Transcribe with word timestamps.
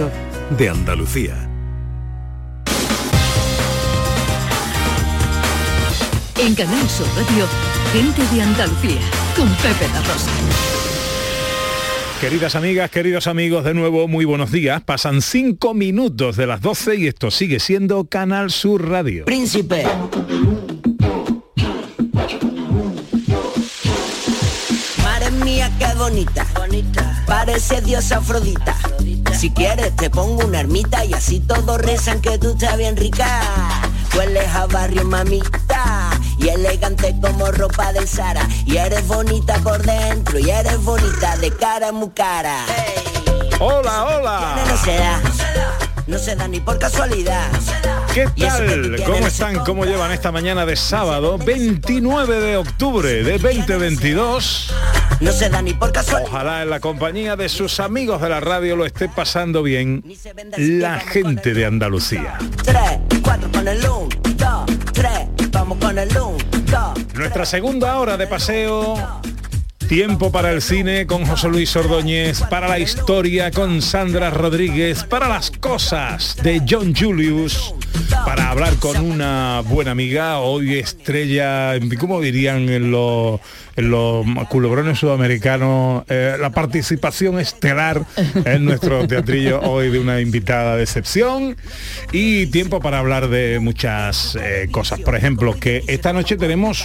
Radio 0.00 0.10
de 0.56 0.68
Andalucía. 0.68 1.48
En 6.38 6.54
Canal 6.54 6.88
Sur 6.88 7.06
Radio, 7.16 7.46
gente 7.92 8.34
de 8.34 8.42
Andalucía, 8.42 9.00
con 9.36 9.48
Pepe 9.56 9.88
La 9.92 10.00
Rosa. 10.00 10.30
Queridas 12.20 12.54
amigas, 12.54 12.90
queridos 12.90 13.26
amigos, 13.26 13.64
de 13.64 13.74
nuevo 13.74 14.08
muy 14.08 14.24
buenos 14.24 14.50
días. 14.50 14.82
Pasan 14.82 15.20
cinco 15.20 15.74
minutos 15.74 16.36
de 16.36 16.46
las 16.46 16.60
12 16.60 16.96
y 16.96 17.06
esto 17.06 17.30
sigue 17.30 17.60
siendo 17.60 18.04
Canal 18.06 18.50
Sur 18.50 18.88
Radio. 18.88 19.26
Príncipe. 19.26 19.84
Madre 25.02 25.30
mía, 25.44 25.70
qué 25.78 25.98
bonita. 25.98 26.46
Bonita. 26.56 27.19
Parece 27.30 27.80
diosa 27.80 28.16
Afrodita. 28.16 28.74
Si 29.38 29.50
quieres 29.50 29.94
te 29.94 30.10
pongo 30.10 30.44
una 30.44 30.58
ermita 30.58 31.04
y 31.04 31.14
así 31.14 31.38
todos 31.38 31.80
rezan 31.80 32.20
que 32.20 32.36
tú 32.38 32.50
estás 32.50 32.76
bien 32.76 32.96
rica. 32.96 33.40
Hueles 34.16 34.48
a 34.52 34.66
barrio 34.66 35.04
mamita 35.04 36.10
y 36.38 36.48
elegante 36.48 37.14
como 37.22 37.46
ropa 37.52 37.92
de 37.92 38.04
Sara. 38.04 38.48
Y 38.66 38.78
eres 38.78 39.06
bonita 39.06 39.58
por 39.58 39.80
dentro 39.80 40.40
y 40.40 40.50
eres 40.50 40.82
bonita 40.82 41.36
de 41.36 41.52
cara 41.52 41.92
muy 41.92 42.10
cara. 42.10 42.66
Hola, 43.60 44.06
hola. 44.06 44.64
No 44.66 44.76
se 44.76 44.96
da, 44.96 45.20
no 45.20 45.32
se 45.32 45.42
da 45.44 45.89
ni 46.48 46.60
por 46.60 46.78
casualidad. 46.78 47.50
¿Qué 48.14 48.26
tal? 48.38 48.96
¿Cómo 49.04 49.26
están? 49.26 49.58
¿Cómo 49.64 49.84
llevan 49.84 50.12
esta 50.12 50.32
mañana 50.32 50.66
de 50.66 50.76
sábado 50.76 51.38
29 51.38 52.40
de 52.40 52.56
octubre 52.56 53.22
de 53.22 53.38
2022? 53.38 54.72
No 55.20 55.32
se 55.32 55.48
da 55.48 55.62
ni 55.62 55.74
por 55.74 55.92
casualidad. 55.92 56.30
Ojalá 56.30 56.62
en 56.62 56.70
la 56.70 56.80
compañía 56.80 57.36
de 57.36 57.48
sus 57.48 57.80
amigos 57.80 58.20
de 58.20 58.28
la 58.28 58.40
radio 58.40 58.76
lo 58.76 58.86
esté 58.86 59.08
pasando 59.08 59.62
bien 59.62 60.02
la 60.56 60.98
gente 61.00 61.54
de 61.54 61.66
Andalucía. 61.66 62.38
Nuestra 67.14 67.44
segunda 67.44 67.98
hora 67.98 68.16
de 68.16 68.26
paseo. 68.26 69.20
Tiempo 69.90 70.30
para 70.30 70.52
el 70.52 70.62
cine 70.62 71.04
con 71.04 71.26
José 71.26 71.48
Luis 71.48 71.74
Ordóñez, 71.74 72.42
para 72.42 72.68
la 72.68 72.78
historia 72.78 73.50
con 73.50 73.82
Sandra 73.82 74.30
Rodríguez, 74.30 75.02
para 75.02 75.28
las 75.28 75.50
cosas 75.50 76.36
de 76.44 76.62
John 76.64 76.94
Julius, 76.94 77.74
para 78.24 78.50
hablar 78.50 78.76
con 78.76 78.98
una 78.98 79.62
buena 79.66 79.90
amiga, 79.90 80.38
hoy 80.38 80.78
estrella, 80.78 81.72
¿cómo 81.98 82.20
dirían 82.20 82.68
en 82.68 82.92
los, 82.92 83.40
en 83.74 83.90
los 83.90 84.24
culebrones 84.48 85.00
sudamericanos? 85.00 86.04
Eh, 86.08 86.36
la 86.38 86.50
participación 86.50 87.40
estelar 87.40 88.04
en 88.44 88.64
nuestro 88.64 89.08
teatrillo 89.08 89.60
hoy 89.60 89.90
de 89.90 89.98
una 89.98 90.20
invitada 90.20 90.76
de 90.76 90.84
excepción 90.84 91.56
y 92.12 92.46
tiempo 92.46 92.78
para 92.78 93.00
hablar 93.00 93.28
de 93.28 93.58
muchas 93.58 94.38
eh, 94.40 94.68
cosas. 94.70 95.00
Por 95.00 95.16
ejemplo, 95.16 95.58
que 95.58 95.82
esta 95.88 96.12
noche 96.12 96.36
tenemos, 96.36 96.84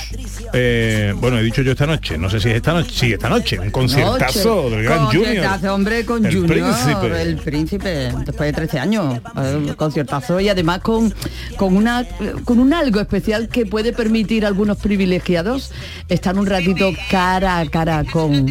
eh, 0.54 1.14
bueno, 1.18 1.38
he 1.38 1.44
dicho 1.44 1.62
yo 1.62 1.74
esta 1.74 1.86
noche, 1.86 2.18
no 2.18 2.32
sé 2.32 2.40
si 2.40 2.50
es 2.50 2.56
esta 2.56 2.74
noche, 2.74 2.95
sí, 2.96 3.14
esta 3.14 3.30
noche, 3.30 3.60
un 3.60 3.72
conciertazo 3.72 4.56
Noche. 4.64 4.76
del 4.76 4.84
gran 4.86 5.06
Junior. 5.06 5.24
Conciertazo, 5.26 5.74
hombre, 5.76 6.06
con 6.06 6.26
El 6.26 6.34
Junior, 6.34 6.74
príncipe. 6.74 7.22
el 7.22 7.36
príncipe, 7.38 7.90
después 8.26 8.48
de 8.48 8.54
13 8.54 8.80
años. 8.80 9.20
Eh, 9.38 9.74
conciertazo 9.78 10.40
y 10.40 10.50
además 10.50 10.80
con, 10.80 11.14
con, 11.58 11.76
una, 11.76 12.06
con 12.44 12.60
un 12.60 12.74
algo 12.74 13.00
especial 13.00 13.50
que 13.50 13.66
puede 13.66 13.94
permitir 13.94 14.46
a 14.46 14.48
algunos 14.48 14.78
privilegiados 14.78 15.72
estar 16.08 16.38
un 16.38 16.46
ratito 16.46 16.92
cara 17.10 17.60
a 17.60 17.70
cara 17.70 18.04
con, 18.12 18.48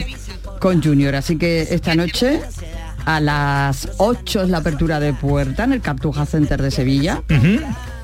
con 0.61 0.83
Junior. 0.83 1.15
Así 1.15 1.37
que 1.37 1.63
esta 1.63 1.95
noche 1.95 2.41
a 3.07 3.21
las 3.21 3.89
8 3.99 4.43
es 4.43 4.49
la 4.51 4.59
apertura 4.59 5.01
de 5.01 5.13
puerta 5.13 5.65
en 5.65 5.73
el 5.73 5.81
Cartuja 5.81 6.27
Center 6.27 6.61
de 6.61 6.71
Sevilla. 6.71 7.23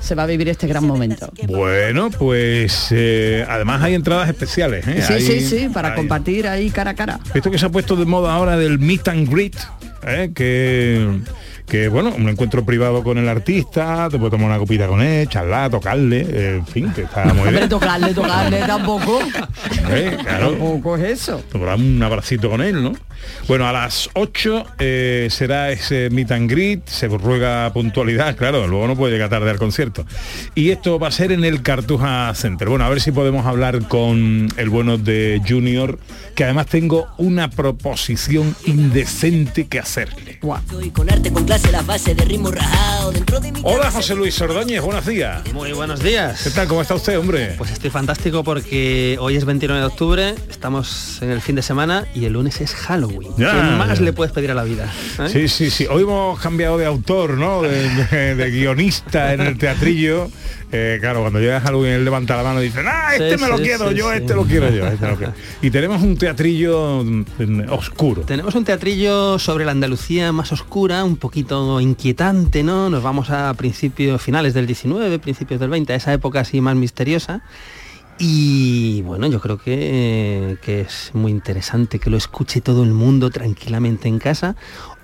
Se 0.01 0.15
va 0.15 0.23
a 0.23 0.25
vivir 0.25 0.49
este 0.49 0.67
gran 0.67 0.83
momento. 0.85 1.31
Bueno, 1.47 2.09
pues 2.09 2.87
eh, 2.91 3.45
además 3.47 3.81
hay 3.83 3.93
entradas 3.93 4.27
especiales. 4.29 4.85
¿eh? 4.87 5.01
Sí, 5.05 5.13
Hay- 5.13 5.21
sí, 5.21 5.39
sí, 5.41 5.69
para 5.71 5.89
hay- 5.89 5.95
compartir 5.95 6.47
ahí 6.47 6.69
cara 6.71 6.91
a 6.91 6.95
cara. 6.95 7.19
Esto 7.33 7.51
que 7.51 7.57
se 7.59 7.65
ha 7.67 7.69
puesto 7.69 7.95
de 7.95 8.05
moda 8.05 8.33
ahora 8.33 8.57
del 8.57 8.79
meet 8.79 9.07
and 9.07 9.29
greet, 9.31 9.55
¿eh? 10.05 10.31
que, 10.33 11.07
que 11.71 11.87
bueno, 11.87 12.13
un 12.13 12.27
encuentro 12.27 12.65
privado 12.65 13.01
con 13.01 13.17
el 13.17 13.29
artista, 13.29 14.09
te 14.11 14.17
puedes 14.17 14.31
tomar 14.31 14.47
una 14.47 14.57
copita 14.57 14.87
con 14.87 15.01
él, 15.01 15.29
charlar, 15.29 15.71
tocarle, 15.71 16.19
eh, 16.19 16.55
en 16.57 16.67
fin, 16.67 16.91
que 16.93 17.03
está 17.03 17.23
muy 17.33 17.49
bien. 17.49 17.69
tocarle, 17.69 18.13
tocarle 18.13 18.59
tampoco. 18.67 19.21
¿eh? 19.89 20.17
Claro. 20.21 20.49
Tampoco 20.49 20.97
es 20.97 21.21
eso. 21.21 21.41
Tomar 21.49 21.75
un 21.75 22.03
abracito 22.03 22.49
con 22.49 22.61
él, 22.61 22.83
¿no? 22.83 22.91
Bueno, 23.47 23.67
a 23.67 23.71
las 23.71 24.09
8 24.15 24.65
eh, 24.79 25.27
será 25.29 25.71
ese 25.71 26.09
meet 26.09 26.31
and 26.31 26.49
greet, 26.49 26.87
se 26.87 27.07
ruega 27.07 27.71
puntualidad, 27.71 28.35
claro, 28.35 28.67
luego 28.67 28.87
no 28.87 28.95
puede 28.97 29.13
llegar 29.13 29.29
tarde 29.29 29.49
al 29.49 29.57
concierto. 29.57 30.05
Y 30.55 30.71
esto 30.71 30.99
va 30.99 31.07
a 31.07 31.11
ser 31.11 31.31
en 31.31 31.45
el 31.45 31.61
Cartuja 31.61 32.33
Center. 32.35 32.67
Bueno, 32.67 32.83
a 32.83 32.89
ver 32.89 32.99
si 32.99 33.11
podemos 33.11 33.45
hablar 33.45 33.87
con 33.87 34.49
el 34.57 34.69
bueno 34.69 34.97
de 34.97 35.41
Junior, 35.47 35.99
que 36.35 36.43
además 36.43 36.67
tengo 36.67 37.07
una 37.17 37.49
proposición 37.49 38.55
indecente 38.65 39.67
que 39.67 39.79
hacerle. 39.79 40.39
Y 40.81 40.89
las 41.69 41.85
bases 41.85 42.15
de 42.17 42.25
ritmo 42.25 42.51
rajado 42.51 43.11
dentro 43.11 43.39
de 43.39 43.51
mi 43.51 43.61
Hola 43.63 43.89
José 43.91 44.15
Luis 44.15 44.39
Ordóñez, 44.41 44.81
buenos 44.81 45.05
días. 45.05 45.41
Muy 45.53 45.71
buenos 45.71 46.01
días. 46.03 46.41
¿Qué 46.43 46.49
tal? 46.49 46.67
¿Cómo 46.67 46.81
está 46.81 46.95
usted, 46.95 47.17
hombre? 47.17 47.55
Pues 47.57 47.71
estoy 47.71 47.89
fantástico 47.89 48.43
porque 48.43 49.17
hoy 49.19 49.35
es 49.37 49.45
29 49.45 49.79
de 49.79 49.85
octubre, 49.87 50.35
estamos 50.49 51.21
en 51.21 51.31
el 51.31 51.41
fin 51.41 51.55
de 51.55 51.61
semana 51.61 52.05
y 52.13 52.25
el 52.25 52.33
lunes 52.33 52.59
es 52.61 52.73
Halloween. 52.75 53.31
Ya. 53.37 53.51
¿Qué 53.51 53.57
más 53.77 53.99
le 54.01 54.11
puedes 54.13 54.33
pedir 54.33 54.51
a 54.51 54.53
la 54.53 54.63
vida? 54.63 54.91
eh? 55.19 55.29
Sí, 55.29 55.47
sí, 55.47 55.69
sí. 55.71 55.85
Hoy 55.89 56.03
hemos 56.03 56.39
cambiado 56.39 56.77
de 56.77 56.85
autor, 56.85 57.31
¿no? 57.37 57.61
De, 57.61 57.89
de- 57.89 58.35
de 58.35 58.51
guionista 58.51 59.33
en 59.33 59.41
el 59.41 59.57
teatrillo. 59.57 60.29
Eh, 60.73 60.97
claro, 61.01 61.21
cuando 61.21 61.39
llegas 61.39 61.61
a 61.63 61.65
Halloween, 61.67 61.91
él 61.93 62.05
levanta 62.05 62.37
la 62.37 62.43
mano 62.43 62.61
y 62.61 62.65
dice, 62.65 62.79
ah, 62.87 63.09
este 63.13 63.37
Sí, 63.37 63.43
me 63.43 63.49
lo 63.49 63.57
sí, 63.57 63.63
quiero 63.63 63.89
sí, 63.89 63.95
yo, 63.95 64.09
sí. 64.09 64.17
este 64.17 64.33
lo 64.33 64.43
quiero 64.45 64.69
yo. 64.69 64.87
este 64.87 65.07
lo 65.07 65.17
quiero". 65.17 65.33
Y 65.61 65.69
tenemos 65.69 66.01
un 66.01 66.17
teatrillo 66.17 67.03
mm, 67.03 67.23
oscuro. 67.69 68.21
Tenemos 68.21 68.55
un 68.55 68.63
teatrillo 68.63 69.37
sobre 69.37 69.65
la 69.65 69.71
Andalucía 69.71 70.31
más 70.31 70.51
oscura, 70.51 71.03
un 71.03 71.17
poquito 71.17 71.81
inquietante, 71.81 72.63
¿no? 72.63 72.89
Nos 72.89 73.03
vamos 73.03 73.29
a 73.31 73.53
principios, 73.55 74.21
finales 74.21 74.53
del 74.53 74.65
19, 74.65 75.19
principios 75.19 75.59
del 75.59 75.69
20, 75.69 75.91
a 75.93 75.95
esa 75.97 76.13
época 76.13 76.39
así 76.39 76.61
más 76.61 76.75
misteriosa. 76.75 77.41
Y 78.23 79.01
bueno, 79.01 79.25
yo 79.27 79.39
creo 79.41 79.57
que, 79.57 80.57
que 80.61 80.81
es 80.81 81.09
muy 81.13 81.31
interesante 81.31 81.97
que 81.97 82.11
lo 82.11 82.17
escuche 82.17 82.61
todo 82.61 82.83
el 82.83 82.91
mundo 82.91 83.31
tranquilamente 83.31 84.07
en 84.07 84.19
casa 84.19 84.55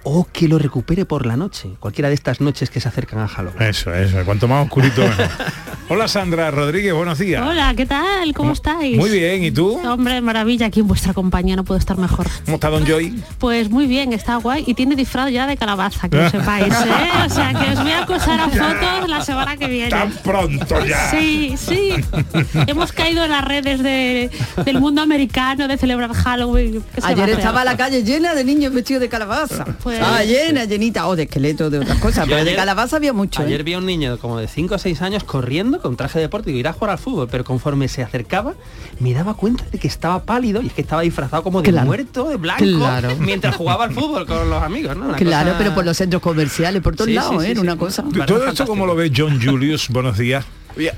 o 0.03 0.25
que 0.31 0.47
lo 0.47 0.57
recupere 0.59 1.05
por 1.05 1.25
la 1.25 1.35
noche, 1.35 1.69
cualquiera 1.79 2.07
de 2.09 2.15
estas 2.15 2.39
noches 2.41 2.69
que 2.69 2.79
se 2.79 2.87
acercan 2.87 3.19
a 3.19 3.27
Halloween. 3.27 3.61
Eso, 3.63 3.93
eso. 3.93 4.17
Cuanto 4.25 4.47
más 4.47 4.63
oscurito 4.65 5.01
mejor. 5.01 5.27
Hola 5.89 6.09
Sandra 6.09 6.51
Rodríguez, 6.51 6.93
buenos 6.93 7.17
días. 7.17 7.41
Hola, 7.47 7.73
¿qué 7.75 7.85
tal? 7.85 8.33
¿Cómo 8.33 8.51
estáis? 8.51 8.97
Muy 8.97 9.09
bien, 9.09 9.41
¿y 9.45 9.51
tú? 9.51 9.79
Hombre, 9.87 10.19
maravilla, 10.19 10.65
aquí 10.65 10.81
en 10.81 10.87
vuestra 10.87 11.13
compañía 11.13 11.55
no 11.55 11.63
puedo 11.63 11.79
estar 11.79 11.97
mejor. 11.97 12.27
¿Cómo 12.43 12.55
está 12.55 12.69
Don 12.69 12.85
Joy? 12.85 13.23
Pues 13.37 13.69
muy 13.69 13.85
bien, 13.87 14.11
está 14.11 14.35
guay 14.35 14.65
y 14.67 14.73
tiene 14.73 14.97
disfraz 14.97 15.31
ya 15.31 15.47
de 15.47 15.55
calabaza, 15.55 16.09
que 16.09 16.17
lo 16.17 16.29
sepáis, 16.31 16.73
¿eh? 16.73 17.25
O 17.25 17.29
sea, 17.29 17.53
que 17.53 17.71
os 17.71 17.81
voy 17.81 17.91
a 17.91 18.03
acusar 18.03 18.39
a 18.39 18.49
fotos 18.49 19.09
la 19.09 19.23
semana 19.23 19.55
que 19.55 19.67
viene. 19.67 19.89
Tan 19.89 20.11
pronto 20.11 20.85
ya. 20.85 21.09
Sí, 21.09 21.55
sí. 21.57 21.91
Hemos 22.67 22.91
caído 22.91 23.23
en 23.23 23.31
las 23.31 23.45
redes 23.45 23.81
de- 23.81 24.29
del 24.65 24.79
mundo 24.81 25.01
americano 25.01 25.69
de 25.69 25.77
celebrar 25.77 26.11
Halloween. 26.11 26.83
Ayer 27.01 27.29
estaba 27.29 27.63
la 27.63 27.77
calle 27.77 28.03
llena 28.03 28.35
de 28.35 28.43
niños 28.43 28.73
vestidos 28.73 29.01
de 29.01 29.07
calabaza. 29.09 29.63
Pues- 29.87 29.99
Estaba 29.99 30.23
llena, 30.23 30.65
llenita, 30.65 31.07
o 31.07 31.15
de 31.15 31.23
esqueleto, 31.23 31.69
de 31.69 31.79
otras 31.79 31.97
cosas, 31.99 32.25
Yo 32.25 32.31
pero 32.33 32.35
de 32.43 32.49
ayer- 32.51 32.55
calabaza 32.57 32.97
había 32.97 33.13
mucho. 33.13 33.41
¿eh? 33.41 33.45
Ayer 33.45 33.63
vi 33.63 33.73
a 33.73 33.77
un 33.77 33.85
niño 33.85 34.17
como 34.17 34.37
de 34.37 34.47
5 34.47 34.75
o 34.75 34.77
6 34.77 35.01
años 35.01 35.23
corriendo 35.23 35.79
con 35.81 35.95
traje 35.95 36.19
de 36.19 36.23
deporte 36.25 36.51
y 36.51 36.57
ir 36.57 36.67
a 36.67 36.73
jugar 36.73 36.91
al 36.91 36.97
fútbol, 36.97 37.27
pero 37.31 37.43
conforme 37.45 37.87
se 37.87 38.03
acercaba 38.03 38.53
me 38.99 39.13
daba 39.13 39.33
cuenta 39.35 39.63
de 39.71 39.79
que 39.79 39.87
estaba 39.87 40.23
pálido 40.23 40.61
y 40.61 40.67
es 40.67 40.73
que 40.73 40.81
estaba 40.81 41.03
disfrazado 41.03 41.41
como 41.43 41.61
de 41.61 41.69
Claro. 41.71 41.87
muerto, 41.87 42.29
de 42.29 42.35
blanco, 42.35 42.63
Claro. 42.63 43.09
mientras 43.19 43.55
jugaba 43.55 43.85
al 43.85 43.91
fútbol 43.93 44.25
con 44.25 44.49
los 44.49 44.61
amigos, 44.61 44.97
¿no? 44.97 45.05
Una 45.05 45.15
Claro, 45.15 45.51
cosa- 45.51 45.57
pero 45.57 45.73
por 45.75 45.85
los 45.85 45.95
centros 45.95 46.21
comerciales, 46.21 46.81
por 46.81 46.95
todos 46.95 47.07
Sí, 47.07 47.13
lados, 47.15 47.41
sí, 47.43 47.49
¿eh? 47.51 47.55
sí. 47.55 47.61
una 47.61 47.77
cosa. 47.77 48.03
Todo 48.25 48.45
esto 48.47 48.65
como 48.67 48.85
lo 48.85 48.93
ve 48.95 49.11
John 49.15 49.39
Julius, 49.41 49.87
buenos 49.89 50.17
días. 50.17 50.43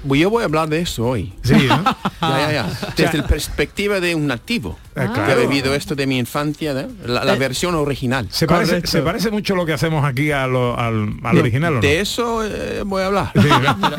Pues 0.07 0.21
yo 0.21 0.29
voy 0.29 0.41
a 0.41 0.45
hablar 0.45 0.67
de 0.69 0.81
eso 0.81 1.05
hoy. 1.05 1.33
Sí, 1.43 1.53
¿no? 1.67 1.83
Ya, 2.21 2.37
ya, 2.37 2.51
ya. 2.51 2.65
Desde 2.97 3.17
la 3.19 3.27
perspectiva 3.27 3.99
de 4.01 4.13
un 4.13 4.27
nativo 4.27 4.77
Eh, 4.95 5.07
que 5.15 5.21
ha 5.21 5.35
vivido 5.35 5.73
esto 5.73 5.95
de 5.95 6.05
mi 6.05 6.17
infancia, 6.19 6.73
¿no? 6.73 6.87
la, 7.05 7.23
la 7.23 7.33
Eh, 7.35 7.37
versión 7.39 7.73
original. 7.75 8.27
Se 8.29 8.45
parece, 8.45 8.71
Correcto. 8.71 8.91
se 8.91 9.01
parece 9.01 9.31
mucho 9.31 9.55
lo 9.55 9.65
que 9.65 9.71
hacemos 9.71 10.03
aquí 10.03 10.31
a 10.31 10.45
lo- 10.47 10.77
al, 10.77 11.13
al 11.23 11.37
original, 11.37 11.71
¿o 11.73 11.75
no? 11.77 11.81
De 11.81 12.01
eso 12.01 12.43
eh, 12.43 12.83
voy 12.85 13.03
a 13.03 13.05
hablar. 13.05 13.31
Sí, 13.33 13.47
¿no? 13.47 13.89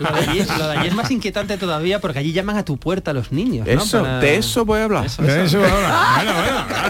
Lo 0.00 0.10
de, 0.16 0.18
allí, 0.26 0.42
lo 0.58 0.68
de 0.68 0.76
allí 0.78 0.88
es 0.88 0.94
más 0.94 1.10
inquietante 1.10 1.58
todavía 1.58 2.00
porque 2.00 2.18
allí 2.18 2.32
llaman 2.32 2.56
a 2.56 2.64
tu 2.64 2.78
puerta 2.78 3.10
a 3.10 3.14
los 3.14 3.30
niños. 3.30 3.66
¿no? 3.66 3.72
Eso, 3.82 4.00
Para- 4.02 4.20
de 4.20 4.36
eso 4.36 4.64
voy 4.64 4.80
a 4.80 4.84
hablar. 4.84 5.04
Eso, 5.06 5.22
De 5.22 5.44
eso. 5.44 5.62
eso 5.62 5.74
ahora. 5.74 6.12
Bueno, 6.16 6.32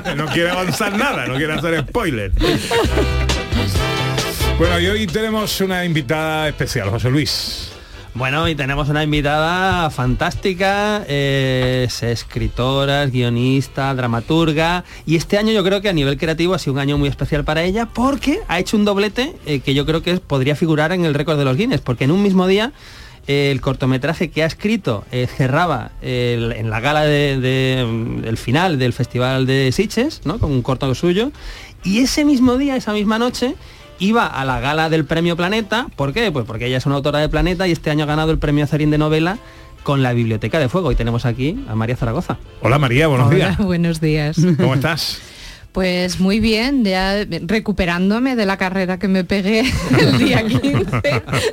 bueno, 0.05 0.25
no 0.25 0.33
quiere 0.33 0.51
avanzar 0.51 0.97
nada, 0.97 1.27
no 1.27 1.35
quiere 1.35 1.53
hacer 1.53 1.81
spoiler. 1.89 2.31
Bueno, 4.59 4.79
y 4.81 4.87
hoy 4.87 5.07
tenemos 5.07 5.61
una 5.61 5.85
invitada 5.85 6.49
especial, 6.49 6.89
José 6.91 7.11
Luis. 7.11 7.73
Bueno, 8.17 8.49
y 8.49 8.55
tenemos 8.55 8.89
una 8.89 9.03
invitada 9.03 9.91
fantástica, 9.91 11.05
es 11.07 12.03
escritora, 12.03 13.03
es 13.05 13.13
guionista, 13.13 13.95
dramaturga, 13.95 14.85
y 15.05 15.17
este 15.17 15.37
año 15.37 15.53
yo 15.53 15.63
creo 15.63 15.83
que 15.83 15.91
a 15.91 15.93
nivel 15.93 16.17
creativo 16.17 16.55
ha 16.55 16.59
sido 16.59 16.73
un 16.73 16.79
año 16.79 16.97
muy 16.97 17.11
especial 17.11 17.45
para 17.45 17.63
ella 17.63 17.85
porque 17.93 18.41
ha 18.49 18.59
hecho 18.59 18.79
un 18.79 18.87
doblete 18.87 19.35
eh, 19.45 19.61
que 19.61 19.75
yo 19.75 19.85
creo 19.85 20.03
que 20.03 20.17
podría 20.19 20.57
figurar 20.57 20.93
en 20.93 21.05
el 21.05 21.13
récord 21.13 21.37
de 21.37 21.45
los 21.45 21.59
Guinness, 21.59 21.83
porque 21.83 22.05
en 22.05 22.11
un 22.11 22.23
mismo 22.23 22.47
día 22.47 22.73
eh, 23.27 23.51
el 23.53 23.61
cortometraje 23.61 24.31
que 24.31 24.43
ha 24.43 24.47
escrito 24.47 25.05
eh, 25.13 25.27
cerraba 25.27 25.91
en 26.01 26.71
la 26.71 26.81
gala 26.81 27.03
de, 27.03 27.39
de- 27.39 28.21
del 28.23 28.39
final 28.39 28.79
del 28.79 28.95
Festival 28.95 29.45
de 29.45 29.73
Sitges, 29.73 30.23
¿no? 30.25 30.39
con 30.39 30.53
un 30.53 30.63
corto 30.63 30.95
suyo, 30.95 31.33
y 31.85 31.99
ese 31.99 32.25
mismo 32.25 32.57
día, 32.57 32.77
esa 32.77 32.95
misma 32.95 33.19
noche, 33.19 33.57
iba 33.99 34.27
a 34.27 34.45
la 34.45 34.61
gala 34.61 34.89
del 34.89 35.05
premio 35.05 35.37
Planeta. 35.37 35.87
¿Por 35.97 36.13
qué? 36.13 36.31
Pues 36.33 36.45
porque 36.47 36.67
ella 36.67 36.77
es 36.79 36.87
una 36.87 36.97
autora 36.97 37.19
de 37.19 37.29
Planeta 37.29 37.67
y 37.67 37.73
este 37.73 37.91
año 37.91 38.05
ha 38.05 38.07
ganado 38.07 38.31
el 38.31 38.39
premio 38.39 38.65
Azarín 38.65 38.91
de 38.91 38.99
novela 38.99 39.39
con 39.83 40.03
la 40.03 40.13
Biblioteca 40.13 40.59
de 40.59 40.69
Fuego. 40.69 40.91
Y 40.93 40.97
tenemos 40.97 41.25
aquí 41.27 41.65
a 41.69 41.75
María 41.75 41.97
Zaragoza. 41.97 42.39
Hola 42.61 42.79
María, 42.79 43.07
buenos 43.07 43.29
Hola, 43.29 43.37
días. 43.37 43.59
buenos 43.59 44.01
días. 44.01 44.37
¿Cómo 44.59 44.75
estás? 44.75 45.21
Pues 45.77 46.21
muy 46.21 46.41
bien, 46.41 46.87
ya 46.87 47.27
recuperándome 47.43 48.35
de 48.35 48.47
la 48.47 48.57
carrera 48.57 48.99
que 48.99 49.09
me 49.09 49.25
pegué 49.25 49.61
el 50.01 50.17
día 50.17 50.43
15 50.43 51.03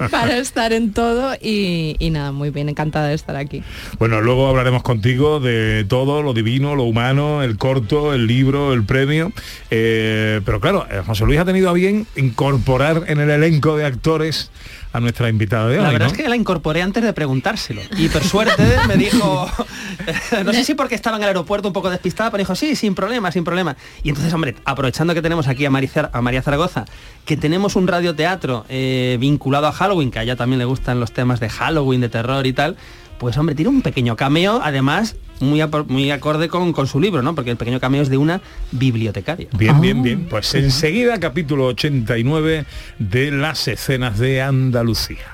para 0.10 0.38
estar 0.38 0.72
en 0.72 0.94
todo 0.94 1.34
y, 1.42 1.98
nada, 2.10 2.31
muy 2.31 2.50
bien, 2.50 2.70
encantada 2.70 3.10
de 3.10 3.16
estar 3.16 3.36
aquí. 3.36 3.64
Bueno, 4.00 4.22
luego 4.22 4.48
hablaremos 4.48 4.81
contigo 4.81 5.42
de 5.42 5.86
todo, 5.90 6.22
lo 6.22 6.34
divino, 6.34 6.74
lo 6.74 6.84
humano, 6.84 7.44
el 7.44 7.58
corto, 7.58 8.14
el 8.14 8.25
libro, 8.25 8.72
el 8.72 8.86
premio. 8.86 9.34
Eh, 9.70 10.40
pero 10.46 10.62
claro, 10.62 10.88
eh, 10.90 11.02
José 11.06 11.25
Luis 11.25 11.42
ha 11.42 11.44
tenido 11.44 11.70
a 11.70 11.74
bien 11.74 12.08
incorporar 12.16 13.04
en 13.08 13.20
el 13.20 13.30
elenco 13.30 13.75
de 13.75 13.84
actores 13.84 14.52
a 14.94 15.00
nuestra 15.00 15.28
invitada 15.28 15.68
de 15.68 15.78
hoy. 15.80 15.84
La 15.84 15.92
verdad 15.92 16.06
¿no? 16.07 16.12
es 16.13 16.18
que 16.18 16.30
la 16.30 16.36
incorporé 16.36 16.81
antes 16.81 17.04
de 17.04 17.12
preguntárselo. 17.13 17.81
Y 17.98 18.07
por 18.10 18.24
suerte 18.24 18.63
me 18.88 18.95
dijo, 18.95 19.50
no 20.45 20.54
sé 20.54 20.63
si 20.63 20.75
porque 20.75 20.95
estaba 20.95 21.18
en 21.18 21.24
el 21.24 21.28
aeropuerto 21.30 21.68
un 21.68 21.74
poco 21.74 21.90
despistada, 21.90 22.30
pero 22.31 22.40
dijo, 22.40 22.56
sí, 22.56 22.75
sin 22.75 22.95
problema, 22.95 23.31
sin 23.31 23.44
problema. 23.44 23.75
Y 24.04 24.10
entonces, 24.10 24.34
hombre, 24.34 24.56
aprovechando 24.66 25.13
que 25.13 25.22
tenemos 25.22 25.48
aquí 25.48 25.66
a, 25.66 25.69
María- 25.72 26.10
a 26.13 26.22
María 26.22 26.42
Zaragoza, 26.42 26.86
que 27.25 27.36
tenemos 27.38 27.75
un 27.75 27.88
radioteatro 27.88 28.66
eh, 28.69 29.18
vinculado 29.19 29.68
a 29.68 29.72
Halloween, 29.72 30.12
que 30.12 30.19
a 30.19 30.24
ella 30.24 30.36
también 30.36 30.60
le 30.60 30.66
gustan 30.66 31.00
los 31.00 31.12
temas 31.12 31.39
de 31.39 31.50
Halloween, 31.50 32.00
de 32.01 32.10
terror 32.10 32.46
y 32.46 32.54
tal, 32.54 32.78
pues 33.24 33.38
hombre, 33.38 33.56
tiene 33.56 33.70
un 33.70 33.81
pequeño 33.81 34.18
cameo, 34.18 34.60
además 34.62 35.16
muy, 35.40 35.64
muy 35.88 36.12
acorde 36.12 36.50
con, 36.50 36.74
con 36.74 36.88
su 36.88 37.00
libro, 37.00 37.22
¿no? 37.22 37.34
Porque 37.34 37.52
el 37.52 37.56
pequeño 37.56 37.80
cameo 37.80 38.02
es 38.02 38.10
de 38.10 38.18
una 38.18 38.42
bibliotecaria. 38.74 39.48
Bien, 39.58 39.80
bien, 39.80 40.04
bien. 40.04 40.28
Pues 40.30 40.54
enseguida 40.56 41.18
capítulo 41.22 41.68
89 41.68 42.66
de 43.00 43.31
las 43.31 43.66
escenas 43.70 44.20
de 44.20 44.42
Andalucía. 44.42 45.25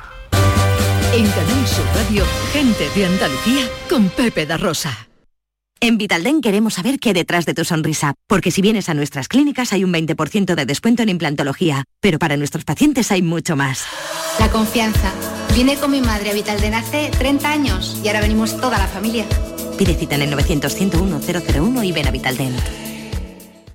En 1.16 1.26
Canal 1.26 1.68
Sur 1.68 1.86
Radio, 1.96 2.24
gente 2.54 2.88
de 2.96 3.06
Andalucía 3.08 3.66
con 3.90 4.10
Pepe 4.10 4.46
da 4.46 4.58
Rosa. 4.58 4.96
En 5.80 5.98
Vitalden 5.98 6.42
queremos 6.42 6.76
saber 6.76 7.00
qué 7.00 7.10
hay 7.10 7.16
detrás 7.16 7.48
de 7.48 7.56
tu 7.56 7.66
sonrisa, 7.66 8.14
porque 8.28 8.52
si 8.52 8.62
vienes 8.62 8.88
a 8.90 8.94
nuestras 8.94 9.28
clínicas 9.28 9.74
hay 9.74 9.84
un 9.84 9.92
20% 9.92 10.54
de 10.54 10.66
descuento 10.68 11.02
en 11.02 11.10
implantología, 11.10 11.86
pero 12.02 12.20
para 12.20 12.38
nuestros 12.38 12.66
pacientes 12.66 13.12
hay 13.12 13.24
mucho 13.24 13.56
más. 13.56 13.84
La 14.40 14.52
confianza. 14.52 15.12
Vine 15.56 15.78
con 15.78 15.92
mi 15.92 16.01
madre 16.01 16.31
a 16.31 16.34
Vitalden 16.34 16.74
hace 16.74 17.12
30 17.18 17.50
años 17.51 18.00
y 18.04 18.07
ahora 18.07 18.22
venimos 18.22 18.56
toda 18.57 18.78
la 18.78 18.88
familia. 18.88 19.25
Pide 19.78 19.96
cita 19.96 20.16
en 20.16 20.24
el 20.24 20.31
900 20.31 20.74
101 20.74 21.19
001 21.19 21.84
y 21.84 21.92
ven 21.92 22.07
a 22.07 22.12
Vitalden. 22.12 22.56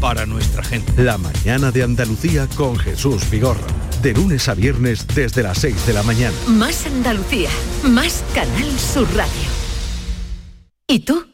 para 0.00 0.26
nuestra 0.26 0.64
gente. 0.64 1.02
La 1.02 1.18
mañana 1.18 1.70
de 1.70 1.82
Andalucía 1.82 2.48
con 2.56 2.76
Jesús 2.76 3.28
Vigorra. 3.30 3.66
De 4.02 4.14
lunes 4.14 4.48
a 4.48 4.54
viernes 4.54 5.06
desde 5.14 5.42
las 5.42 5.58
6 5.58 5.86
de 5.86 5.92
la 5.92 6.02
mañana. 6.02 6.34
Más 6.48 6.86
Andalucía, 6.86 7.50
más 7.84 8.24
Canal 8.34 8.78
Sur 8.78 9.06
Radio. 9.14 9.50
¿Y 10.88 11.00
tú? 11.00 11.26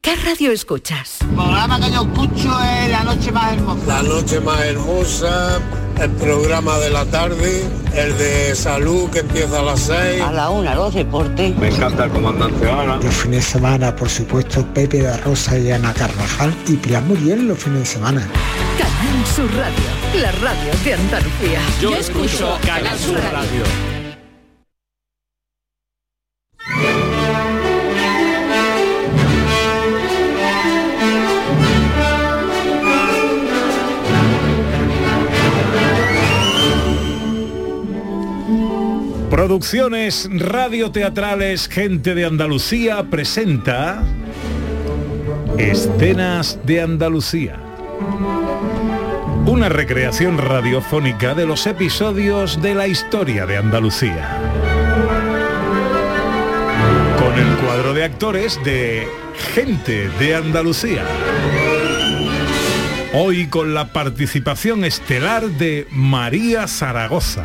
¿Qué 0.00 0.14
radio 0.16 0.52
escuchas? 0.52 1.22
El 1.22 1.28
programa 1.28 1.80
que 1.80 1.90
yo 1.90 2.02
escucho 2.02 2.60
es 2.62 2.90
La 2.90 3.04
Noche 3.04 3.32
Más 3.32 3.52
Hermosa. 3.54 3.86
La 3.86 4.02
noche 4.02 4.40
más 4.40 4.60
hermosa, 4.60 5.60
el 6.00 6.10
programa 6.10 6.78
de 6.78 6.90
la 6.90 7.04
tarde, 7.06 7.64
el 7.94 8.16
de 8.18 8.54
salud 8.54 9.10
que 9.10 9.20
empieza 9.20 9.60
a 9.60 9.62
las 9.62 9.80
6. 9.80 10.22
A 10.22 10.32
la 10.32 10.50
una, 10.50 10.74
los 10.74 10.94
deportes. 10.94 11.56
Me 11.56 11.68
encanta 11.68 12.04
el 12.04 12.10
comandante 12.10 12.70
Ana. 12.70 12.96
Los 12.96 13.14
fines 13.14 13.44
de 13.44 13.52
semana, 13.52 13.94
por 13.94 14.08
supuesto, 14.08 14.66
Pepe 14.74 15.02
da 15.02 15.16
Rosa 15.18 15.58
y 15.58 15.70
Ana 15.70 15.92
Carvajal 15.92 16.54
y 16.66 16.76
Pilar 16.76 17.02
Muriel 17.04 17.48
los 17.48 17.58
fines 17.58 17.80
de 17.80 17.86
semana. 17.86 18.28
Canal 18.78 19.26
Sur 19.34 19.50
Radio, 19.56 20.20
la 20.20 20.32
radio 20.32 20.72
de 20.84 20.94
Andalucía. 20.94 21.60
Yo 21.80 21.94
escucho 21.94 22.58
Canal 22.66 22.98
Sur 22.98 23.18
Radio. 23.32 24.03
Producciones 39.34 40.28
radioteatrales 40.30 41.66
Gente 41.66 42.14
de 42.14 42.24
Andalucía 42.24 43.02
presenta 43.10 44.04
Escenas 45.58 46.60
de 46.64 46.80
Andalucía. 46.80 47.58
Una 49.44 49.68
recreación 49.68 50.38
radiofónica 50.38 51.34
de 51.34 51.46
los 51.46 51.66
episodios 51.66 52.62
de 52.62 52.76
la 52.76 52.86
historia 52.86 53.44
de 53.44 53.56
Andalucía. 53.56 54.38
Con 57.18 57.36
el 57.36 57.56
cuadro 57.56 57.92
de 57.92 58.04
actores 58.04 58.60
de 58.62 59.08
Gente 59.52 60.10
de 60.10 60.36
Andalucía. 60.36 61.02
Hoy 63.14 63.48
con 63.48 63.74
la 63.74 63.92
participación 63.92 64.84
estelar 64.84 65.42
de 65.50 65.88
María 65.90 66.68
Zaragoza. 66.68 67.44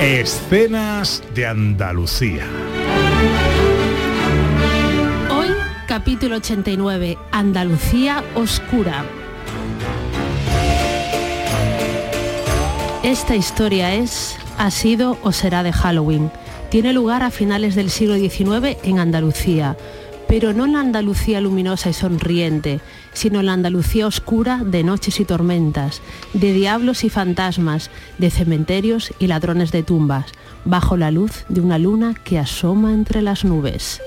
Escenas 0.00 1.22
de 1.34 1.46
Andalucía. 1.46 2.44
Hoy, 5.34 5.48
capítulo 5.88 6.36
89, 6.36 7.16
Andalucía 7.32 8.22
Oscura. 8.34 9.06
Esta 13.02 13.36
historia 13.36 13.94
es, 13.94 14.36
ha 14.58 14.70
sido 14.70 15.16
o 15.22 15.32
será 15.32 15.62
de 15.62 15.72
Halloween. 15.72 16.30
Tiene 16.68 16.92
lugar 16.92 17.22
a 17.22 17.30
finales 17.30 17.74
del 17.74 17.88
siglo 17.88 18.16
XIX 18.16 18.76
en 18.82 18.98
Andalucía, 18.98 19.78
pero 20.28 20.52
no 20.52 20.66
en 20.66 20.74
la 20.74 20.80
Andalucía 20.80 21.40
luminosa 21.40 21.88
y 21.88 21.94
sonriente, 21.94 22.80
sino 23.16 23.40
la 23.42 23.54
Andalucía 23.54 24.06
oscura 24.06 24.62
de 24.62 24.84
noches 24.84 25.20
y 25.20 25.24
tormentas, 25.24 26.02
de 26.34 26.52
diablos 26.52 27.02
y 27.02 27.08
fantasmas, 27.08 27.90
de 28.18 28.28
cementerios 28.28 29.10
y 29.18 29.26
ladrones 29.26 29.72
de 29.72 29.82
tumbas, 29.82 30.26
bajo 30.66 30.98
la 30.98 31.10
luz 31.10 31.46
de 31.48 31.62
una 31.62 31.78
luna 31.78 32.12
que 32.12 32.38
asoma 32.38 32.92
entre 32.92 33.22
las 33.22 33.42
nubes. 33.42 34.02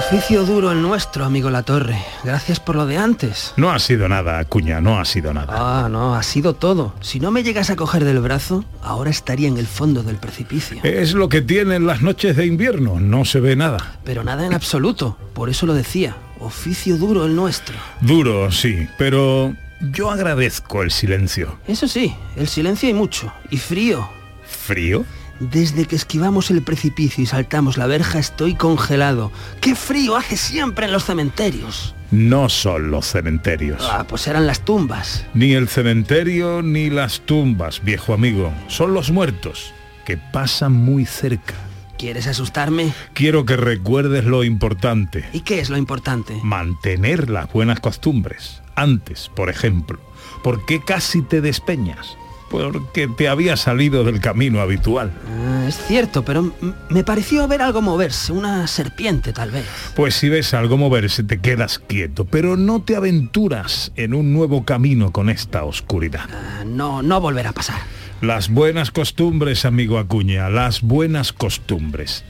Oficio 0.00 0.44
duro 0.46 0.72
el 0.72 0.80
nuestro, 0.80 1.26
amigo 1.26 1.50
La 1.50 1.62
Torre. 1.62 2.02
Gracias 2.24 2.58
por 2.58 2.74
lo 2.74 2.86
de 2.86 2.96
antes. 2.96 3.52
No 3.58 3.70
ha 3.70 3.78
sido 3.78 4.08
nada, 4.08 4.38
Acuña, 4.38 4.80
no 4.80 4.98
ha 4.98 5.04
sido 5.04 5.34
nada. 5.34 5.52
Ah, 5.54 5.88
no, 5.90 6.14
ha 6.14 6.22
sido 6.22 6.54
todo. 6.54 6.94
Si 7.02 7.20
no 7.20 7.30
me 7.30 7.42
llegas 7.42 7.68
a 7.68 7.76
coger 7.76 8.06
del 8.06 8.18
brazo, 8.20 8.64
ahora 8.82 9.10
estaría 9.10 9.46
en 9.46 9.58
el 9.58 9.66
fondo 9.66 10.02
del 10.02 10.16
precipicio. 10.16 10.80
Es 10.84 11.12
lo 11.12 11.28
que 11.28 11.42
tienen 11.42 11.86
las 11.86 12.00
noches 12.00 12.34
de 12.34 12.46
invierno, 12.46 12.98
no 12.98 13.26
se 13.26 13.40
ve 13.40 13.56
nada. 13.56 13.98
Pero 14.02 14.24
nada 14.24 14.46
en 14.46 14.54
absoluto. 14.54 15.18
Por 15.34 15.50
eso 15.50 15.66
lo 15.66 15.74
decía. 15.74 16.16
Oficio 16.40 16.96
duro 16.96 17.26
el 17.26 17.36
nuestro. 17.36 17.76
Duro, 18.00 18.50
sí, 18.50 18.88
pero 18.96 19.54
yo 19.82 20.10
agradezco 20.10 20.82
el 20.82 20.92
silencio. 20.92 21.58
Eso 21.68 21.86
sí, 21.86 22.16
el 22.36 22.48
silencio 22.48 22.86
hay 22.86 22.94
mucho. 22.94 23.30
Y 23.50 23.58
frío. 23.58 24.08
¿Frío? 24.46 25.04
Desde 25.40 25.86
que 25.86 25.96
esquivamos 25.96 26.50
el 26.50 26.62
precipicio 26.62 27.24
y 27.24 27.26
saltamos 27.26 27.78
la 27.78 27.86
verja 27.86 28.18
estoy 28.18 28.54
congelado. 28.54 29.32
¡Qué 29.62 29.74
frío 29.74 30.16
hace 30.16 30.36
siempre 30.36 30.84
en 30.84 30.92
los 30.92 31.04
cementerios! 31.04 31.94
No 32.10 32.50
son 32.50 32.90
los 32.90 33.06
cementerios. 33.06 33.82
Ah, 33.90 34.04
pues 34.06 34.26
eran 34.26 34.46
las 34.46 34.60
tumbas. 34.64 35.24
Ni 35.32 35.54
el 35.54 35.68
cementerio 35.68 36.60
ni 36.60 36.90
las 36.90 37.20
tumbas, 37.20 37.82
viejo 37.82 38.12
amigo. 38.12 38.52
Son 38.68 38.92
los 38.92 39.10
muertos, 39.10 39.72
que 40.04 40.18
pasan 40.18 40.72
muy 40.72 41.06
cerca. 41.06 41.54
¿Quieres 41.96 42.26
asustarme? 42.26 42.92
Quiero 43.14 43.46
que 43.46 43.56
recuerdes 43.56 44.24
lo 44.24 44.44
importante. 44.44 45.24
¿Y 45.32 45.40
qué 45.40 45.60
es 45.60 45.70
lo 45.70 45.76
importante? 45.78 46.38
Mantener 46.42 47.30
las 47.30 47.50
buenas 47.50 47.80
costumbres. 47.80 48.60
Antes, 48.74 49.30
por 49.34 49.48
ejemplo, 49.48 50.00
¿por 50.42 50.66
qué 50.66 50.82
casi 50.82 51.22
te 51.22 51.40
despeñas? 51.40 52.16
Porque 52.50 53.08
te 53.08 53.28
había 53.28 53.56
salido 53.56 54.04
del 54.04 54.20
camino 54.20 54.60
habitual. 54.60 55.12
Ah, 55.28 55.64
es 55.68 55.78
cierto, 55.86 56.24
pero 56.24 56.52
me 56.90 57.04
pareció 57.04 57.46
ver 57.48 57.62
algo 57.62 57.80
moverse, 57.80 58.32
una 58.32 58.66
serpiente 58.66 59.32
tal 59.32 59.50
vez. 59.50 59.64
Pues 59.94 60.14
si 60.14 60.28
ves 60.28 60.52
algo 60.52 60.76
moverse 60.76 61.22
te 61.22 61.40
quedas 61.40 61.78
quieto, 61.78 62.24
pero 62.24 62.56
no 62.56 62.82
te 62.82 62.96
aventuras 62.96 63.92
en 63.96 64.14
un 64.14 64.34
nuevo 64.34 64.64
camino 64.64 65.12
con 65.12 65.30
esta 65.30 65.64
oscuridad. 65.64 66.28
Ah, 66.30 66.64
no, 66.66 67.02
no 67.02 67.20
volverá 67.20 67.50
a 67.50 67.54
pasar. 67.54 67.80
Las 68.20 68.50
buenas 68.50 68.90
costumbres, 68.90 69.64
amigo 69.64 69.98
Acuña, 69.98 70.50
las 70.50 70.82
buenas 70.82 71.32
costumbres. 71.32 72.24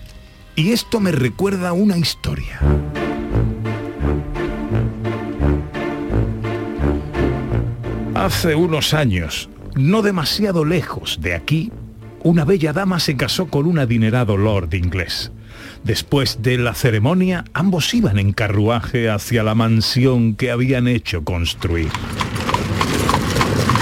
Y 0.54 0.72
esto 0.72 1.00
me 1.00 1.10
recuerda 1.10 1.72
una 1.72 1.96
historia. 1.96 2.60
Hace 8.14 8.54
unos 8.54 8.92
años, 8.92 9.48
no 9.74 10.02
demasiado 10.02 10.64
lejos 10.64 11.18
de 11.20 11.34
aquí, 11.34 11.72
una 12.22 12.44
bella 12.44 12.72
dama 12.72 13.00
se 13.00 13.16
casó 13.16 13.48
con 13.48 13.66
un 13.66 13.78
adinerado 13.78 14.36
lord 14.36 14.74
inglés. 14.74 15.32
Después 15.84 16.42
de 16.42 16.58
la 16.58 16.74
ceremonia, 16.74 17.44
ambos 17.54 17.94
iban 17.94 18.18
en 18.18 18.32
carruaje 18.32 19.08
hacia 19.08 19.42
la 19.42 19.54
mansión 19.54 20.34
que 20.34 20.50
habían 20.50 20.86
hecho 20.88 21.24
construir. 21.24 21.88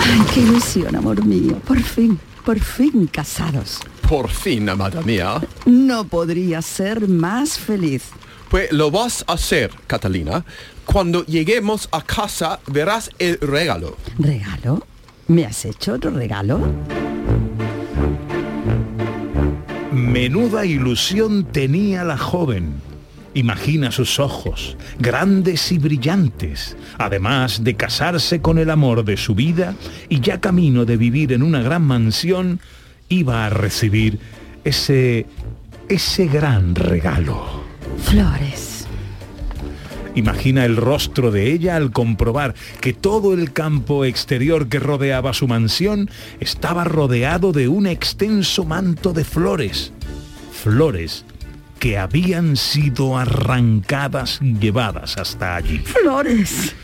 Ay, 0.04 0.20
qué 0.32 0.40
ilusión, 0.40 0.94
amor 0.94 1.24
mío. 1.24 1.60
Por 1.66 1.80
fin, 1.80 2.18
por 2.44 2.60
fin 2.60 3.08
casados. 3.08 3.80
Por 4.08 4.28
fin, 4.28 4.68
amada 4.68 5.02
mía. 5.02 5.40
No 5.66 6.04
podría 6.04 6.62
ser 6.62 7.08
más 7.08 7.58
feliz. 7.58 8.04
Pues 8.48 8.72
lo 8.72 8.90
vas 8.90 9.24
a 9.26 9.34
hacer, 9.34 9.70
Catalina. 9.86 10.44
Cuando 10.86 11.26
lleguemos 11.26 11.88
a 11.92 12.00
casa 12.02 12.60
verás 12.66 13.10
el 13.18 13.38
regalo. 13.40 13.96
¿Regalo? 14.18 14.86
¿Me 15.28 15.44
has 15.44 15.66
hecho 15.66 15.92
otro 15.92 16.10
regalo? 16.10 16.58
Menuda 19.92 20.64
ilusión 20.64 21.44
tenía 21.44 22.02
la 22.02 22.16
joven. 22.16 22.80
Imagina 23.34 23.92
sus 23.92 24.18
ojos, 24.18 24.78
grandes 24.98 25.70
y 25.70 25.78
brillantes, 25.78 26.78
además 26.96 27.62
de 27.62 27.76
casarse 27.76 28.40
con 28.40 28.58
el 28.58 28.70
amor 28.70 29.04
de 29.04 29.18
su 29.18 29.34
vida 29.34 29.74
y 30.08 30.20
ya 30.20 30.40
camino 30.40 30.86
de 30.86 30.96
vivir 30.96 31.34
en 31.34 31.42
una 31.42 31.60
gran 31.60 31.82
mansión, 31.82 32.60
iba 33.10 33.44
a 33.44 33.50
recibir 33.50 34.18
ese 34.64 35.26
ese 35.90 36.26
gran 36.26 36.74
regalo. 36.74 37.64
Flores. 37.98 38.67
Imagina 40.18 40.64
el 40.64 40.76
rostro 40.76 41.30
de 41.30 41.52
ella 41.52 41.76
al 41.76 41.92
comprobar 41.92 42.56
que 42.80 42.92
todo 42.92 43.34
el 43.34 43.52
campo 43.52 44.04
exterior 44.04 44.68
que 44.68 44.80
rodeaba 44.80 45.32
su 45.32 45.46
mansión 45.46 46.10
estaba 46.40 46.82
rodeado 46.82 47.52
de 47.52 47.68
un 47.68 47.86
extenso 47.86 48.64
manto 48.64 49.12
de 49.12 49.22
flores. 49.22 49.92
Flores 50.50 51.24
que 51.78 51.98
habían 51.98 52.56
sido 52.56 53.16
arrancadas 53.16 54.40
y 54.42 54.58
llevadas 54.58 55.18
hasta 55.18 55.54
allí. 55.54 55.78
¡Flores! 55.78 56.74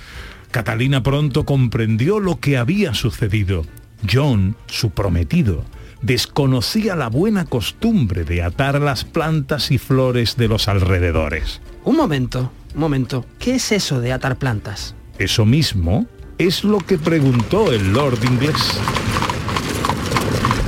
Catalina 0.53 1.03
pronto 1.03 1.45
comprendió 1.45 2.21
lo 2.21 2.39
que 2.39 2.57
había 2.57 2.95
sucedido. 2.95 3.67
John, 4.09 4.55
su 4.67 4.91
prometido, 4.91 5.65
desconocía 6.03 6.95
la 6.95 7.09
buena 7.09 7.47
costumbre 7.47 8.23
de 8.23 8.45
atar 8.45 8.81
las 8.81 9.05
plantas 9.05 9.73
y 9.73 9.79
flores 9.79 10.37
de 10.37 10.47
los 10.47 10.69
alrededores. 10.69 11.61
Un 11.83 11.97
momento, 11.97 12.53
un 12.75 12.81
momento. 12.81 13.25
¿Qué 13.39 13.57
es 13.57 13.73
eso 13.73 14.01
de 14.01 14.13
atar 14.13 14.37
plantas? 14.37 14.95
Eso 15.19 15.45
mismo 15.45 16.07
es 16.39 16.65
lo 16.65 16.79
que 16.79 16.99
preguntó 16.99 17.73
el 17.73 17.93
Lord 17.93 18.23
inglés. 18.25 18.57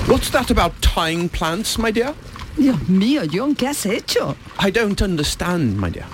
What's 0.08 0.30
that 0.30 0.50
about 0.50 0.72
tying 0.80 1.28
plants, 1.28 1.78
my 1.78 1.90
dear? 1.90 2.14
Dios 2.56 2.88
mío, 2.88 3.22
John, 3.30 3.54
¿qué 3.54 3.68
has 3.68 3.84
hecho? 3.84 4.36
I 4.64 4.70
don't 4.70 5.00
understand, 5.02 5.76
my 5.76 5.90
dear. 5.90 6.06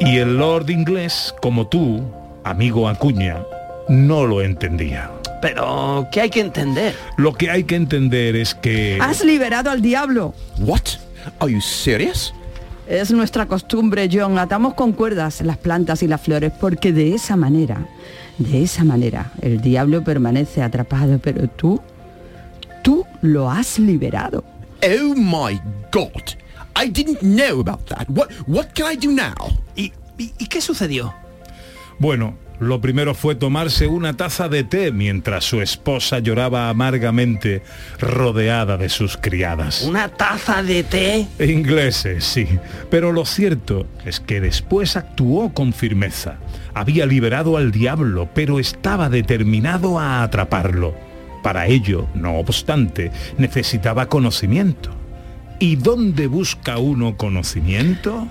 Y 0.00 0.18
el 0.18 0.36
Lord 0.36 0.68
inglés, 0.68 1.34
como 1.40 1.66
tú, 1.66 2.04
amigo 2.44 2.88
Acuña, 2.88 3.42
no 3.88 4.26
lo 4.26 4.42
entendía. 4.42 5.10
Pero, 5.40 6.06
¿qué 6.12 6.22
hay 6.22 6.30
que 6.30 6.40
entender? 6.40 6.94
Lo 7.16 7.32
que 7.32 7.50
hay 7.50 7.64
que 7.64 7.76
entender 7.76 8.36
es 8.36 8.54
que... 8.54 8.98
Has 9.00 9.24
liberado 9.24 9.70
al 9.70 9.80
diablo. 9.80 10.34
What? 10.58 10.82
Are 11.38 11.52
you 11.52 11.60
serious? 11.60 12.32
Es 12.86 13.10
nuestra 13.10 13.46
costumbre, 13.46 14.08
John. 14.12 14.38
Atamos 14.38 14.74
con 14.74 14.92
cuerdas 14.92 15.40
las 15.40 15.56
plantas 15.56 16.02
y 16.02 16.06
las 16.06 16.20
flores 16.20 16.52
porque 16.60 16.92
de 16.92 17.14
esa 17.14 17.36
manera, 17.36 17.86
de 18.38 18.62
esa 18.62 18.84
manera, 18.84 19.32
el 19.40 19.60
diablo 19.60 20.04
permanece 20.04 20.62
atrapado, 20.62 21.18
pero 21.18 21.48
tú, 21.48 21.80
tú 22.82 23.06
lo 23.22 23.50
has 23.50 23.78
liberado. 23.78 24.44
Oh 24.82 25.14
my 25.16 25.58
God. 25.90 26.36
I 26.76 26.88
didn't 26.88 27.20
know 27.20 27.60
about 27.60 27.86
that. 27.86 28.06
What, 28.10 28.30
what 28.46 28.74
can 28.74 28.92
I 28.92 28.96
do 28.96 29.10
now? 29.10 29.34
¿Y, 29.76 29.92
y, 30.18 30.32
y 30.38 30.46
qué 30.46 30.60
sucedió? 30.60 31.14
Bueno, 31.98 32.34
lo 32.64 32.80
primero 32.80 33.14
fue 33.14 33.34
tomarse 33.34 33.86
una 33.86 34.16
taza 34.16 34.48
de 34.48 34.64
té 34.64 34.92
mientras 34.92 35.44
su 35.44 35.60
esposa 35.60 36.18
lloraba 36.18 36.68
amargamente 36.68 37.62
rodeada 37.98 38.76
de 38.76 38.88
sus 38.88 39.16
criadas. 39.16 39.82
¿Una 39.82 40.08
taza 40.08 40.62
de 40.62 40.82
té? 40.82 41.26
Ingleses, 41.38 42.24
sí. 42.24 42.46
Pero 42.90 43.12
lo 43.12 43.24
cierto 43.24 43.86
es 44.04 44.20
que 44.20 44.40
después 44.40 44.96
actuó 44.96 45.52
con 45.52 45.72
firmeza. 45.72 46.36
Había 46.74 47.06
liberado 47.06 47.56
al 47.56 47.70
diablo, 47.70 48.28
pero 48.34 48.58
estaba 48.58 49.08
determinado 49.08 49.98
a 50.00 50.22
atraparlo. 50.22 50.94
Para 51.42 51.66
ello, 51.66 52.06
no 52.14 52.38
obstante, 52.38 53.12
necesitaba 53.36 54.06
conocimiento. 54.06 54.90
¿Y 55.58 55.76
dónde 55.76 56.26
busca 56.26 56.78
uno 56.78 57.16
conocimiento? 57.16 58.26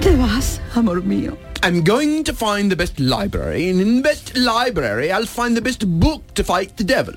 Te 0.00 0.14
vas, 0.14 0.60
amor 0.74 1.02
mío. 1.02 1.36
I'm 1.62 1.82
going 1.82 2.22
to 2.24 2.32
find 2.32 2.70
the 2.70 2.76
best 2.76 3.00
library, 3.00 3.70
and 3.70 3.80
in 3.80 3.96
the 3.96 4.02
best 4.02 4.36
library 4.36 5.10
I'll 5.10 5.26
find 5.26 5.56
the 5.56 5.60
best 5.60 5.84
book 5.86 6.22
to 6.34 6.44
fight 6.44 6.76
the 6.76 6.84
devil. 6.84 7.14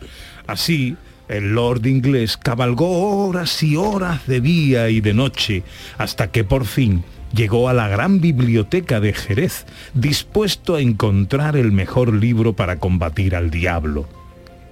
Así, 0.48 0.96
el 1.28 1.54
Lord 1.54 1.86
inglés 1.86 2.38
cabalgó 2.38 3.28
horas 3.28 3.62
y 3.62 3.76
horas 3.76 4.26
de 4.28 4.42
día 4.42 4.90
y 4.90 5.00
de 5.00 5.14
noche, 5.14 5.64
hasta 5.98 6.32
que 6.32 6.44
por 6.44 6.66
fin 6.66 7.04
llegó 7.34 7.70
a 7.70 7.74
la 7.74 7.88
gran 7.88 8.20
biblioteca 8.20 9.00
de 9.00 9.14
Jerez, 9.14 9.66
dispuesto 9.94 10.76
a 10.76 10.82
encontrar 10.82 11.56
el 11.56 11.72
mejor 11.72 12.14
libro 12.14 12.54
para 12.54 12.78
combatir 12.80 13.36
al 13.36 13.52
diablo. 13.52 14.08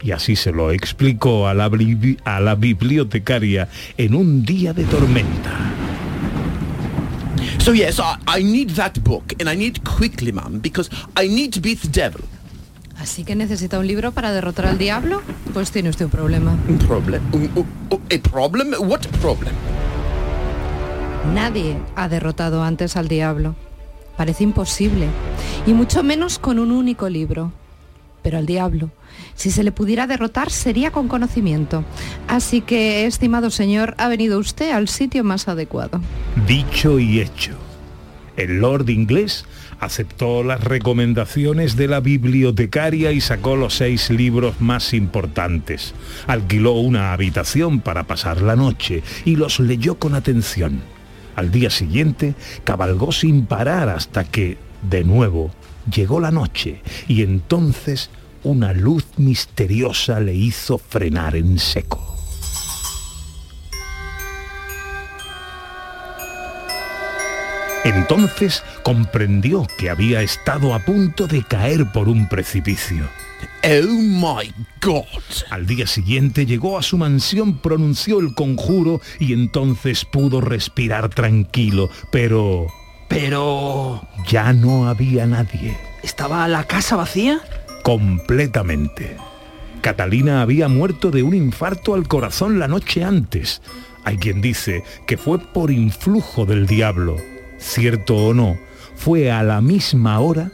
Y 0.01 0.11
así 0.11 0.35
se 0.35 0.51
lo 0.51 0.71
explicó 0.71 1.47
a 1.47 1.53
la, 1.53 1.69
a 2.25 2.39
la 2.39 2.55
bibliotecaria 2.55 3.69
en 3.97 4.15
un 4.15 4.45
día 4.45 4.73
de 4.73 4.85
tormenta. 4.85 5.88
So 7.69 7.75
yes, 7.75 7.99
I, 7.99 8.17
I 8.25 8.41
need 8.41 8.71
that 8.77 8.99
book, 9.03 9.39
and 9.39 9.47
I 9.47 9.53
need 9.53 9.83
quickly, 9.83 10.31
ma'am, 10.31 10.57
because 10.59 10.89
I 11.15 11.27
need 11.27 11.53
to 11.53 11.61
beat 11.61 11.79
the 11.81 11.87
devil. 11.87 12.21
¿Así 12.97 13.23
que 13.23 13.35
necesita 13.35 13.77
un 13.77 13.85
libro 13.85 14.11
para 14.11 14.31
derrotar 14.31 14.65
al 14.65 14.79
diablo? 14.79 15.21
Pues 15.53 15.69
tiene 15.69 15.89
usted 15.89 16.05
un 16.05 16.09
problema. 16.09 16.57
Un 16.67 16.79
problem? 16.79 17.21
Un, 17.31 17.67
un, 17.91 18.01
a 18.11 18.17
problem? 18.27 18.73
What 18.79 19.05
problem? 19.21 19.53
Nadie 21.35 21.77
ha 21.95 22.09
derrotado 22.09 22.63
antes 22.63 22.97
al 22.97 23.07
diablo. 23.07 23.55
Parece 24.17 24.45
imposible. 24.45 25.05
Y 25.67 25.73
mucho 25.73 26.01
menos 26.01 26.39
con 26.39 26.57
un 26.57 26.71
único 26.71 27.07
libro. 27.07 27.51
pero 28.21 28.37
al 28.37 28.45
diablo. 28.45 28.91
Si 29.35 29.51
se 29.51 29.63
le 29.63 29.71
pudiera 29.71 30.07
derrotar 30.07 30.51
sería 30.51 30.91
con 30.91 31.07
conocimiento. 31.07 31.83
Así 32.27 32.61
que, 32.61 33.05
estimado 33.05 33.49
señor, 33.49 33.95
ha 33.97 34.07
venido 34.07 34.39
usted 34.39 34.71
al 34.71 34.87
sitio 34.87 35.23
más 35.23 35.47
adecuado. 35.47 36.01
Dicho 36.47 36.99
y 36.99 37.21
hecho. 37.21 37.53
El 38.37 38.61
Lord 38.61 38.89
inglés 38.89 39.45
aceptó 39.79 40.43
las 40.43 40.63
recomendaciones 40.63 41.75
de 41.75 41.87
la 41.87 41.99
bibliotecaria 41.99 43.11
y 43.11 43.21
sacó 43.21 43.55
los 43.55 43.75
seis 43.75 44.09
libros 44.09 44.61
más 44.61 44.93
importantes. 44.93 45.93
Alquiló 46.27 46.73
una 46.73 47.13
habitación 47.13 47.81
para 47.81 48.05
pasar 48.05 48.41
la 48.41 48.55
noche 48.55 49.03
y 49.25 49.35
los 49.35 49.59
leyó 49.59 49.99
con 49.99 50.15
atención. 50.15 50.81
Al 51.35 51.51
día 51.51 51.69
siguiente 51.69 52.35
cabalgó 52.63 53.11
sin 53.11 53.45
parar 53.45 53.89
hasta 53.89 54.25
que, 54.25 54.57
de 54.89 55.03
nuevo, 55.03 55.51
llegó 55.93 56.19
la 56.19 56.31
noche 56.31 56.81
y 57.07 57.23
entonces 57.23 58.09
una 58.43 58.73
luz 58.73 59.05
misteriosa 59.17 60.19
le 60.19 60.33
hizo 60.33 60.77
frenar 60.77 61.35
en 61.35 61.59
seco. 61.59 62.09
Entonces 67.83 68.63
comprendió 68.83 69.65
que 69.77 69.89
había 69.89 70.21
estado 70.21 70.73
a 70.73 70.79
punto 70.79 71.27
de 71.27 71.43
caer 71.43 71.91
por 71.91 72.09
un 72.09 72.27
precipicio. 72.27 73.07
Oh 73.63 73.87
my 73.87 74.53
God. 74.81 75.23
Al 75.49 75.65
día 75.65 75.87
siguiente 75.87 76.45
llegó 76.45 76.77
a 76.77 76.83
su 76.83 76.97
mansión, 76.97 77.57
pronunció 77.57 78.19
el 78.19 78.33
conjuro 78.35 79.01
y 79.19 79.33
entonces 79.33 80.05
pudo 80.05 80.41
respirar 80.41 81.09
tranquilo, 81.09 81.89
pero... 82.11 82.67
Pero... 83.07 84.07
Ya 84.27 84.53
no 84.53 84.87
había 84.87 85.25
nadie. 85.25 85.77
¿Estaba 86.03 86.47
la 86.47 86.65
casa 86.65 86.95
vacía? 86.95 87.41
Completamente. 87.83 89.17
Catalina 89.81 90.41
había 90.41 90.67
muerto 90.67 91.11
de 91.11 91.23
un 91.23 91.33
infarto 91.33 91.93
al 91.93 92.07
corazón 92.07 92.59
la 92.59 92.67
noche 92.67 93.03
antes. 93.03 93.61
Hay 94.03 94.17
quien 94.17 94.41
dice 94.41 94.83
que 95.07 95.17
fue 95.17 95.39
por 95.39 95.71
influjo 95.71 96.45
del 96.45 96.67
diablo. 96.67 97.17
Cierto 97.57 98.15
o 98.15 98.33
no, 98.33 98.57
fue 98.95 99.31
a 99.31 99.43
la 99.43 99.61
misma 99.61 100.19
hora 100.19 100.51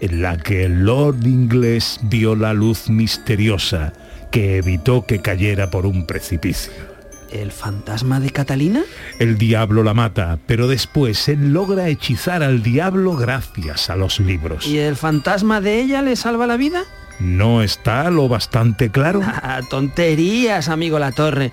en 0.00 0.22
la 0.22 0.36
que 0.36 0.64
el 0.64 0.84
Lord 0.84 1.26
inglés 1.26 2.00
vio 2.02 2.34
la 2.34 2.52
luz 2.52 2.90
misteriosa 2.90 3.92
que 4.30 4.56
evitó 4.56 5.06
que 5.06 5.20
cayera 5.20 5.70
por 5.70 5.86
un 5.86 6.06
precipicio. 6.06 6.93
¿El 7.34 7.50
fantasma 7.50 8.20
de 8.20 8.30
Catalina? 8.30 8.84
El 9.18 9.38
diablo 9.38 9.82
la 9.82 9.92
mata, 9.92 10.38
pero 10.46 10.68
después 10.68 11.28
él 11.28 11.52
logra 11.52 11.88
hechizar 11.88 12.44
al 12.44 12.62
diablo 12.62 13.16
gracias 13.16 13.90
a 13.90 13.96
los 13.96 14.20
libros. 14.20 14.68
¿Y 14.68 14.78
el 14.78 14.94
fantasma 14.94 15.60
de 15.60 15.80
ella 15.80 16.00
le 16.00 16.14
salva 16.14 16.46
la 16.46 16.56
vida? 16.56 16.84
¿No 17.18 17.62
está 17.62 18.08
lo 18.10 18.28
bastante 18.28 18.90
claro? 18.90 19.20
Ah, 19.46 19.60
tonterías, 19.68 20.68
amigo 20.68 21.00
La 21.00 21.10
Torre. 21.10 21.50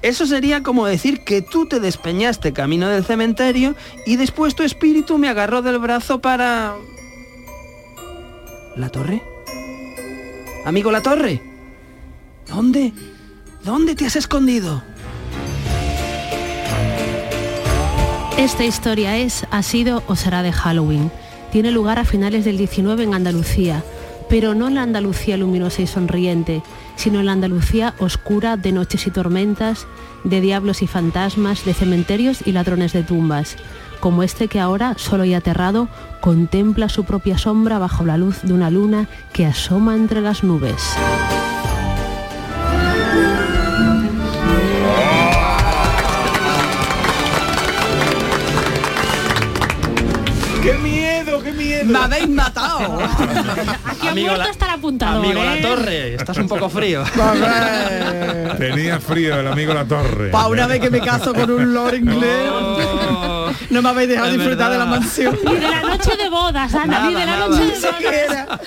Eso 0.00 0.26
sería 0.26 0.62
como 0.62 0.86
decir 0.86 1.22
que 1.22 1.42
tú 1.42 1.66
te 1.66 1.80
despeñaste 1.80 2.54
camino 2.54 2.88
del 2.88 3.04
cementerio 3.04 3.76
y 4.06 4.16
después 4.16 4.54
tu 4.54 4.62
espíritu 4.62 5.18
me 5.18 5.28
agarró 5.28 5.60
del 5.60 5.78
brazo 5.78 6.20
para... 6.20 6.76
¿La 8.74 8.88
Torre? 8.88 9.22
Amigo 10.64 10.90
La 10.90 11.02
Torre. 11.02 11.42
¿Dónde? 12.48 12.94
¿Dónde 13.62 13.94
te 13.94 14.06
has 14.06 14.16
escondido? 14.16 14.82
Esta 18.40 18.64
historia 18.64 19.18
es, 19.18 19.46
ha 19.50 19.62
sido 19.62 20.02
o 20.06 20.16
será 20.16 20.42
de 20.42 20.50
Halloween. 20.50 21.12
Tiene 21.52 21.70
lugar 21.70 21.98
a 21.98 22.06
finales 22.06 22.46
del 22.46 22.56
19 22.56 23.04
en 23.04 23.12
Andalucía, 23.12 23.84
pero 24.30 24.54
no 24.54 24.68
en 24.68 24.76
la 24.76 24.82
Andalucía 24.82 25.36
luminosa 25.36 25.82
y 25.82 25.86
sonriente, 25.86 26.62
sino 26.96 27.20
en 27.20 27.26
la 27.26 27.32
Andalucía 27.32 27.94
oscura 27.98 28.56
de 28.56 28.72
noches 28.72 29.06
y 29.06 29.10
tormentas, 29.10 29.86
de 30.24 30.40
diablos 30.40 30.80
y 30.80 30.86
fantasmas, 30.86 31.66
de 31.66 31.74
cementerios 31.74 32.40
y 32.46 32.52
ladrones 32.52 32.94
de 32.94 33.02
tumbas, 33.02 33.56
como 34.00 34.22
este 34.22 34.48
que 34.48 34.58
ahora, 34.58 34.94
solo 34.96 35.26
y 35.26 35.34
aterrado, 35.34 35.88
contempla 36.22 36.88
su 36.88 37.04
propia 37.04 37.36
sombra 37.36 37.78
bajo 37.78 38.06
la 38.06 38.16
luz 38.16 38.40
de 38.42 38.54
una 38.54 38.70
luna 38.70 39.06
que 39.34 39.44
asoma 39.44 39.96
entre 39.96 40.22
las 40.22 40.42
nubes. 40.44 40.96
Me 51.90 51.98
habéis 51.98 52.28
matado. 52.28 52.98
Aquí 53.86 54.06
ha 54.06 54.10
Amigo, 54.10 54.28
muerto 54.28 54.50
estar 54.50 54.70
apuntado. 54.70 55.18
Amigo 55.20 55.40
¿eh? 55.42 55.44
La 55.44 55.68
Torre, 55.68 56.14
estás 56.14 56.36
un 56.38 56.48
poco 56.48 56.68
frío. 56.68 57.02
Tenía 58.58 59.00
frío 59.00 59.40
el 59.40 59.46
amigo 59.48 59.74
La 59.74 59.84
Torre. 59.84 60.30
Pa' 60.30 60.46
una 60.48 60.66
vez 60.66 60.80
que 60.80 60.90
me 60.90 61.00
caso 61.00 61.34
con 61.34 61.50
un 61.50 61.72
lord 61.74 61.94
inglés, 61.94 62.50
no 63.70 63.82
me 63.82 63.88
habéis 63.88 64.08
dejado 64.10 64.32
disfrutar 64.32 64.70
de 64.72 64.78
la 64.78 64.86
mansión. 64.86 65.38
Ni 65.44 65.54
de 65.54 65.60
la 65.68 65.80
noche 65.82 66.16
de 66.16 66.28
bodas, 66.28 66.74
Ana, 66.74 67.08
ni 67.08 67.14
de 67.14 67.26
la 67.26 67.36
Nada, 67.36 67.48
noche 67.48 67.64
de 67.64 67.70
bodas. 67.80 68.60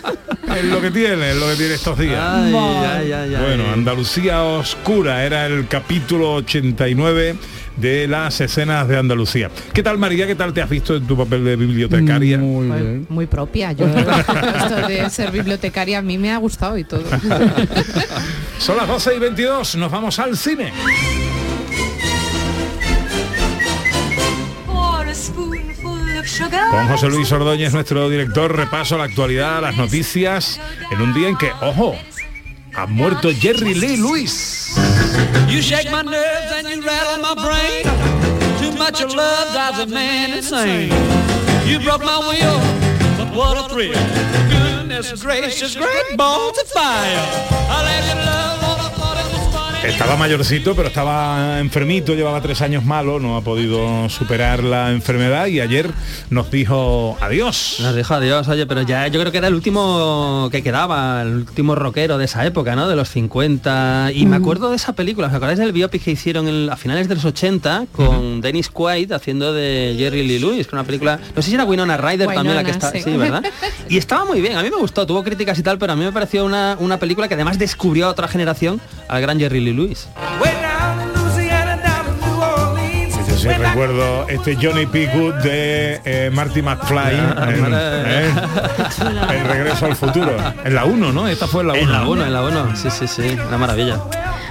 Es 0.58 0.66
lo 0.66 0.82
que 0.82 0.92
tiene, 0.92 1.32
es 1.32 1.38
lo 1.38 1.48
que 1.48 1.56
tiene 1.56 1.74
estos 1.74 1.98
días. 1.98 2.20
Ay, 2.22 2.54
ay, 2.56 3.12
ay, 3.12 3.36
ay. 3.36 3.42
Bueno, 3.42 3.64
Andalucía 3.74 4.44
Oscura 4.44 5.24
era 5.24 5.46
el 5.48 5.68
capítulo 5.68 6.34
89 6.36 7.36
de 7.78 8.08
las 8.08 8.40
escenas 8.40 8.88
de 8.88 8.98
Andalucía. 9.00 9.50
¿Qué 9.74 9.82
tal 9.82 9.98
María? 9.98 10.28
¿Qué 10.28 10.36
tal 10.36 10.54
te 10.54 10.62
has 10.62 10.70
visto 10.70 10.96
en 10.96 11.08
tu 11.08 11.18
papel 11.18 11.44
de 11.44 11.56
bibliotecaria? 11.56 12.38
Muy 12.38 12.68
bien. 12.68 13.08
Muy 13.14 13.28
propia. 13.28 13.72
Yo 13.72 13.86
esto 13.88 14.88
de 14.88 15.10
ser 15.10 15.32
bibliotecaria 15.32 16.00
a 16.00 16.02
mí 16.02 16.18
me 16.18 16.32
ha 16.32 16.38
gustado 16.38 16.78
y 16.78 16.84
todo. 16.84 17.04
Son 18.58 18.76
las 18.76 18.88
12 18.88 19.16
y 19.16 19.20
22, 19.20 19.76
nos 19.76 19.92
vamos 19.92 20.20
al 20.20 20.38
cine. 20.38 20.74
Con 26.72 26.88
José 26.88 27.08
Luis 27.10 27.32
Ordóñez, 27.32 27.74
nuestro 27.74 28.10
director, 28.10 28.56
repaso 28.56 28.98
la 28.98 29.04
actualidad, 29.04 29.62
las 29.62 29.78
noticias, 29.78 30.60
en 30.92 31.02
un 31.02 31.14
día 31.14 31.28
en 31.28 31.38
que, 31.38 31.52
ojo, 31.62 31.96
ha 32.76 32.88
muerto 32.88 33.30
Jerry 33.32 33.76
Lee 33.76 33.98
Lewis. 33.98 34.74
You 35.48 35.62
what 43.34 43.58
a 43.58 43.70
thrill. 43.70 43.94
Goodness 44.50 45.22
gracious, 45.22 45.76
great 45.76 46.18
balls 46.18 46.58
of 46.60 46.68
fire. 46.68 47.18
I 47.70 47.84
let 47.84 48.08
you 48.08 48.26
love 48.26 48.43
Estaba 49.86 50.16
mayorcito, 50.16 50.76
pero 50.76 50.88
estaba 50.88 51.60
enfermito, 51.60 52.14
llevaba 52.16 52.42
tres 52.42 52.62
años 52.62 52.86
malo, 52.86 53.20
no 53.20 53.36
ha 53.36 53.42
podido 53.42 54.08
superar 54.10 54.64
la 54.64 54.92
enfermedad 54.92 55.48
y 55.48 55.60
ayer 55.60 55.92
nos 56.30 56.50
dijo 56.50 57.18
adiós. 57.20 57.78
Nos 57.82 57.94
dijo 57.96 58.14
adiós, 58.14 58.48
oye, 58.48 58.66
pero 58.66 58.82
ya 58.84 59.08
yo 59.08 59.20
creo 59.20 59.32
que 59.32 59.40
era 59.40 59.48
el 59.50 59.54
último 59.54 60.48
que 60.52 60.64
quedaba, 60.64 61.22
el 61.24 61.34
último 61.36 61.76
rockero 61.76 62.18
de 62.18 62.26
esa 62.26 62.46
época, 62.46 62.76
¿no? 62.78 62.88
De 62.88 62.96
los 62.96 63.10
50. 63.10 64.12
Y 64.14 64.26
me 64.26 64.38
acuerdo 64.38 64.70
de 64.70 64.78
esa 64.78 64.94
película, 64.94 65.28
¿os 65.28 65.34
acordáis 65.34 65.60
del 65.60 65.74
biopic 65.74 66.02
que 66.04 66.12
hicieron 66.12 66.48
en- 66.48 66.70
a 66.70 66.78
finales 66.78 67.10
de 67.10 67.16
los 67.16 67.26
80 67.26 67.86
con 67.92 68.40
Dennis 68.40 68.70
Quaid 68.70 69.12
haciendo 69.12 69.52
de 69.54 69.96
Jerry 69.98 70.26
Lee 70.26 70.40
Lewis, 70.40 70.68
que 70.68 70.76
una 70.76 70.86
película, 70.86 71.20
no 71.36 71.42
sé 71.42 71.50
si 71.50 71.56
era 71.56 71.66
Winona 71.66 71.98
Ryder 71.98 72.30
también 72.34 72.56
la 72.56 72.64
que 72.64 72.72
está, 72.72 72.90
sí. 72.92 73.02
sí, 73.02 73.12
¿verdad? 73.18 73.44
Y 73.90 73.98
estaba 73.98 74.24
muy 74.24 74.40
bien, 74.40 74.56
a 74.56 74.64
mí 74.64 74.70
me 74.70 74.78
gustó, 74.78 75.06
tuvo 75.06 75.24
críticas 75.24 75.60
y 75.60 75.64
tal, 75.64 75.78
pero 75.78 75.92
a 75.94 75.96
mí 75.98 76.06
me 76.06 76.12
pareció 76.14 76.46
una, 76.46 76.78
una 76.80 76.98
película 76.98 77.28
que 77.28 77.34
además 77.34 77.60
descubrió 77.60 78.08
a 78.08 78.10
otra 78.10 78.28
generación 78.30 78.80
al 79.10 79.22
gran 79.22 79.38
Jerry 79.40 79.60
Lee 79.60 79.73
Lewis. 79.76 80.08
Sí, 83.44 83.50
sí, 83.50 83.56
recuerdo 83.56 84.26
este 84.30 84.56
Johnny 84.56 84.86
P. 84.86 85.08
Good 85.08 85.34
de 85.44 86.00
eh, 86.06 86.30
Marty 86.32 86.62
McFly 86.62 87.14
en, 87.50 87.74
¿eh? 87.74 88.34
en 89.32 89.46
Regreso 89.46 89.86
al 89.86 89.98
Futuro. 89.98 90.34
En 90.64 90.74
la 90.74 90.86
1, 90.86 91.12
¿no? 91.12 91.28
Esta 91.28 91.46
fue 91.48 91.62
en 91.64 91.68
la 91.68 91.74
1. 91.74 91.82
En 91.82 91.92
la 91.92 92.08
1, 92.08 92.26
en 92.26 92.34
la 92.34 92.42
1, 92.42 92.76
sí, 92.78 92.90
sí, 92.90 93.06
sí, 93.06 93.38
una 93.46 93.58
maravilla. 93.58 94.00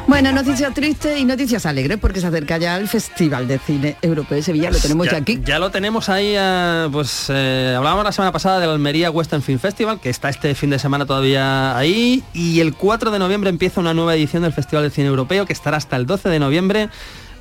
Bueno, 0.07 0.31
noticias 0.33 0.75
tristes 0.75 1.19
y 1.19 1.25
noticias 1.25 1.65
alegres 1.65 1.97
porque 1.99 2.21
se 2.21 2.27
acerca 2.27 2.59
ya 2.59 2.77
el 2.77 2.87
Festival 2.87 3.49
de 3.49 3.59
Cine 3.59 3.97
Europeo 4.03 4.37
de 4.37 4.43
Sevilla, 4.43 4.71
lo 4.71 4.79
tenemos 4.79 5.09
ya, 5.09 5.17
aquí. 5.17 5.41
Ya 5.43 5.59
lo 5.59 5.71
tenemos 5.71 6.11
ahí, 6.11 6.35
eh, 6.37 6.89
pues 6.93 7.29
eh, 7.31 7.75
hablábamos 7.75 8.05
la 8.05 8.13
semana 8.13 8.31
pasada 8.31 8.61
del 8.61 8.69
Almería 8.69 9.11
Western 9.11 9.41
Film 9.41 9.59
Festival, 9.59 10.01
que 10.01 10.11
está 10.11 10.29
este 10.29 10.55
fin 10.55 10.69
de 10.69 10.79
semana 10.79 11.07
todavía 11.07 11.79
ahí, 11.79 12.23
y 12.35 12.61
el 12.61 12.75
4 12.75 13.11
de 13.11 13.19
noviembre 13.19 13.49
empieza 13.49 13.81
una 13.81 13.95
nueva 13.95 14.15
edición 14.15 14.43
del 14.43 14.53
Festival 14.53 14.85
de 14.85 14.91
Cine 14.91 15.07
Europeo, 15.07 15.47
que 15.47 15.55
estará 15.55 15.79
hasta 15.79 15.97
el 15.97 16.05
12 16.05 16.29
de 16.29 16.39
noviembre. 16.39 16.91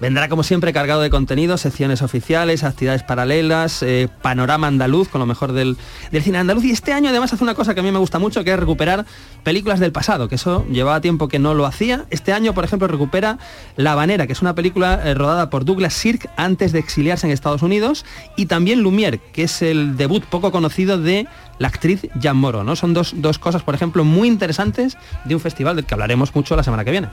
Vendrá 0.02 0.30
como 0.30 0.42
siempre 0.42 0.74
cargado 0.74 1.02
de 1.02 1.12
contenido, 1.12 1.60
secciones 1.60 2.02
oficiales, 2.02 2.64
actividades 2.64 3.04
paralelas, 3.04 3.84
eh, 3.84 4.10
panorama 4.24 4.66
andaluz 4.66 5.08
con 5.10 5.20
lo 5.20 5.28
mejor 5.28 5.52
del, 5.52 5.78
cine 6.24 6.40
andaluz. 6.40 6.64
Y 6.64 6.72
este 6.72 6.92
año 6.92 7.10
además 7.12 7.32
hace 7.34 7.44
una 7.44 7.54
cosa 7.54 7.76
que 7.76 7.82
a 7.82 7.84
mí 7.84 7.92
me 7.92 8.00
gusta 8.00 8.18
mucho, 8.18 8.44
que 8.44 8.52
es 8.52 8.60
recuperar 8.60 9.06
películas 9.44 9.80
del 9.80 9.92
pasado, 9.92 10.28
que 10.28 10.36
eso 10.36 10.66
llevaba 10.72 11.02
tiempo 11.02 11.28
que 11.28 11.38
no 11.38 11.54
lo 11.54 11.68
hacía. 11.68 12.06
Este 12.10 12.34
año, 12.34 12.56
por 12.56 12.64
ejemplo, 12.66 12.88
recupera 12.88 13.38
La 13.76 13.94
Banera, 13.94 14.26
que 14.26 14.34
es 14.34 14.42
una 14.42 14.56
película 14.56 15.00
eh, 15.06 15.14
rodada 15.14 15.52
por 15.52 15.66
Douglas 15.66 15.94
Sirk 15.94 16.32
antes 16.36 16.72
de 16.72 16.80
exiliarse 16.80 17.28
en 17.28 17.34
Estados 17.34 17.62
Unidos, 17.62 18.04
y 18.36 18.48
también 18.48 18.82
Lumière, 18.82 19.20
que 19.34 19.44
es 19.44 19.62
el 19.62 19.98
debut 19.98 20.24
poco 20.24 20.52
conocido 20.52 20.98
de 20.98 21.28
la 21.60 21.68
actriz 21.68 22.08
Jan 22.20 22.38
Moro. 22.38 22.64
¿no? 22.64 22.76
Son 22.76 22.96
dos, 22.96 23.14
dos 23.18 23.38
cosas, 23.38 23.62
por 23.62 23.76
ejemplo, 23.76 24.04
muy 24.04 24.28
interesantes 24.28 24.98
de 25.26 25.36
un 25.36 25.42
festival 25.42 25.76
del 25.76 25.86
que 25.86 25.94
hablaremos 25.94 26.34
mucho 26.34 26.56
la 26.56 26.64
semana 26.64 26.84
que 26.84 26.90
viene. 26.90 27.10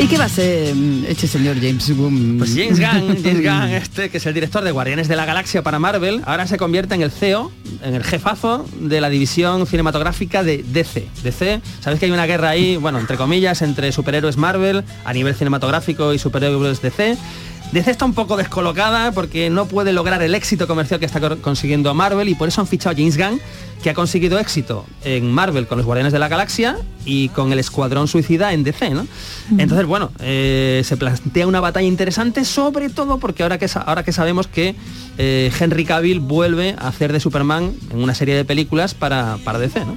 ¿Y 0.00 0.06
qué 0.06 0.16
va 0.16 0.24
a 0.26 0.28
ser 0.28 0.74
mm, 0.76 1.04
este 1.08 1.26
señor 1.26 1.56
James 1.56 1.90
Gunn? 1.96 2.36
Pues 2.38 2.54
James 2.54 2.78
Gunn, 2.78 3.16
James 3.22 3.42
Gunn, 3.42 3.68
este 3.70 4.10
que 4.10 4.18
es 4.18 4.26
el 4.26 4.34
director 4.34 4.62
de 4.62 4.70
Guardianes 4.70 5.08
de 5.08 5.16
la 5.16 5.24
Galaxia 5.24 5.62
para 5.62 5.78
Marvel, 5.80 6.22
ahora 6.24 6.46
se 6.46 6.56
convierte 6.56 6.94
en 6.94 7.02
el 7.02 7.10
CEO, 7.10 7.50
en 7.82 7.94
el 7.94 8.04
jefazo 8.04 8.64
de 8.80 9.00
la 9.00 9.10
división 9.10 9.66
cinematográfica 9.66 10.44
de 10.44 10.62
DC. 10.62 11.08
DC, 11.24 11.60
sabéis 11.80 11.98
que 12.00 12.06
hay 12.06 12.12
una 12.12 12.26
guerra 12.26 12.50
ahí, 12.50 12.76
bueno, 12.76 13.00
entre 13.00 13.16
comillas, 13.16 13.60
entre 13.62 13.90
superhéroes 13.90 14.36
Marvel 14.36 14.84
a 15.04 15.12
nivel 15.12 15.34
cinematográfico 15.34 16.14
y 16.14 16.18
superhéroes 16.20 16.80
DC. 16.80 17.16
DC 17.72 17.90
está 17.90 18.04
un 18.06 18.14
poco 18.14 18.36
descolocada 18.38 19.12
porque 19.12 19.50
no 19.50 19.66
puede 19.66 19.92
lograr 19.92 20.22
el 20.22 20.34
éxito 20.34 20.66
comercial 20.66 21.00
que 21.00 21.06
está 21.06 21.20
co- 21.20 21.36
consiguiendo 21.42 21.92
Marvel 21.92 22.28
y 22.28 22.34
por 22.34 22.48
eso 22.48 22.62
han 22.62 22.66
fichado 22.66 22.94
a 22.94 22.96
James 22.96 23.18
Gunn, 23.18 23.40
que 23.82 23.90
ha 23.90 23.94
conseguido 23.94 24.38
éxito 24.38 24.84
en 25.04 25.30
Marvel 25.30 25.66
con 25.66 25.78
los 25.78 25.86
Guardianes 25.86 26.12
de 26.12 26.18
la 26.18 26.28
Galaxia 26.28 26.76
y 27.04 27.28
con 27.30 27.52
el 27.52 27.58
Escuadrón 27.58 28.08
Suicida 28.08 28.52
en 28.52 28.64
DC, 28.64 28.90
¿no? 28.90 29.06
Entonces, 29.56 29.86
bueno, 29.86 30.10
eh, 30.20 30.82
se 30.84 30.96
plantea 30.96 31.46
una 31.46 31.60
batalla 31.60 31.86
interesante, 31.86 32.44
sobre 32.44 32.90
todo 32.90 33.18
porque 33.18 33.42
ahora 33.42 33.58
que, 33.58 33.68
ahora 33.86 34.02
que 34.02 34.12
sabemos 34.12 34.46
que 34.46 34.74
eh, 35.16 35.50
Henry 35.58 35.84
Cavill 35.84 36.20
vuelve 36.20 36.74
a 36.78 36.88
hacer 36.88 37.12
de 37.12 37.20
Superman 37.20 37.72
en 37.90 38.02
una 38.02 38.14
serie 38.14 38.34
de 38.34 38.44
películas 38.44 38.94
para, 38.94 39.38
para 39.44 39.58
DC, 39.58 39.84
¿no? 39.84 39.96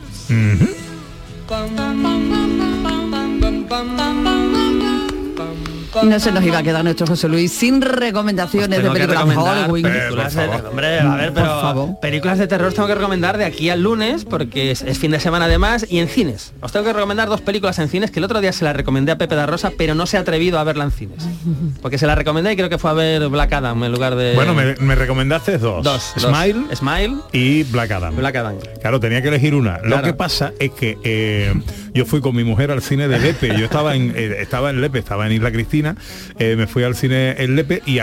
No 6.04 6.20
se 6.20 6.32
nos 6.32 6.44
iba 6.44 6.58
a 6.60 6.64
quedar 6.64 6.84
nuestro 6.84 7.06
José 7.08 7.28
Luis 7.28 7.52
sin 7.52 7.82
recomendaciones 7.82 8.80
Tengo 8.80 8.94
de 8.94 9.00
películas 9.08 9.36
Halloween. 9.36 9.84
películas 9.84 10.34
de- 10.36 10.48
hombre, 10.70 11.00
a 11.00 11.16
ver, 11.16 11.26
Por 11.34 11.44
pero 11.44 11.62
favor. 11.62 12.00
películas 12.02 12.38
de 12.40 12.48
terror 12.48 12.74
tengo 12.74 12.88
que 12.88 12.96
recomendar 12.96 13.38
de 13.38 13.46
aquí 13.46 13.70
al 13.70 13.82
lunes 13.84 14.26
porque 14.26 14.72
es, 14.72 14.82
es 14.82 14.98
fin 14.98 15.12
de 15.12 15.20
semana 15.20 15.46
además 15.46 15.86
y 15.90 16.00
en 16.00 16.08
cines. 16.08 16.54
Os 16.62 16.72
tengo 16.72 16.86
que 16.86 16.94
recomendar 16.94 17.28
dos 17.30 17.42
películas 17.42 17.78
en 17.80 17.90
cines 17.90 18.10
que 18.12 18.20
el 18.20 18.26
otro 18.26 18.42
día 18.42 18.52
se 18.54 18.64
las 18.64 18.76
recomendé 18.76 19.12
a 19.12 19.18
Pepe 19.18 19.36
da 19.36 19.46
Rosa, 19.46 19.72
pero 19.78 19.96
no 19.96 20.06
se 20.06 20.18
ha 20.18 20.22
atrevido 20.22 20.60
a 20.60 20.64
verla 20.64 20.84
en 20.86 20.92
cines. 20.92 21.24
Porque 21.82 21.98
se 21.98 22.08
la 22.08 22.16
recomendé 22.16 22.54
y 22.54 22.56
creo 22.56 22.70
que 22.70 22.78
fue 22.78 22.90
a 22.90 22.94
ver 22.94 23.28
Black 23.30 23.52
Adam 23.54 23.84
en 23.84 23.92
lugar 23.92 24.16
de 24.16 24.34
Bueno, 24.36 24.54
me, 24.54 24.76
me 24.76 24.96
recomendaste 24.96 25.58
dos. 25.58 25.84
Dos, 25.84 26.14
dos. 26.16 26.24
Smile, 26.24 26.76
Smile 26.76 27.16
y 27.34 27.64
Black 27.64 27.92
Adam. 27.92 28.16
Black 28.16 28.36
Adam. 28.36 28.56
Claro, 28.82 29.00
tenía 29.00 29.22
que 29.22 29.28
elegir 29.28 29.56
una. 29.56 29.80
Lo 29.80 30.02
que 30.02 30.14
pasa 30.14 30.54
es 30.60 30.72
que 30.72 30.98
eh, 31.04 31.54
yo 31.94 32.06
fui 32.06 32.22
con 32.22 32.36
mi 32.36 32.44
mujer 32.44 32.72
al 32.72 32.82
cine 32.82 33.08
de 33.08 33.20
Lepe. 33.20 33.50
Yo 33.58 33.66
estaba 33.66 33.96
en, 33.96 34.14
eh, 34.16 34.38
estaba 34.40 34.70
en 34.70 34.82
Lepe, 34.82 35.00
estaba 35.00 35.26
en 35.28 35.34
Isla 35.34 35.52
Cristina. 35.52 35.81
Eh, 36.40 36.56
me 36.56 36.68
fui 36.68 36.84
al 36.84 36.96
cine 36.96 37.36
en 37.38 37.56
Lepe 37.56 37.82
y, 37.86 38.00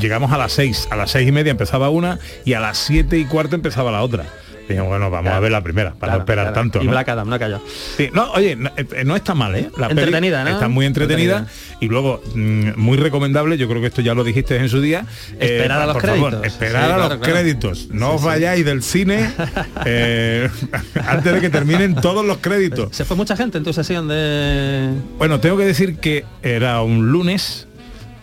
llegamos 0.00 0.32
a 0.32 0.38
las 0.38 0.52
seis. 0.52 0.88
A 0.90 0.96
las 0.96 1.10
seis 1.10 1.28
y 1.28 1.32
media 1.32 1.50
empezaba 1.50 1.90
una 1.90 2.18
y 2.44 2.54
a 2.54 2.60
las 2.60 2.78
siete 2.78 3.18
y 3.18 3.24
cuarto 3.24 3.54
empezaba 3.54 3.90
la 3.90 4.02
otra. 4.02 4.24
Dijimos, 4.68 4.88
bueno, 4.88 5.10
vamos 5.10 5.32
a 5.32 5.38
ver 5.40 5.52
la 5.52 5.62
primera, 5.62 5.90
para 5.94 5.98
Claro, 6.00 6.18
no 6.18 6.22
esperar 6.22 6.44
claro. 6.46 6.54
tanto. 6.54 6.82
Y 6.82 6.86
¿no? 6.86 6.90
Black 6.90 7.08
Adam, 7.08 7.28
no 7.28 7.38
cayó. 7.38 7.60
Sí, 7.96 8.10
no, 8.12 8.32
oye, 8.32 8.56
no, 8.56 8.70
eh, 8.76 9.04
no 9.04 9.14
está 9.16 9.34
mal, 9.34 9.54
¿eh? 9.54 9.70
La 9.78 9.88
peli 9.88 10.00
Entretenida, 10.00 10.44
¿no? 10.44 10.50
Está 10.50 10.68
muy 10.68 10.86
entretenida, 10.86 11.46
y 11.80 11.86
luego 11.88 12.22
mm, 12.34 12.70
muy 12.76 12.96
recomendable, 12.96 13.58
yo 13.58 13.68
creo 13.68 13.80
que 13.80 13.86
esto 13.88 14.02
ya 14.02 14.14
lo 14.14 14.24
dijiste 14.24 14.56
en 14.56 14.68
su 14.68 14.80
día. 14.80 15.06
eh, 15.38 15.56
Esperar 15.56 15.82
a 15.82 15.86
los 15.86 15.94
por 15.94 16.06
favor, 16.06 16.30
créditos. 16.30 16.46
esperar 16.46 16.84
Sí, 16.86 16.92
a 16.92 16.96
los 17.08 17.18
créditos. 17.18 17.88
No 17.90 18.14
os 18.14 18.20
sí. 18.22 18.26
vayáis 18.26 18.64
del 18.64 18.82
cine 18.82 19.30
eh, 19.84 20.48
antes 21.06 21.32
de 21.34 21.40
que 21.40 21.50
terminen 21.50 21.94
todos 21.96 22.24
los 22.24 22.38
créditos. 22.38 22.88
Se 22.96 23.04
fue 23.04 23.16
mucha 23.16 23.36
gente 23.36 23.58
en 23.58 23.64
tu 23.64 23.72
sesión 23.72 24.08
de... 24.08 24.90
Bueno, 25.18 25.40
tengo 25.40 25.56
que 25.56 25.64
decir 25.64 25.96
que 25.98 26.24
era 26.42 26.82
un 26.82 27.12
lunes. 27.12 27.68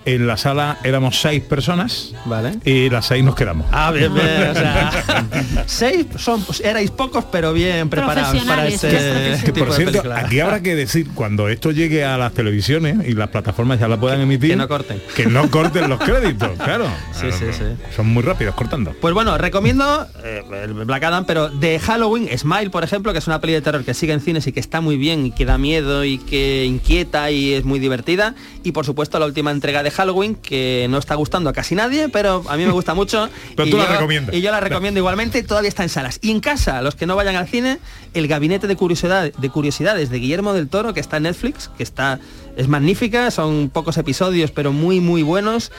En 0.06 0.28
la 0.28 0.36
sala 0.38 0.78
éramos 0.84 1.22
seis 1.22 1.42
personas 1.42 2.13
Vale. 2.26 2.58
y 2.66 2.89
las 2.89 3.06
seis 3.06 3.24
nos 3.24 3.36
quedamos. 3.36 3.68
Ah, 3.72 3.92
bien, 3.92 4.13
bien. 4.13 4.50
O 4.50 4.54
sea, 4.54 4.92
seis 5.66 6.06
son, 6.18 6.44
erais 6.63 6.92
pocos, 6.92 7.26
pero 7.32 7.54
bien 7.54 7.89
preparados 7.89 8.44
para 8.44 8.68
ese 8.68 8.89
Que, 8.89 9.39
tipo 9.46 9.60
por 9.60 9.70
de 9.70 9.76
cierto, 9.76 9.92
película. 10.02 10.20
aquí 10.20 10.39
habrá 10.42 10.62
que 10.62 10.76
decir, 10.76 11.08
cuando 11.13 11.48
esto 11.48 11.72
llegue 11.72 12.04
a 12.04 12.18
las 12.18 12.34
televisiones 12.34 13.08
y 13.08 13.13
las 13.13 13.30
plataformas 13.30 13.80
ya 13.80 13.88
la 13.88 13.98
puedan 14.00 14.20
emitir, 14.22 14.52
que 14.52 14.56
no 14.58 14.68
corten. 14.68 15.02
que 15.16 15.26
no 15.28 15.50
corten 15.50 15.89
los 15.89 16.00
créditos, 16.00 16.52
claro. 16.63 16.86
Sí, 17.13 17.32
sí, 17.32 17.46
sí. 17.54 17.63
Son 17.96 18.08
muy 18.08 18.24
rápidos 18.24 18.56
cortando. 18.56 18.94
Pues 19.00 19.13
bueno, 19.13 19.38
recomiendo 19.38 20.06
eh, 20.24 20.44
el 20.63 20.74
Black 20.74 21.04
Adam, 21.04 21.26
pero 21.26 21.48
de 21.48 21.80
Halloween, 21.80 22.28
Smile, 22.38 22.70
por 22.70 22.84
ejemplo, 22.84 23.13
que 23.13 23.20
es 23.20 23.28
una 23.28 23.39
peli 23.39 23.54
de 23.54 23.62
terror 23.62 23.86
que 23.86 23.94
sigue 23.94 24.12
en 24.13 24.20
cines 24.20 24.46
y 24.48 24.52
que 24.52 24.60
está 24.60 24.82
muy 24.82 24.98
bien 24.98 25.28
y 25.28 25.32
que 25.32 25.46
da 25.46 25.58
miedo 25.58 26.04
y 26.04 26.18
que 26.18 26.66
inquieta 26.66 27.32
y 27.32 27.54
es 27.54 27.63
muy 27.63 27.80
divertida. 27.80 28.36
Y 28.63 28.72
por 28.74 28.86
supuesto 28.86 29.20
la 29.20 29.26
última 29.26 29.52
entrega 29.52 29.84
de 29.84 29.92
Halloween, 29.93 30.36
que 30.36 30.88
no 30.89 30.97
está 30.97 31.15
gustando 31.15 31.49
a 31.49 31.53
casi 31.53 31.75
nadie, 31.75 32.10
pero 32.10 32.43
a 32.49 32.58
mí 32.58 32.65
me 32.65 32.71
gusta 32.71 32.93
mucho. 32.93 33.29
Pero 33.56 33.67
y 33.67 33.71
tú 33.71 33.77
la 33.77 33.86
yo- 33.86 33.91
recomiendas. 33.93 34.36
Y 34.36 34.41
yo 34.41 34.51
la 34.51 34.60
recomiendo 34.60 34.99
igualmente, 34.99 35.41
todavía 35.43 35.69
está 35.69 35.84
en 35.84 35.89
salas. 35.89 36.19
Y 36.21 36.32
en 36.32 36.39
casa, 36.39 36.82
los 36.82 36.95
que 36.95 37.06
no 37.06 37.15
vayan 37.15 37.36
al 37.36 37.47
cine, 37.47 37.79
el 38.13 38.27
gabinete 38.27 38.67
de, 38.67 38.75
curiosidad, 38.75 39.32
de 39.34 39.49
curiosidades 39.49 40.10
de 40.10 40.19
Guillermo 40.19 40.53
del 40.53 40.67
Toro, 40.67 40.93
que 40.93 40.99
está 40.99 41.17
en 41.17 41.23
Netflix, 41.23 41.69
que 41.77 41.84
está 41.84 42.19
es 42.58 42.67
magnífica, 42.67 43.32
son 43.32 43.69
pocos 43.73 43.97
episodios, 43.97 44.51
pero 44.51 44.71
muy, 44.71 44.99
muy 44.99 45.23
buenos. 45.23 45.71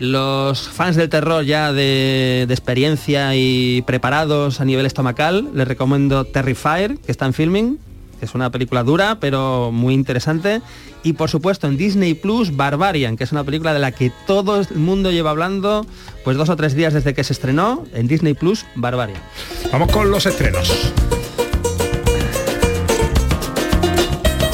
Los 0.00 0.68
fans 0.68 0.94
del 0.94 1.08
terror 1.08 1.44
ya 1.44 1.72
de, 1.72 2.44
de 2.46 2.54
experiencia 2.54 3.34
y 3.34 3.82
preparados 3.82 4.60
a 4.60 4.64
nivel 4.64 4.86
estomacal, 4.86 5.48
les 5.54 5.66
recomiendo 5.66 6.24
Terrifier, 6.24 6.98
que 6.98 7.10
está 7.10 7.26
en 7.26 7.32
filming, 7.34 7.78
es 8.20 8.34
una 8.34 8.50
película 8.50 8.82
dura, 8.82 9.18
pero 9.20 9.70
muy 9.72 9.94
interesante. 9.94 10.60
Y 11.02 11.12
por 11.14 11.30
supuesto 11.30 11.66
en 11.66 11.76
Disney 11.76 12.14
Plus, 12.14 12.56
Barbarian, 12.56 13.16
que 13.16 13.24
es 13.24 13.32
una 13.32 13.44
película 13.44 13.72
de 13.72 13.78
la 13.78 13.92
que 13.92 14.12
todo 14.26 14.60
el 14.60 14.66
mundo 14.76 15.10
lleva 15.10 15.30
hablando, 15.30 15.86
pues 16.24 16.36
dos 16.36 16.48
o 16.48 16.56
tres 16.56 16.74
días 16.74 16.92
desde 16.94 17.14
que 17.14 17.22
se 17.24 17.32
estrenó, 17.32 17.84
en 17.94 18.08
Disney 18.08 18.34
Plus, 18.34 18.66
Barbarian. 18.74 19.20
Vamos 19.72 19.90
con 19.92 20.10
los 20.10 20.26
estrenos. 20.26 20.92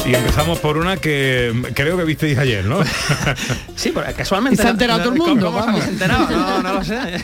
Y 0.05 0.13
empezamos 0.13 0.59
por 0.59 0.77
una 0.77 0.97
que 0.97 1.51
creo 1.73 1.97
que 1.97 2.03
visteis 2.03 2.37
ayer, 2.37 2.63
¿no? 2.65 2.77
Sí, 3.75 3.91
casualmente... 4.15 4.53
Y 4.53 4.61
se 4.61 4.67
ha 4.67 4.71
enterado 4.71 5.01
todo 5.01 5.13
el 5.13 5.19
¿cómo- 5.19 5.31
mundo. 5.31 5.51
No, 6.07 6.61
no 6.61 6.73
lo 6.75 6.83
sé. 6.83 6.95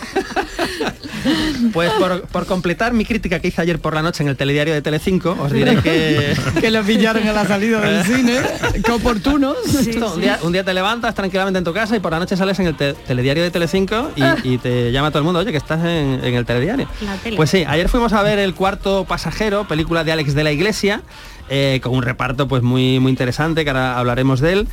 Pues 1.73 1.91
por, 1.91 2.21
por 2.23 2.45
completar 2.45 2.93
mi 2.93 3.05
crítica 3.05 3.39
que 3.39 3.49
hice 3.49 3.61
ayer 3.61 3.79
por 3.79 3.93
la 3.93 4.01
noche 4.01 4.23
en 4.23 4.29
el 4.29 4.35
telediario 4.37 4.73
de 4.73 4.81
Telecinco, 4.81 5.37
os 5.39 5.51
diré 5.51 5.77
que... 5.77 6.35
que 6.61 6.71
lo 6.71 6.83
pillaron 6.83 7.27
a 7.27 7.33
la 7.33 7.45
salida 7.45 7.79
del 7.81 8.03
cine. 8.05 8.37
Qué 8.83 8.91
oportuno. 8.91 9.53
Esto, 9.65 10.13
un, 10.15 10.21
día, 10.21 10.39
un 10.41 10.51
día 10.51 10.63
te 10.63 10.73
levantas 10.73 11.13
tranquilamente 11.15 11.59
en 11.59 11.63
tu 11.63 11.73
casa 11.73 11.95
y 11.95 11.99
por 11.99 12.11
la 12.11 12.19
noche 12.19 12.35
sales 12.35 12.59
en 12.59 12.67
el 12.67 12.75
te- 12.75 12.93
telediario 12.93 13.43
de 13.43 13.51
Telecinco 13.51 14.11
y, 14.15 14.53
y 14.53 14.57
te 14.57 14.91
llama 14.91 15.09
todo 15.11 15.19
el 15.19 15.25
mundo, 15.25 15.39
oye, 15.39 15.51
que 15.51 15.57
estás 15.57 15.79
en, 15.85 16.19
en 16.23 16.33
el 16.35 16.45
telediario. 16.45 16.87
Pues 17.35 17.49
sí, 17.49 17.63
ayer 17.67 17.87
fuimos 17.89 18.13
a 18.13 18.23
ver 18.23 18.39
El 18.39 18.55
cuarto 18.55 19.05
pasajero, 19.05 19.67
película 19.67 20.03
de 20.03 20.11
Alex 20.11 20.33
de 20.33 20.43
la 20.43 20.51
Iglesia, 20.51 21.01
eh, 21.49 21.79
con 21.83 21.93
un 21.93 22.01
reparto 22.03 22.47
pues 22.47 22.63
muy, 22.63 22.99
muy 22.99 23.09
interesante, 23.11 23.63
que 23.63 23.69
ahora 23.69 23.97
hablaremos 23.99 24.39
de 24.39 24.53
él. 24.53 24.67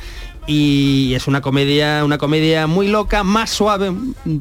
Y 0.51 1.13
es 1.13 1.27
una 1.27 1.41
comedia, 1.41 2.03
una 2.03 2.17
comedia 2.17 2.65
muy 2.65 2.87
loca, 2.87 3.23
más 3.23 3.51
suave 3.51 3.93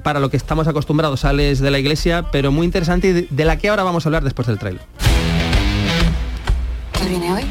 para 0.02 0.20
lo 0.20 0.30
que 0.30 0.38
estamos 0.38 0.66
acostumbrados 0.66 1.26
a 1.26 1.28
Alex 1.28 1.58
de 1.60 1.70
la 1.70 1.78
Iglesia, 1.78 2.24
pero 2.32 2.50
muy 2.50 2.64
interesante 2.64 3.08
y 3.08 3.12
de, 3.12 3.28
de 3.28 3.44
la 3.44 3.58
que 3.58 3.68
ahora 3.68 3.82
vamos 3.82 4.06
a 4.06 4.08
hablar 4.08 4.24
después 4.24 4.48
del 4.48 4.58
trailer. 4.58 4.80
¿Quién 6.92 7.10
viene 7.10 7.30
hoy? 7.30 7.42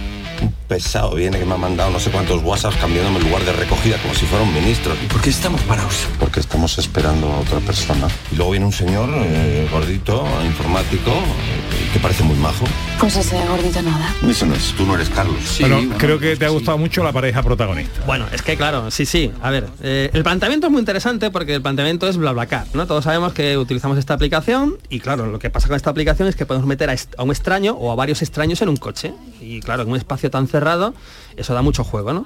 Pesado 0.68 1.16
viene 1.16 1.40
que 1.40 1.46
me 1.46 1.54
ha 1.54 1.58
mandado 1.58 1.92
no 1.92 2.00
sé 2.00 2.10
cuántos 2.10 2.44
WhatsApps 2.44 2.78
cambiándome 2.78 3.20
el 3.20 3.26
lugar 3.26 3.46
de 3.46 3.54
recogida 3.54 3.98
como 4.02 4.14
si 4.14 4.26
fuera 4.26 4.44
un 4.44 4.54
ministro. 4.54 4.94
¿Y 5.02 5.06
por 5.06 5.22
qué 5.22 5.30
estamos 5.30 5.62
parados? 5.62 6.08
Porque 6.20 6.40
estamos 6.40 6.78
esperando 6.78 7.32
a 7.32 7.40
otra 7.40 7.60
persona. 7.60 8.08
Y 8.32 8.36
luego 8.36 8.52
viene 8.52 8.66
un 8.66 8.74
señor 8.74 9.10
eh, 9.14 9.68
gordito, 9.72 10.28
informático, 10.46 11.12
eh, 11.12 11.57
que 11.94 12.00
parece 12.00 12.24
muy 12.24 12.36
majo. 12.38 12.66
Pues 13.00 13.16
ese 13.16 13.38
gordito 13.48 13.82
nada. 13.82 14.14
Eso 14.28 14.46
no 14.46 14.56
es, 14.56 14.74
tú 14.74 14.86
no 14.86 14.96
eres 14.96 15.10
Carlos. 15.10 15.58
bueno, 15.60 15.96
creo 15.98 16.20
que 16.20 16.36
te 16.36 16.46
ha 16.46 16.50
gustado 16.50 16.78
mucho 16.78 17.04
la 17.04 17.12
pareja 17.12 17.44
protagonista. 17.44 18.02
Bueno, 18.06 18.26
es 18.32 18.42
que 18.42 18.58
claro, 18.58 18.92
sí, 18.92 19.06
sí. 19.06 19.32
A 19.42 19.50
ver, 19.50 19.68
eh, 19.82 20.10
el 20.14 20.24
planteamiento 20.24 20.68
es 20.68 20.72
muy 20.72 20.80
interesante 20.80 21.32
porque 21.32 21.56
el 21.56 21.62
planteamiento 21.62 22.08
es 22.08 22.18
BlaBlaCar, 22.18 22.68
¿no? 22.74 22.88
Todos 22.88 23.04
sabemos 23.04 23.34
que 23.34 23.58
utilizamos 23.58 23.98
esta 23.98 24.14
aplicación 24.14 24.78
y 24.90 25.00
claro, 25.00 25.28
lo 25.28 25.40
que 25.40 25.50
pasa 25.50 25.68
con 25.68 25.76
esta 25.76 25.90
aplicación 25.90 26.28
es 26.28 26.36
que 26.36 26.46
podemos 26.46 26.68
meter 26.68 26.90
a, 26.90 26.96
a 27.18 27.24
un 27.24 27.32
extraño 27.32 27.74
o 27.74 27.92
a 27.92 27.96
varios 27.96 28.22
extraños 28.22 28.62
en 28.62 28.70
un 28.70 28.78
coche. 28.78 29.14
Y 29.42 29.62
claro, 29.62 29.84
en 29.84 29.90
un 29.90 29.98
espacio 29.98 30.30
tan 30.32 30.48
cerrado, 30.48 30.94
eso 31.36 31.54
da 31.54 31.62
mucho 31.62 31.84
juego, 31.84 32.14
¿no? 32.14 32.24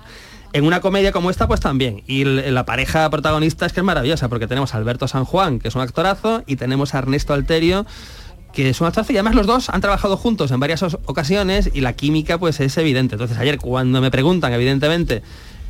En 0.54 0.66
una 0.66 0.82
comedia 0.82 1.14
como 1.14 1.30
esta, 1.30 1.48
pues 1.48 1.62
también. 1.62 2.04
Y 2.08 2.26
la 2.26 2.66
pareja 2.66 3.10
protagonista 3.10 3.66
es 3.66 3.72
que 3.72 3.80
es 3.80 3.86
maravillosa, 3.86 4.28
porque 4.28 4.48
tenemos 4.48 4.74
a 4.74 4.78
Alberto 4.78 5.08
San 5.08 5.24
Juan, 5.24 5.60
que 5.60 5.70
es 5.70 5.76
un 5.76 5.82
actorazo, 5.82 6.44
y 6.46 6.58
tenemos 6.58 6.94
a 6.94 6.98
Ernesto 6.98 7.34
Alterio, 7.34 7.86
que 8.54 8.70
es 8.70 8.82
un 8.82 8.88
actorazo 8.88 9.14
y 9.14 9.18
además 9.18 9.36
los 9.36 9.48
dos 9.48 9.70
han 9.70 9.82
trabajado 9.82 10.18
juntos 10.18 10.52
en 10.52 10.60
varias 10.60 10.84
ocasiones 10.84 11.70
y 11.74 11.82
la 11.82 11.94
química 11.94 12.38
pues 12.38 12.60
es 12.60 12.78
evidente. 12.78 13.16
Entonces 13.16 13.38
ayer 13.38 13.58
cuando 13.58 14.02
me 14.02 14.12
preguntan, 14.12 14.54
evidentemente, 14.54 15.22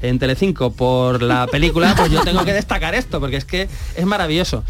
en 0.02 0.20
Telecinco 0.20 0.72
por 0.72 1.22
la 1.22 1.48
película, 1.48 1.94
pues 1.96 2.12
yo 2.12 2.24
tengo 2.24 2.44
que 2.44 2.54
destacar 2.54 2.96
esto, 2.96 3.20
porque 3.20 3.38
es 3.38 3.46
que 3.46 3.70
es 3.96 4.06
maravilloso. 4.06 4.64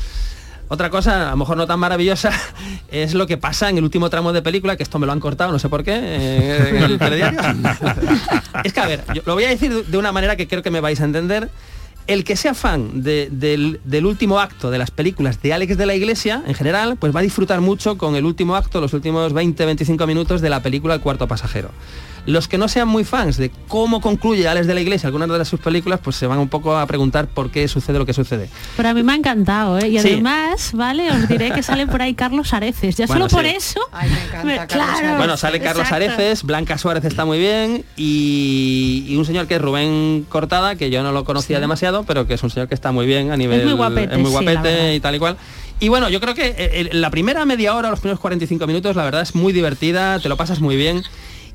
Otra 0.67 0.89
cosa, 0.89 1.27
a 1.27 1.31
lo 1.31 1.37
mejor 1.37 1.57
no 1.57 1.67
tan 1.67 1.79
maravillosa, 1.79 2.31
es 2.91 3.13
lo 3.13 3.27
que 3.27 3.37
pasa 3.37 3.69
en 3.69 3.77
el 3.77 3.83
último 3.83 4.09
tramo 4.09 4.31
de 4.31 4.41
película, 4.41 4.77
que 4.77 4.83
esto 4.83 4.99
me 4.99 5.05
lo 5.05 5.11
han 5.11 5.19
cortado, 5.19 5.51
no 5.51 5.59
sé 5.59 5.67
por 5.67 5.83
qué, 5.83 5.99
eh, 6.01 6.69
en 6.69 6.83
el 6.83 6.97
telediario. 6.97 7.39
es 8.63 8.71
que, 8.71 8.79
a 8.79 8.87
ver, 8.87 9.03
yo 9.13 9.21
lo 9.25 9.33
voy 9.33 9.43
a 9.43 9.49
decir 9.49 9.85
de 9.85 9.97
una 9.97 10.11
manera 10.13 10.37
que 10.37 10.47
creo 10.47 10.63
que 10.63 10.71
me 10.71 10.79
vais 10.79 11.01
a 11.01 11.03
entender. 11.03 11.49
El 12.11 12.25
que 12.25 12.35
sea 12.35 12.53
fan 12.53 13.03
de- 13.03 13.29
del, 13.31 13.79
del 13.85 14.05
último 14.05 14.39
acto 14.41 14.69
de 14.69 14.77
las 14.77 14.91
películas 14.91 15.41
de 15.41 15.53
Alex 15.53 15.77
de 15.77 15.85
la 15.85 15.95
Iglesia, 15.95 16.43
en 16.45 16.53
general, 16.55 16.97
pues 16.97 17.15
va 17.15 17.21
a 17.21 17.23
disfrutar 17.23 17.61
mucho 17.61 17.97
con 17.97 18.17
el 18.17 18.25
último 18.25 18.57
acto, 18.57 18.81
los 18.81 18.91
últimos 18.93 19.33
20-25 19.33 20.05
minutos 20.07 20.41
de 20.41 20.49
la 20.49 20.61
película 20.61 20.93
El 20.95 20.99
cuarto 20.99 21.25
pasajero. 21.29 21.69
Los 22.27 22.47
que 22.47 22.57
no 22.59 22.67
sean 22.67 22.87
muy 22.87 23.03
fans 23.03 23.37
de 23.37 23.49
cómo 23.67 23.99
concluye 23.99 24.47
Alex 24.47 24.67
de 24.67 24.75
la 24.75 24.81
Iglesia 24.81 25.07
algunas 25.07 25.27
de 25.27 25.43
sus 25.45 25.59
películas, 25.59 25.99
pues 26.03 26.15
se 26.15 26.27
van 26.27 26.37
un 26.37 26.49
poco 26.49 26.77
a 26.77 26.85
preguntar 26.85 27.27
por 27.27 27.49
qué 27.49 27.67
sucede 27.67 27.97
lo 27.97 28.05
que 28.05 28.13
sucede. 28.13 28.47
Pero 28.77 28.89
a 28.89 28.93
mí 28.93 29.01
me 29.01 29.13
ha 29.13 29.15
encantado, 29.15 29.79
¿eh? 29.79 29.87
Y 29.89 29.99
Sí. 29.99 30.09
además, 30.09 30.71
¿vale? 30.73 31.09
Os 31.09 31.27
diré 31.27 31.51
que 31.51 31.63
sale 31.63 31.87
por 31.87 32.01
ahí 32.01 32.13
Carlos 32.13 32.53
Areces. 32.53 32.95
Ya 32.95 33.07
Bueno, 33.07 33.27
solo 33.27 33.41
por 33.41 33.45
eso. 33.51 33.79
me- 34.43 34.65
claro. 34.67 35.17
Bueno, 35.17 35.35
sale 35.35 35.59
Carlos 35.59 35.87
Exacto. 35.89 35.95
Areces, 36.13 36.43
Blanca 36.43 36.77
Suárez 36.77 37.05
está 37.05 37.25
muy 37.25 37.39
bien 37.39 37.83
y, 37.97 39.05
y 39.07 39.15
un 39.17 39.25
señor 39.25 39.47
que 39.47 39.55
es 39.55 39.61
Rubén 39.61 40.25
Cortada, 40.29 40.75
que 40.75 40.89
yo 40.91 41.01
no 41.03 41.11
lo 41.11 41.23
conocía 41.23 41.59
demasiado, 41.59 42.03
pero 42.03 42.27
que 42.27 42.35
es 42.35 42.43
un 42.43 42.49
señor 42.49 42.67
que 42.67 42.75
está 42.75 42.91
muy 42.91 43.05
bien 43.07 43.31
a 43.31 43.37
nivel... 43.37 43.63
muy 43.65 43.73
guapete, 43.73 44.13
es 44.13 44.19
muy 44.19 44.29
guapete 44.31 44.95
y 44.95 44.99
tal 44.99 45.15
y 45.15 45.19
cual. 45.19 45.37
Y 45.79 45.87
bueno, 45.89 46.09
yo 46.09 46.19
creo 46.21 46.35
que 46.35 46.53
eh, 46.55 46.87
el- 46.91 47.01
la 47.01 47.09
primera 47.09 47.43
media 47.45 47.75
hora, 47.75 47.89
los 47.89 47.99
primeros 47.99 48.19
45 48.19 48.67
minutos, 48.67 48.95
la 48.95 49.03
verdad 49.03 49.21
es 49.23 49.33
muy 49.33 49.51
divertida, 49.53 50.19
te 50.19 50.29
lo 50.29 50.37
pasas 50.37 50.59
muy 50.59 50.75
bien. 50.75 51.01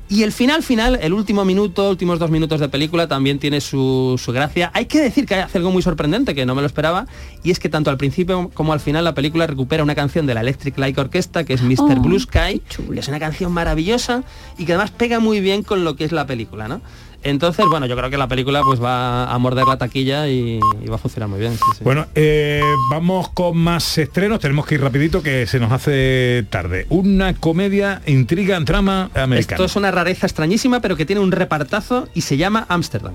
Y 0.09 0.23
el 0.23 0.31
final 0.31 0.63
final, 0.63 0.97
el 1.01 1.11
último 1.11 1.43
minuto, 1.43 1.89
últimos 1.89 2.17
dos 2.17 2.31
minutos 2.31 2.61
de 2.61 2.69
película 2.69 3.09
también 3.09 3.39
tiene 3.39 3.59
su, 3.59 4.19
su 4.23 4.31
gracia. 4.31 4.71
Hay 4.73 4.85
que 4.85 5.01
decir 5.01 5.25
que 5.25 5.35
hace 5.35 5.57
algo 5.57 5.69
muy 5.69 5.81
sorprendente, 5.81 6.33
que 6.33 6.45
no 6.45 6.55
me 6.55 6.61
lo 6.61 6.67
esperaba, 6.67 7.07
y 7.43 7.51
es 7.51 7.59
que 7.59 7.67
tanto 7.67 7.89
al 7.89 7.97
principio 7.97 8.49
como 8.53 8.71
al 8.71 8.79
final 8.79 9.03
la 9.03 9.13
película 9.13 9.47
recupera 9.47 9.83
una 9.83 9.95
canción 9.95 10.25
de 10.25 10.33
la 10.33 10.41
Electric 10.41 10.77
Light 10.77 10.97
Orchestra, 10.97 11.43
que 11.43 11.53
es 11.53 11.61
Mr. 11.61 11.97
Oh, 11.97 12.01
Blue 12.01 12.19
Sky, 12.19 12.61
que 12.93 12.99
es 12.99 13.07
una 13.09 13.19
canción 13.19 13.51
maravillosa 13.51 14.23
y 14.57 14.65
que 14.65 14.73
además 14.73 14.91
pega 14.91 15.19
muy 15.19 15.41
bien 15.41 15.61
con 15.63 15.83
lo 15.83 15.97
que 15.97 16.05
es 16.05 16.13
la 16.13 16.25
película, 16.25 16.69
¿no? 16.69 16.81
Entonces, 17.27 17.65
bueno, 17.69 17.85
yo 17.87 17.97
creo 17.97 18.09
que 18.09 18.17
la 18.17 18.29
película 18.29 18.61
pues 18.63 18.81
va 18.81 19.29
a 19.29 19.37
morder 19.37 19.65
la 19.65 19.77
taquilla 19.77 20.29
y, 20.29 20.61
y 20.81 20.87
va 20.87 20.95
a 20.95 20.97
funcionar 20.97 21.27
muy 21.27 21.39
bien. 21.39 21.53
sí, 21.53 21.59
sí. 21.77 21.83
Bueno, 21.83 22.05
eh, 22.15 22.61
vamos 22.89 23.29
con 23.31 23.57
más 23.57 23.97
estrenos. 23.97 24.39
Tenemos 24.39 24.65
que 24.65 24.75
ir 24.75 24.81
rapidito 24.81 25.21
que 25.21 25.45
se 25.45 25.59
nos 25.59 25.71
hace 25.73 26.45
tarde. 26.49 26.85
Una 26.89 27.33
comedia, 27.33 28.01
intriga, 28.05 28.57
trama 28.63 29.11
americana. 29.13 29.39
Esto 29.39 29.65
es 29.65 29.75
una 29.75 29.91
rareza 29.91 30.25
extrañísima, 30.25 30.79
pero 30.79 30.95
que 30.95 31.05
tiene 31.05 31.21
un 31.21 31.33
repartazo 31.33 32.07
y 32.13 32.21
se 32.21 32.37
llama 32.37 32.65
Ámsterdam. 32.69 33.13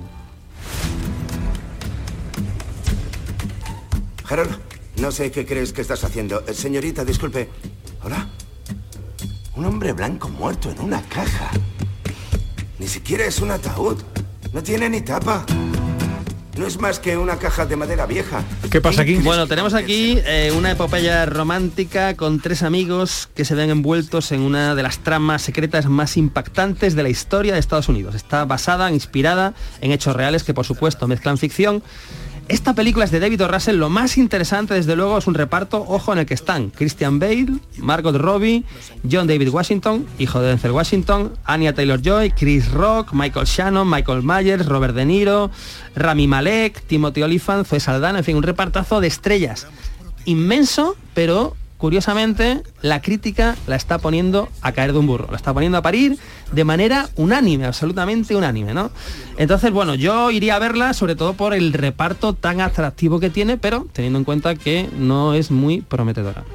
Harold, 4.29 4.55
no 4.97 5.11
sé 5.11 5.31
qué 5.31 5.45
crees 5.45 5.73
que 5.73 5.81
estás 5.81 6.03
haciendo. 6.03 6.43
Eh, 6.47 6.53
Señorita, 6.53 7.03
disculpe. 7.03 7.49
Hola. 8.03 8.27
Un 9.55 9.65
hombre 9.65 9.93
blanco 9.93 10.29
muerto 10.29 10.69
en 10.69 10.79
una 10.81 11.01
caja. 11.01 11.49
Ni 12.83 12.89
siquiera 12.89 13.23
es 13.23 13.39
un 13.39 13.49
ataúd. 13.49 13.95
No 14.51 14.61
tiene 14.61 14.89
ni 14.89 14.99
tapa. 14.99 15.45
No 16.57 16.67
es 16.67 16.77
más 16.81 16.99
que 16.99 17.15
una 17.15 17.37
caja 17.37 17.65
de 17.65 17.77
madera 17.77 18.05
vieja. 18.05 18.43
¿Qué 18.69 18.81
pasa 18.81 19.03
aquí? 19.03 19.15
Bueno, 19.15 19.47
tenemos 19.47 19.73
aquí 19.73 20.19
eh, 20.25 20.51
una 20.53 20.71
epopeya 20.71 21.25
romántica 21.25 22.17
con 22.17 22.41
tres 22.41 22.61
amigos 22.61 23.29
que 23.35 23.45
se 23.45 23.55
ven 23.55 23.69
envueltos 23.69 24.33
en 24.33 24.41
una 24.41 24.75
de 24.75 24.83
las 24.83 24.99
tramas 24.99 25.43
secretas 25.43 25.85
más 25.85 26.17
impactantes 26.17 26.93
de 26.93 27.03
la 27.03 27.09
historia 27.09 27.53
de 27.53 27.61
Estados 27.61 27.87
Unidos. 27.87 28.15
Está 28.15 28.43
basada, 28.43 28.91
inspirada 28.91 29.53
en 29.79 29.93
hechos 29.93 30.13
reales 30.13 30.43
que 30.43 30.53
por 30.53 30.65
supuesto 30.65 31.07
mezclan 31.07 31.37
ficción. 31.37 31.81
Esta 32.49 32.73
película 32.73 33.05
es 33.05 33.11
de 33.11 33.19
David 33.19 33.43
O. 33.43 33.47
Russell. 33.47 33.77
Lo 33.77 33.89
más 33.89 34.17
interesante, 34.17 34.73
desde 34.73 34.95
luego, 34.95 35.17
es 35.17 35.27
un 35.27 35.33
reparto, 35.33 35.85
ojo, 35.87 36.13
en 36.13 36.19
el 36.19 36.25
que 36.25 36.33
están 36.33 36.69
Christian 36.69 37.17
Bale, 37.19 37.53
Margot 37.77 38.15
Robbie, 38.15 38.63
John 39.09 39.27
David 39.27 39.49
Washington, 39.49 40.05
hijo 40.19 40.41
de 40.41 40.49
Denzel 40.49 40.71
Washington, 40.71 41.33
Anya 41.45 41.73
Taylor-Joy, 41.73 42.31
Chris 42.31 42.71
Rock, 42.71 43.13
Michael 43.13 43.45
Shannon, 43.45 43.89
Michael 43.89 44.23
Myers, 44.23 44.65
Robert 44.65 44.93
De 44.93 45.05
Niro, 45.05 45.51
Rami 45.95 46.27
Malek, 46.27 46.81
Timothy 46.85 47.23
Olyphant, 47.23 47.65
Zoe 47.65 47.79
Saldana, 47.79 48.19
en 48.19 48.25
fin, 48.25 48.35
un 48.35 48.43
repartazo 48.43 48.99
de 48.99 49.07
estrellas 49.07 49.67
inmenso, 50.25 50.95
pero 51.13 51.55
curiosamente 51.83 52.63
la 52.81 53.01
crítica 53.01 53.57
la 53.67 53.75
está 53.75 53.97
poniendo 53.97 54.47
a 54.61 54.71
caer 54.71 54.93
de 54.93 54.99
un 54.99 55.05
burro, 55.05 55.27
la 55.29 55.35
está 55.35 55.53
poniendo 55.53 55.77
a 55.77 55.81
parir 55.81 56.17
de 56.53 56.63
manera 56.63 57.09
unánime, 57.17 57.65
absolutamente 57.65 58.37
unánime, 58.37 58.73
¿no? 58.73 58.89
Entonces, 59.35 59.69
bueno, 59.69 59.93
yo 59.93 60.31
iría 60.31 60.55
a 60.55 60.59
verla 60.59 60.93
sobre 60.93 61.17
todo 61.17 61.33
por 61.33 61.53
el 61.53 61.73
reparto 61.73 62.31
tan 62.35 62.61
atractivo 62.61 63.19
que 63.19 63.29
tiene, 63.29 63.57
pero 63.57 63.85
teniendo 63.91 64.17
en 64.17 64.23
cuenta 64.23 64.55
que 64.55 64.87
no 64.97 65.33
es 65.33 65.51
muy 65.51 65.81
prometedora. 65.81 66.45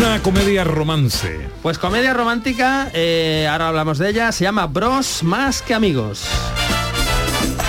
Una 0.00 0.20
comedia 0.20 0.64
romance. 0.64 1.48
Pues 1.62 1.78
comedia 1.78 2.12
romántica, 2.12 2.90
eh, 2.92 3.46
ahora 3.48 3.68
hablamos 3.68 3.98
de 3.98 4.10
ella, 4.10 4.32
se 4.32 4.42
llama 4.42 4.66
Bros 4.66 5.22
más 5.22 5.62
que 5.62 5.74
amigos. 5.74 6.26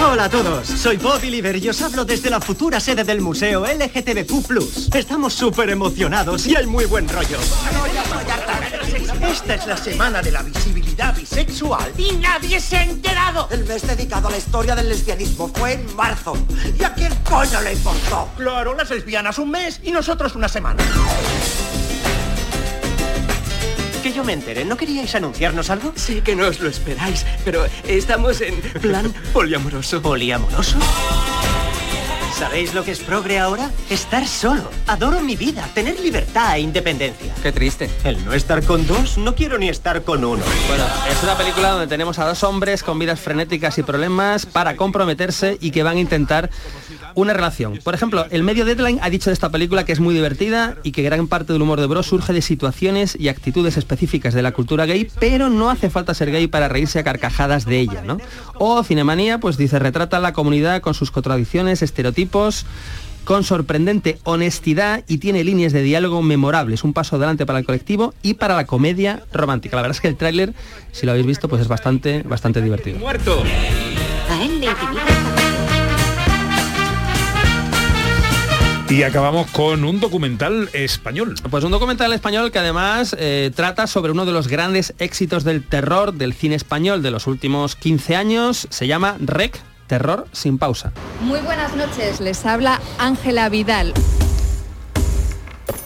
Hola 0.01 0.25
a 0.25 0.29
todos, 0.29 0.67
soy 0.67 0.97
Bobby 0.97 1.29
Liver 1.29 1.55
y 1.55 1.69
os 1.69 1.81
hablo 1.81 2.03
desde 2.03 2.29
la 2.29 2.41
futura 2.41 2.81
sede 2.81 3.05
del 3.05 3.21
museo 3.21 3.65
LGTBQ+. 3.65 4.93
Estamos 4.93 5.34
súper 5.34 5.69
emocionados 5.69 6.45
y 6.47 6.55
hay 6.55 6.65
muy 6.65 6.84
buen 6.86 7.08
rollo. 7.08 7.38
Esta 9.21 9.55
es 9.55 9.65
la 9.65 9.77
semana 9.77 10.21
de 10.21 10.31
la 10.31 10.43
visibilidad 10.43 11.15
bisexual. 11.15 11.93
Y 11.97 12.12
nadie 12.17 12.60
se 12.60 12.75
ha 12.77 12.84
enterado. 12.84 13.47
El 13.49 13.63
mes 13.65 13.88
dedicado 13.88 14.27
a 14.27 14.31
la 14.31 14.38
historia 14.38 14.75
del 14.75 14.89
lesbianismo 14.89 15.49
fue 15.53 15.73
en 15.73 15.95
marzo. 15.95 16.38
¿Y 16.77 16.84
a 16.84 16.93
quién 16.93 17.13
coño 17.23 17.62
le 17.62 17.73
importó? 17.73 18.29
Claro, 18.36 18.75
las 18.75 18.89
lesbianas 18.89 19.39
un 19.39 19.51
mes 19.51 19.79
y 19.81 19.91
nosotros 19.91 20.36
una 20.36 20.49
semana. 20.49 20.84
Que 24.06 24.13
yo 24.13 24.24
me 24.24 24.34
enteré, 24.34 24.65
¿no 24.65 24.78
queríais 24.78 25.15
anunciarnos 25.15 25.72
algo? 25.72 25.91
Sí 25.96 26.22
que 26.22 26.36
no 26.36 26.46
os 26.46 26.60
lo 26.60 26.70
esperáis, 26.70 27.26
pero 27.44 27.65
estamos 27.88 28.39
en 28.39 28.62
plan 28.80 29.12
poliamoroso. 29.34 30.00
¿Poliamoroso? 30.00 30.78
¿Sabéis 32.38 32.74
lo 32.74 32.84
que 32.84 32.91
es 32.91 33.00
progre 33.00 33.39
ahora? 33.39 33.71
Estar 33.89 34.28
solo. 34.28 34.69
Adoro 34.88 35.21
mi 35.21 35.38
vida, 35.38 35.69
tener 35.74 35.98
libertad 36.02 36.58
e 36.58 36.60
independencia. 36.60 37.34
Qué 37.41 37.54
triste. 37.54 37.89
El 38.04 38.26
no 38.26 38.34
estar 38.34 38.62
con 38.65 38.86
dos, 38.86 39.17
no 39.17 39.36
quiero 39.36 39.58
ni 39.58 39.69
estar 39.69 40.04
con 40.04 40.26
uno. 40.26 40.43
Bueno, 40.67 40.84
es 41.10 41.24
una 41.24 41.38
película 41.38 41.69
donde 41.69 41.88
tenemos 41.88 42.19
a 42.19 42.28
dos 42.28 42.43
hombres 42.43 42.84
con 42.84 43.00
vidas 43.00 43.21
frenéticas 43.21 43.78
y 43.78 43.84
problemas 43.84 44.45
para 44.45 44.76
comprometerse 44.76 45.58
y 45.62 45.71
que 45.71 45.84
van 45.84 45.95
a 45.95 46.02
intentar 46.02 46.50
una 47.13 47.32
relación. 47.32 47.80
Por 47.82 47.95
ejemplo, 47.95 48.26
el 48.30 48.43
medio 48.43 48.65
Deadline 48.65 49.00
ha 49.02 49.10
dicho 49.10 49.30
de 49.30 49.34
esta 49.34 49.50
película 49.50 49.86
que 49.86 49.93
es 49.93 50.02
muy 50.02 50.13
divertida 50.13 50.76
y 50.84 50.91
que 50.91 51.04
gran 51.04 51.30
parte 51.30 51.54
del 51.54 51.62
humor 51.62 51.80
de 51.80 51.88
Bros 51.88 52.08
surge 52.08 52.34
de 52.34 52.41
situaciones 52.41 53.17
y 53.17 53.30
actitudes 53.30 53.78
específicas 53.78 54.34
de 54.34 54.41
la 54.41 54.52
cultura 54.52 54.86
gay, 54.86 55.10
pero 55.21 55.50
no 55.50 55.69
hace 55.69 55.89
falta 55.89 56.13
ser 56.13 56.32
gay 56.32 56.48
para 56.48 56.67
reírse 56.67 57.00
a 57.00 57.04
carcajadas 57.06 57.63
de 57.63 57.80
ella, 57.80 58.02
¿no? 58.02 58.17
O 58.56 58.84
Cinemanía, 58.84 59.39
pues 59.39 59.56
dice, 59.56 59.80
retrata 59.80 60.17
a 60.17 60.19
la 60.19 60.34
comunidad 60.34 60.82
con 60.82 60.93
sus 60.93 61.12
contradicciones, 61.12 61.82
estereotipos, 61.82 62.25
con 63.26 63.44
sorprendente 63.44 64.20
honestidad 64.24 65.04
y 65.08 65.18
tiene 65.18 65.44
líneas 65.44 65.74
de 65.74 65.82
diálogo 65.82 66.22
memorables, 66.22 66.84
un 66.84 66.94
paso 66.94 67.18
adelante 67.18 67.46
para 67.46 67.60
el 67.60 67.66
colectivo 67.66 68.14
y 68.22 68.36
para 68.36 68.56
la 68.56 68.66
comedia 68.66 69.24
romántica. 69.34 69.76
La 69.76 69.82
verdad 69.82 69.98
es 69.98 70.02
que 70.02 70.08
el 70.08 70.16
tráiler, 70.16 70.54
si 70.92 71.06
lo 71.06 71.12
habéis 71.12 71.26
visto, 71.26 71.50
pues 71.50 71.62
es 71.62 71.68
bastante, 71.68 72.24
bastante 72.24 72.62
divertido. 72.62 73.00
Muerto. 73.00 73.44
Y 78.88 79.02
acabamos 79.02 79.50
con 79.50 79.84
un 79.84 80.00
documental 80.00 80.70
español. 80.74 81.34
Pues 81.50 81.64
un 81.64 81.72
documental 81.72 82.14
español 82.14 82.52
que 82.52 82.60
además 82.60 83.16
eh, 83.18 83.52
trata 83.56 83.88
sobre 83.88 84.12
uno 84.12 84.26
de 84.26 84.32
los 84.32 84.48
grandes 84.48 84.94
éxitos 85.00 85.44
del 85.44 85.64
terror 85.64 86.14
del 86.14 86.34
cine 86.34 86.56
español 86.56 87.02
de 87.02 87.10
los 87.10 87.26
últimos 87.26 87.76
15 87.76 88.16
años. 88.16 88.68
Se 88.70 88.86
llama 88.86 89.18
Rec, 89.20 89.60
Terror 89.88 90.28
sin 90.32 90.58
pausa. 90.58 90.91
Muy 91.21 91.39
buenas 91.41 91.76
noches, 91.76 92.19
les 92.19 92.45
habla 92.45 92.82
Ángela 92.98 93.50
Vidal. 93.50 93.93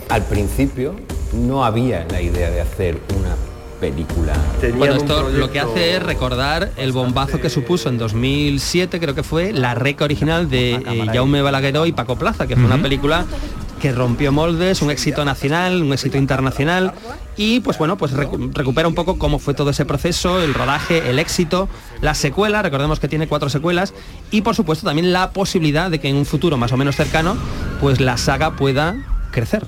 Al 0.09 0.23
principio 0.23 0.95
no 1.33 1.65
había 1.65 2.05
la 2.09 2.21
idea 2.21 2.49
de 2.49 2.61
hacer 2.61 2.99
una 3.17 3.35
película. 3.79 4.33
Bueno, 4.75 4.95
esto 4.95 5.29
lo 5.29 5.51
que 5.51 5.59
hace 5.59 5.97
es 5.97 6.03
recordar 6.03 6.71
el 6.77 6.91
bombazo 6.91 7.39
que 7.39 7.49
supuso 7.49 7.89
en 7.89 7.97
2007, 7.97 8.99
creo 8.99 9.15
que 9.15 9.23
fue, 9.23 9.53
la 9.53 9.75
rec 9.75 10.01
original 10.01 10.49
de 10.49 10.73
eh, 10.75 11.05
Jaume 11.13 11.41
Balagueró 11.41 11.85
y 11.85 11.91
Paco 11.91 12.17
Plaza, 12.17 12.47
que 12.47 12.55
fue 12.55 12.65
una 12.65 12.81
película 12.81 13.25
que 13.79 13.91
rompió 13.91 14.31
moldes, 14.31 14.81
un 14.81 14.91
éxito 14.91 15.25
nacional, 15.25 15.81
un 15.81 15.93
éxito 15.93 16.17
internacional 16.17 16.93
y 17.37 17.61
pues 17.61 17.77
bueno, 17.77 17.97
pues 17.97 18.13
recu- 18.13 18.51
recupera 18.53 18.87
un 18.87 18.95
poco 18.95 19.17
cómo 19.17 19.39
fue 19.39 19.53
todo 19.53 19.69
ese 19.71 19.85
proceso, 19.85 20.41
el 20.41 20.53
rodaje, 20.53 21.09
el 21.09 21.17
éxito, 21.19 21.69
la 22.01 22.13
secuela, 22.13 22.61
recordemos 22.61 22.99
que 22.99 23.07
tiene 23.07 23.27
cuatro 23.27 23.49
secuelas 23.49 23.93
y 24.31 24.41
por 24.41 24.55
supuesto 24.55 24.85
también 24.85 25.11
la 25.13 25.31
posibilidad 25.31 25.89
de 25.89 25.99
que 25.99 26.09
en 26.09 26.17
un 26.17 26.25
futuro 26.25 26.57
más 26.57 26.71
o 26.71 26.77
menos 26.77 26.95
cercano 26.95 27.37
pues 27.79 27.99
la 27.99 28.17
saga 28.17 28.55
pueda 28.55 28.95
crecer. 29.31 29.65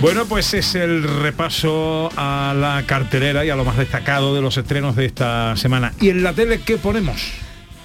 Bueno, 0.00 0.26
pues 0.26 0.54
es 0.54 0.76
el 0.76 1.02
repaso 1.02 2.08
a 2.16 2.54
la 2.56 2.84
cartelera 2.86 3.44
y 3.44 3.50
a 3.50 3.56
lo 3.56 3.64
más 3.64 3.76
destacado 3.76 4.32
de 4.34 4.40
los 4.40 4.56
estrenos 4.56 4.94
de 4.94 5.06
esta 5.06 5.56
semana. 5.56 5.92
¿Y 6.00 6.10
en 6.10 6.22
la 6.22 6.32
tele 6.34 6.60
qué 6.60 6.76
ponemos? 6.76 7.20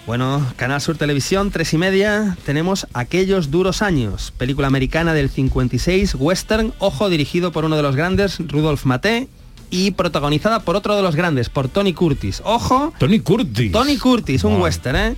Bueno, 0.05 0.45
Canal 0.57 0.81
Sur 0.81 0.97
Televisión, 0.97 1.49
tres 1.49 1.73
y 1.73 1.77
media, 1.77 2.35
tenemos 2.45 2.87
Aquellos 2.93 3.51
Duros 3.51 3.81
Años, 3.81 4.33
película 4.37 4.67
americana 4.67 5.13
del 5.13 5.29
56, 5.29 6.15
western, 6.19 6.73
ojo, 6.79 7.09
dirigido 7.09 7.53
por 7.53 7.63
uno 7.63 7.77
de 7.77 7.83
los 7.83 7.95
grandes, 7.95 8.37
Rudolf 8.39 8.83
Maté, 8.83 9.29
y 9.69 9.91
protagonizada 9.91 10.59
por 10.59 10.75
otro 10.75 10.97
de 10.97 11.03
los 11.03 11.15
grandes, 11.15 11.47
por 11.47 11.69
Tony 11.69 11.93
Curtis. 11.93 12.41
Ojo. 12.43 12.93
Tony 12.99 13.21
Curtis. 13.21 13.71
Tony 13.71 13.97
Curtis, 13.97 14.43
un 14.43 14.59
western, 14.61 14.95
¿eh? 14.97 15.15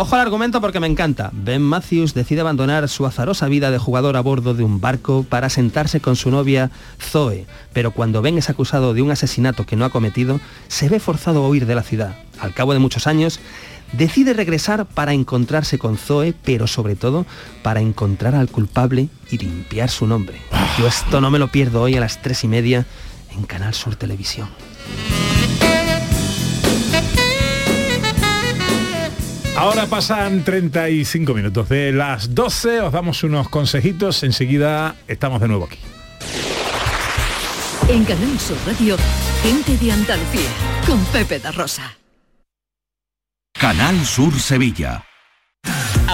Ojo 0.00 0.14
al 0.14 0.20
argumento 0.20 0.60
porque 0.60 0.78
me 0.78 0.86
encanta. 0.86 1.30
Ben 1.32 1.60
Matthews 1.60 2.14
decide 2.14 2.42
abandonar 2.42 2.88
su 2.88 3.04
azarosa 3.04 3.48
vida 3.48 3.72
de 3.72 3.78
jugador 3.78 4.16
a 4.16 4.20
bordo 4.20 4.54
de 4.54 4.62
un 4.62 4.80
barco 4.80 5.26
para 5.28 5.50
sentarse 5.50 5.98
con 5.98 6.14
su 6.14 6.30
novia 6.30 6.70
Zoe, 7.00 7.46
pero 7.72 7.90
cuando 7.90 8.22
Ben 8.22 8.38
es 8.38 8.48
acusado 8.48 8.94
de 8.94 9.02
un 9.02 9.10
asesinato 9.10 9.66
que 9.66 9.74
no 9.74 9.84
ha 9.84 9.90
cometido, 9.90 10.38
se 10.68 10.88
ve 10.88 11.00
forzado 11.00 11.44
a 11.44 11.48
huir 11.48 11.66
de 11.66 11.74
la 11.74 11.82
ciudad. 11.82 12.14
Al 12.38 12.54
cabo 12.54 12.74
de 12.74 12.78
muchos 12.78 13.08
años, 13.08 13.40
decide 13.92 14.34
regresar 14.34 14.86
para 14.86 15.14
encontrarse 15.14 15.80
con 15.80 15.98
Zoe, 15.98 16.32
pero 16.44 16.68
sobre 16.68 16.94
todo 16.94 17.26
para 17.64 17.80
encontrar 17.80 18.36
al 18.36 18.48
culpable 18.50 19.08
y 19.32 19.38
limpiar 19.38 19.90
su 19.90 20.06
nombre. 20.06 20.38
Yo 20.78 20.86
esto 20.86 21.20
no 21.20 21.32
me 21.32 21.40
lo 21.40 21.48
pierdo 21.48 21.82
hoy 21.82 21.96
a 21.96 22.00
las 22.00 22.22
tres 22.22 22.44
y 22.44 22.46
media 22.46 22.86
en 23.32 23.42
Canal 23.42 23.74
Sur 23.74 23.96
Televisión. 23.96 24.48
Ahora 29.58 29.86
pasan 29.86 30.44
35 30.44 31.34
minutos 31.34 31.68
de 31.68 31.90
las 31.90 32.32
12, 32.32 32.80
os 32.80 32.92
damos 32.92 33.24
unos 33.24 33.48
consejitos, 33.48 34.22
enseguida 34.22 34.94
estamos 35.08 35.40
de 35.40 35.48
nuevo 35.48 35.64
aquí. 35.64 35.78
En 37.88 38.04
Canal 38.04 38.38
Sur 38.38 38.56
Radio, 38.64 38.96
gente 39.42 39.76
de 39.76 39.90
Andalucía, 39.90 40.48
con 40.86 41.04
Pepe 41.06 41.40
da 41.40 41.50
Rosa. 41.50 41.98
Canal 43.52 44.06
Sur 44.06 44.38
Sevilla. 44.38 45.07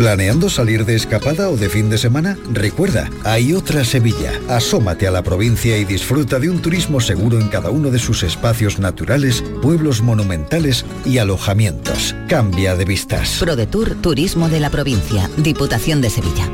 ¿Planeando 0.00 0.48
salir 0.48 0.86
de 0.86 0.96
escapada 0.96 1.50
o 1.50 1.58
de 1.58 1.68
fin 1.68 1.90
de 1.90 1.98
semana? 1.98 2.38
Recuerda, 2.54 3.10
hay 3.22 3.52
otra 3.52 3.84
Sevilla. 3.84 4.32
Asómate 4.48 5.06
a 5.06 5.10
la 5.10 5.22
provincia 5.22 5.76
y 5.76 5.84
disfruta 5.84 6.38
de 6.38 6.48
un 6.48 6.62
turismo 6.62 7.00
seguro 7.00 7.38
en 7.38 7.48
cada 7.48 7.68
uno 7.68 7.90
de 7.90 7.98
sus 7.98 8.22
espacios 8.22 8.78
naturales, 8.78 9.44
pueblos 9.60 10.00
monumentales 10.00 10.86
y 11.04 11.18
alojamientos. 11.18 12.16
Cambia 12.30 12.76
de 12.76 12.86
vistas. 12.86 13.36
ProDetour 13.40 13.94
Turismo 13.96 14.48
de 14.48 14.60
la 14.60 14.70
Provincia, 14.70 15.28
Diputación 15.36 16.00
de 16.00 16.08
Sevilla. 16.08 16.48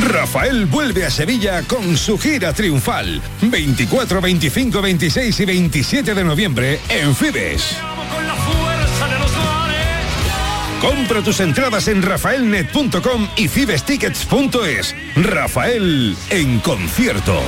Rafael 0.00 0.66
vuelve 0.66 1.04
a 1.04 1.10
Sevilla 1.10 1.62
con 1.66 1.96
su 1.96 2.16
gira 2.16 2.52
triunfal. 2.52 3.20
24, 3.42 4.20
25, 4.20 4.80
26 4.80 5.40
y 5.40 5.44
27 5.44 6.14
de 6.14 6.22
noviembre 6.22 6.78
en 6.88 7.16
Fibes. 7.16 7.74
Compra 10.84 11.22
tus 11.22 11.40
entradas 11.40 11.88
en 11.88 12.02
rafaelnet.com 12.02 13.28
y 13.36 13.48
fibestickets.es. 13.48 14.94
Rafael 15.16 16.14
en 16.28 16.60
concierto. 16.60 17.40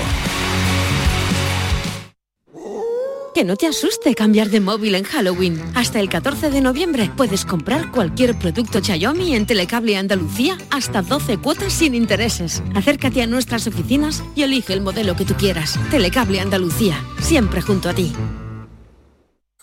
Que 3.35 3.45
no 3.45 3.57
te 3.57 3.67
asuste 3.67 4.15
cambiar 4.15 4.49
de 4.49 4.61
móvil 4.61 4.95
en 4.95 5.05
Halloween. 5.05 5.61
Hasta 5.75 6.01
el 6.01 6.09
14 6.09 6.49
de 6.49 6.63
noviembre 6.63 7.11
puedes 7.15 7.45
comprar 7.45 7.91
cualquier 7.91 8.39
producto 8.39 8.83
Xiaomi 8.83 9.37
en 9.37 9.45
Telecable 9.45 9.99
Andalucía 9.99 10.57
hasta 10.71 11.03
12 11.03 11.37
cuotas 11.37 11.75
sin 11.75 11.95
intereses. 11.95 12.63
Acércate 12.75 13.21
a 13.21 13.27
nuestras 13.27 13.67
oficinas 13.67 14.25
y 14.35 14.45
elige 14.45 14.73
el 14.73 14.81
modelo 14.81 15.15
que 15.15 15.27
tú 15.27 15.35
quieras. 15.35 15.79
Telecable 15.91 16.41
Andalucía, 16.41 17.05
siempre 17.21 17.61
junto 17.61 17.91
a 17.91 17.93
ti. 17.93 18.15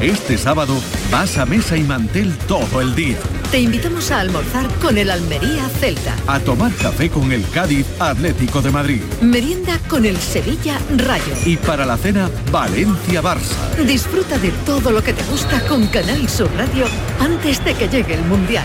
Este 0.00 0.38
sábado 0.38 0.80
vas 1.10 1.36
a 1.36 1.44
mesa 1.44 1.76
y 1.76 1.82
mantel 1.82 2.34
todo 2.48 2.80
el 2.80 2.94
día. 2.94 3.18
Te 3.50 3.60
invitamos 3.60 4.10
a 4.10 4.20
almorzar 4.20 4.66
con 4.80 4.96
el 4.96 5.10
Almería 5.10 5.68
Celta. 5.78 6.16
A 6.26 6.40
tomar 6.40 6.72
café 6.76 7.10
con 7.10 7.30
el 7.32 7.46
Cádiz 7.50 7.84
Atlético 7.98 8.62
de 8.62 8.70
Madrid. 8.70 9.02
Merienda 9.20 9.78
con 9.88 10.06
el 10.06 10.16
Sevilla 10.16 10.78
Rayo. 10.96 11.34
Y 11.44 11.58
para 11.58 11.84
la 11.84 11.98
cena, 11.98 12.30
Valencia-Barça. 12.50 13.84
Disfruta 13.86 14.38
de 14.38 14.50
todo 14.64 14.90
lo 14.90 15.04
que 15.04 15.12
te 15.12 15.22
gusta 15.24 15.60
con 15.66 15.86
Canal 15.88 16.26
Sur 16.30 16.50
Radio 16.56 16.86
antes 17.20 17.62
de 17.62 17.74
que 17.74 17.88
llegue 17.88 18.14
el 18.14 18.22
Mundial. 18.22 18.64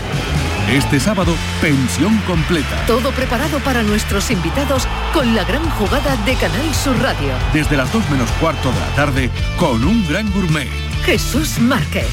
Este 0.70 0.98
sábado, 0.98 1.34
pensión 1.60 2.16
completa. 2.26 2.86
Todo 2.86 3.10
preparado 3.10 3.58
para 3.58 3.82
nuestros 3.82 4.30
invitados 4.30 4.84
con 5.12 5.34
la 5.36 5.44
gran 5.44 5.68
jugada 5.70 6.16
de 6.24 6.34
Canal 6.36 6.74
Sur 6.74 6.98
Radio. 7.02 7.34
Desde 7.52 7.76
las 7.76 7.92
2 7.92 8.08
menos 8.10 8.30
cuarto 8.40 8.72
de 8.72 8.80
la 8.80 8.94
tarde, 8.96 9.30
con 9.58 9.84
un 9.84 10.08
gran 10.08 10.32
gourmet. 10.32 10.85
Jesús 11.06 11.60
Márquez. 11.60 12.08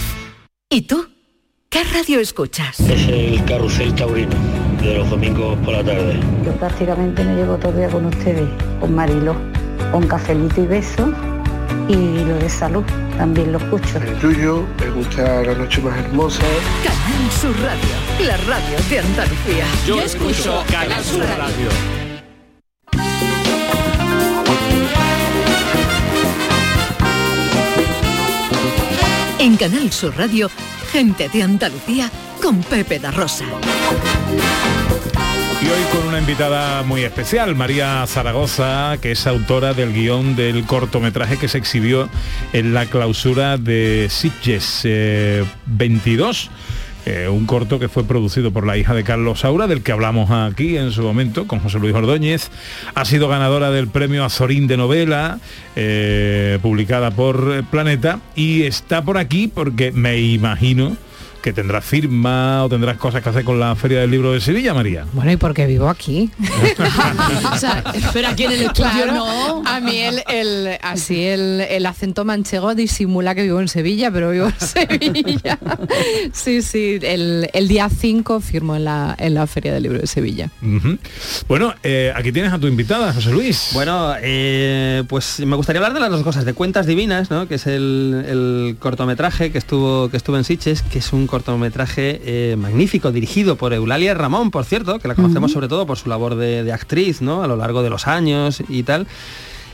¿Y 0.69 0.83
tú? 0.83 1.09
¿Qué 1.67 1.83
radio 1.83 2.19
escuchas? 2.19 2.79
Es 2.79 3.07
el 3.07 3.43
carrusel 3.43 3.95
taurino 3.95 4.35
de 4.83 4.99
los 4.99 5.09
domingos 5.09 5.57
por 5.65 5.73
la 5.73 5.83
tarde. 5.83 6.19
Yo 6.45 6.51
prácticamente 6.57 7.23
me 7.23 7.33
llevo 7.33 7.57
todo 7.57 7.71
el 7.71 7.77
día 7.77 7.89
con 7.89 8.05
ustedes, 8.05 8.47
con 8.79 8.93
Marilo, 8.93 9.35
con 9.91 10.07
cafelito 10.07 10.61
y 10.61 10.67
beso 10.67 11.11
y 11.89 12.23
lo 12.23 12.35
de 12.35 12.47
salud 12.47 12.83
también 13.17 13.51
lo 13.51 13.57
escucho. 13.57 13.97
El 13.97 14.13
tuyo, 14.19 14.63
me 14.79 14.91
gusta 14.91 15.41
la 15.41 15.55
noche 15.55 15.81
más 15.81 15.97
hermosa. 15.97 16.43
Canal 16.83 17.31
Sur 17.31 17.55
Radio, 17.61 18.27
la 18.27 18.37
radio 18.37 18.77
de 18.91 18.99
Andalucía. 18.99 19.65
Yo 19.87 20.01
escucho 20.01 20.63
Canal 20.69 21.03
Sur 21.03 21.25
Radio. 21.25 22.02
En 29.43 29.57
Canal 29.57 29.91
Sur 29.91 30.15
Radio, 30.15 30.49
gente 30.89 31.27
de 31.27 31.43
Andalucía 31.43 32.09
con 32.41 32.63
Pepe 32.63 32.97
da 32.97 33.11
Rosa. 33.11 33.43
Y 35.61 35.65
hoy 35.65 35.83
con 35.91 36.07
una 36.07 36.19
invitada 36.19 36.81
muy 36.83 37.03
especial, 37.03 37.53
María 37.53 38.07
Zaragoza, 38.07 38.95
que 39.01 39.11
es 39.11 39.27
autora 39.27 39.73
del 39.73 39.91
guion 39.91 40.37
del 40.37 40.65
cortometraje 40.65 41.37
que 41.37 41.49
se 41.49 41.57
exhibió 41.57 42.07
en 42.53 42.73
la 42.73 42.85
clausura 42.85 43.57
de 43.57 44.07
Sitges 44.09 44.83
eh, 44.85 45.43
22. 45.65 46.49
Eh, 47.05 47.27
un 47.27 47.45
corto 47.45 47.79
que 47.79 47.89
fue 47.89 48.03
producido 48.03 48.51
por 48.51 48.65
la 48.65 48.77
hija 48.77 48.93
de 48.93 49.03
Carlos 49.03 49.41
Saura, 49.41 49.67
del 49.67 49.83
que 49.83 49.91
hablamos 49.91 50.31
aquí 50.31 50.77
en 50.77 50.91
su 50.91 51.01
momento, 51.01 51.47
con 51.47 51.59
José 51.59 51.79
Luis 51.79 51.93
Ordóñez. 51.93 52.49
Ha 52.95 53.05
sido 53.05 53.27
ganadora 53.27 53.71
del 53.71 53.87
premio 53.87 54.23
Azorín 54.23 54.67
de 54.67 54.77
novela, 54.77 55.39
eh, 55.75 56.59
publicada 56.61 57.11
por 57.11 57.63
Planeta, 57.65 58.19
y 58.35 58.63
está 58.63 59.01
por 59.01 59.17
aquí 59.17 59.47
porque 59.47 59.91
me 59.91 60.19
imagino 60.19 60.95
que 61.43 61.53
tendrás 61.53 61.83
firma 61.85 62.63
o 62.63 62.69
tendrás 62.69 62.97
cosas 62.97 63.21
que 63.21 63.29
hacer 63.29 63.43
con 63.43 63.59
la 63.59 63.75
Feria 63.75 63.99
del 63.99 64.09
Libro 64.09 64.31
de 64.31 64.39
Sevilla, 64.41 64.73
María. 64.73 65.05
Bueno, 65.13 65.31
y 65.31 65.37
porque 65.37 65.67
vivo 65.67 65.89
aquí. 65.89 66.31
O 67.53 67.57
sea, 67.57 67.83
pero 68.13 68.29
aquí 68.29 68.43
en 68.45 68.51
el 68.53 68.61
estudio 68.63 68.89
Claro, 68.91 69.13
no. 69.13 69.63
A 69.65 69.79
mí 69.79 69.99
el, 69.99 70.23
el- 70.29 70.77
así 70.81 71.23
el, 71.25 71.61
el 71.61 71.85
acento 71.85 72.25
manchego 72.25 72.73
disimula 72.75 73.35
que 73.35 73.43
vivo 73.43 73.59
en 73.59 73.67
Sevilla, 73.67 74.09
pero 74.11 74.31
vivo 74.31 74.47
en 74.47 74.59
Sevilla. 74.59 75.59
Sí, 76.31 76.61
sí, 76.61 76.99
el, 77.01 77.49
el 77.53 77.67
día 77.67 77.89
5 77.89 78.39
firmo 78.39 78.75
en 78.75 78.85
la, 78.85 79.15
en 79.19 79.33
la 79.35 79.45
Feria 79.47 79.73
del 79.73 79.83
Libro 79.83 79.99
de 79.99 80.07
Sevilla. 80.07 80.49
Bueno, 81.47 81.73
eh, 81.83 82.11
aquí 82.15 82.31
tienes 82.31 82.53
a 82.53 82.59
tu 82.59 82.67
invitada, 82.67 83.13
José 83.13 83.31
Luis. 83.31 83.69
Bueno, 83.73 84.13
eh, 84.21 85.03
pues 85.07 85.39
me 85.41 85.55
gustaría 85.55 85.79
hablar 85.79 85.93
de 85.93 85.99
las 85.99 86.09
dos 86.09 86.23
cosas, 86.23 86.45
de 86.45 86.53
Cuentas 86.53 86.85
Divinas, 86.85 87.29
¿no? 87.29 87.47
que 87.47 87.55
es 87.55 87.67
el, 87.67 88.23
el 88.27 88.75
cortometraje 88.79 89.51
que 89.51 89.57
estuvo, 89.57 90.09
que 90.09 90.17
estuvo 90.17 90.37
en 90.37 90.43
Sitges, 90.43 90.81
que 90.81 90.99
es 90.99 91.13
un 91.13 91.27
cortometraje 91.33 92.21
eh, 92.25 92.55
magnífico, 92.57 93.11
dirigido 93.11 93.55
por 93.55 93.73
Eulalia 93.73 94.13
Ramón, 94.13 94.51
por 94.51 94.65
cierto, 94.65 94.99
que 94.99 95.07
la 95.07 95.15
conocemos 95.15 95.51
sobre 95.51 95.67
todo 95.67 95.87
por 95.87 95.97
su 95.97 96.07
labor 96.07 96.35
de, 96.35 96.63
de 96.63 96.71
actriz, 96.71 97.23
¿no? 97.23 97.41
A 97.41 97.47
lo 97.47 97.55
largo 97.55 97.81
de 97.81 97.89
los 97.89 98.05
años 98.05 98.61
y 98.69 98.83
tal. 98.83 99.07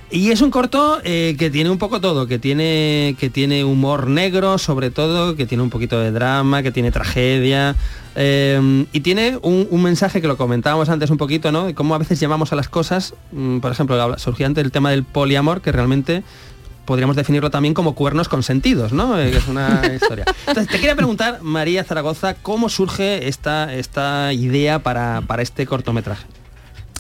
Y 0.10 0.32
es 0.32 0.40
un 0.42 0.52
corto 0.52 1.00
eh, 1.04 1.36
que 1.38 1.50
tiene 1.50 1.70
un 1.70 1.78
poco 1.78 2.00
todo, 2.00 2.28
que 2.28 2.40
tiene, 2.40 3.18
que 3.20 3.30
tiene 3.30 3.66
humor 3.66 4.08
negro 4.08 4.58
sobre 4.58 4.90
todo, 4.90 5.36
que 5.36 5.46
tiene 5.46 5.62
un 5.62 5.70
poquito 5.70 6.00
de 6.00 6.12
drama, 6.12 6.64
que 6.64 6.72
tiene 6.72 6.92
tragedia. 6.92 7.76
eh, 8.16 8.86
y 8.94 9.02
tiene 9.02 9.38
un, 9.42 9.68
un 9.70 9.84
mensaje 9.84 10.22
que 10.22 10.28
lo 10.28 10.38
comentábamos 10.38 10.88
antes 10.88 11.10
un 11.10 11.18
poquito, 11.18 11.52
¿no? 11.52 11.66
De 11.66 11.74
cómo 11.74 11.94
a 11.94 11.98
veces 11.98 12.22
llamamos 12.22 12.54
a 12.54 12.56
las 12.56 12.70
cosas, 12.70 13.14
mm, 13.34 13.60
por 13.60 13.74
ejemplo, 13.74 14.18
surgía 14.18 14.48
antes 14.48 14.64
el 14.64 14.72
tema 14.72 14.92
del 14.92 15.04
poliamor, 15.04 15.60
que 15.60 15.74
realmente 15.74 16.24
podríamos 16.90 17.16
definirlo 17.16 17.52
también 17.52 17.76
como 17.76 17.94
cuernos 17.94 18.28
consentidos, 18.28 18.94
¿no? 18.94 19.20
Eh, 19.20 19.30
es 19.30 19.48
una 19.48 19.84
historia. 19.96 20.26
Entonces, 20.48 20.68
te 20.68 20.78
quería 20.78 20.96
preguntar, 20.96 21.38
María 21.44 21.84
Zaragoza, 21.84 22.34
¿cómo 22.34 22.68
surge 22.68 23.28
esta, 23.28 23.72
esta 23.76 24.34
idea 24.34 24.80
para, 24.80 25.22
para 25.22 25.44
este 25.44 25.68
cortometraje? 25.68 26.26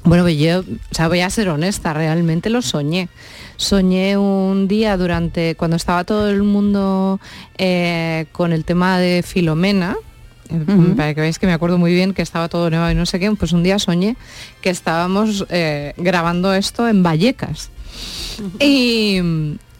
Bueno, 0.03 0.25
pues 0.25 0.37
yo, 0.37 0.59
o 0.59 0.63
sea, 0.93 1.07
voy 1.07 1.21
a 1.21 1.29
ser 1.31 1.49
honesta, 1.49 1.91
realmente 1.95 2.51
lo 2.51 2.61
soñé. 2.61 3.09
Soñé 3.57 4.15
un 4.15 4.67
día 4.67 4.95
durante, 4.95 5.55
cuando 5.55 5.75
estaba 5.75 6.03
todo 6.03 6.29
el 6.29 6.43
mundo 6.43 7.19
eh, 7.57 8.27
con 8.31 8.53
el 8.53 8.65
tema 8.65 8.99
de 8.99 9.23
Filomena, 9.23 9.97
eh, 10.49 10.93
para 10.95 11.15
que 11.15 11.21
veáis 11.21 11.39
que 11.39 11.47
me 11.47 11.53
acuerdo 11.53 11.79
muy 11.79 11.95
bien 11.95 12.13
que 12.13 12.21
estaba 12.21 12.47
todo 12.47 12.69
nuevo 12.69 12.87
y 12.91 12.93
no 12.93 13.07
sé 13.07 13.19
qué, 13.19 13.31
pues 13.31 13.53
un 13.53 13.63
día 13.63 13.79
soñé 13.79 14.17
que 14.61 14.69
estábamos 14.69 15.47
eh, 15.49 15.93
grabando 15.97 16.53
esto 16.53 16.87
en 16.87 17.01
Vallecas. 17.01 17.71
Y, 18.59 19.19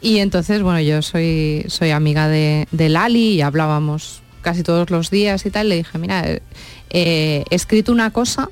y 0.02 0.20
entonces, 0.20 0.62
bueno, 0.62 0.80
yo 0.80 1.02
soy, 1.02 1.66
soy 1.68 1.91
amiga 1.91 2.28
de, 2.28 2.68
de 2.72 2.89
Lali 2.89 3.34
y 3.34 3.41
hablábamos 3.41 4.22
casi 4.41 4.64
todos 4.64 4.89
los 4.89 5.10
días 5.10 5.45
y 5.45 5.52
tal. 5.52 5.70
Le 5.70 5.76
dije, 5.76 5.97
mira, 5.97 6.24
eh, 6.28 6.41
he 6.89 7.45
escrito 7.50 7.91
una 7.91 8.12
cosa 8.12 8.50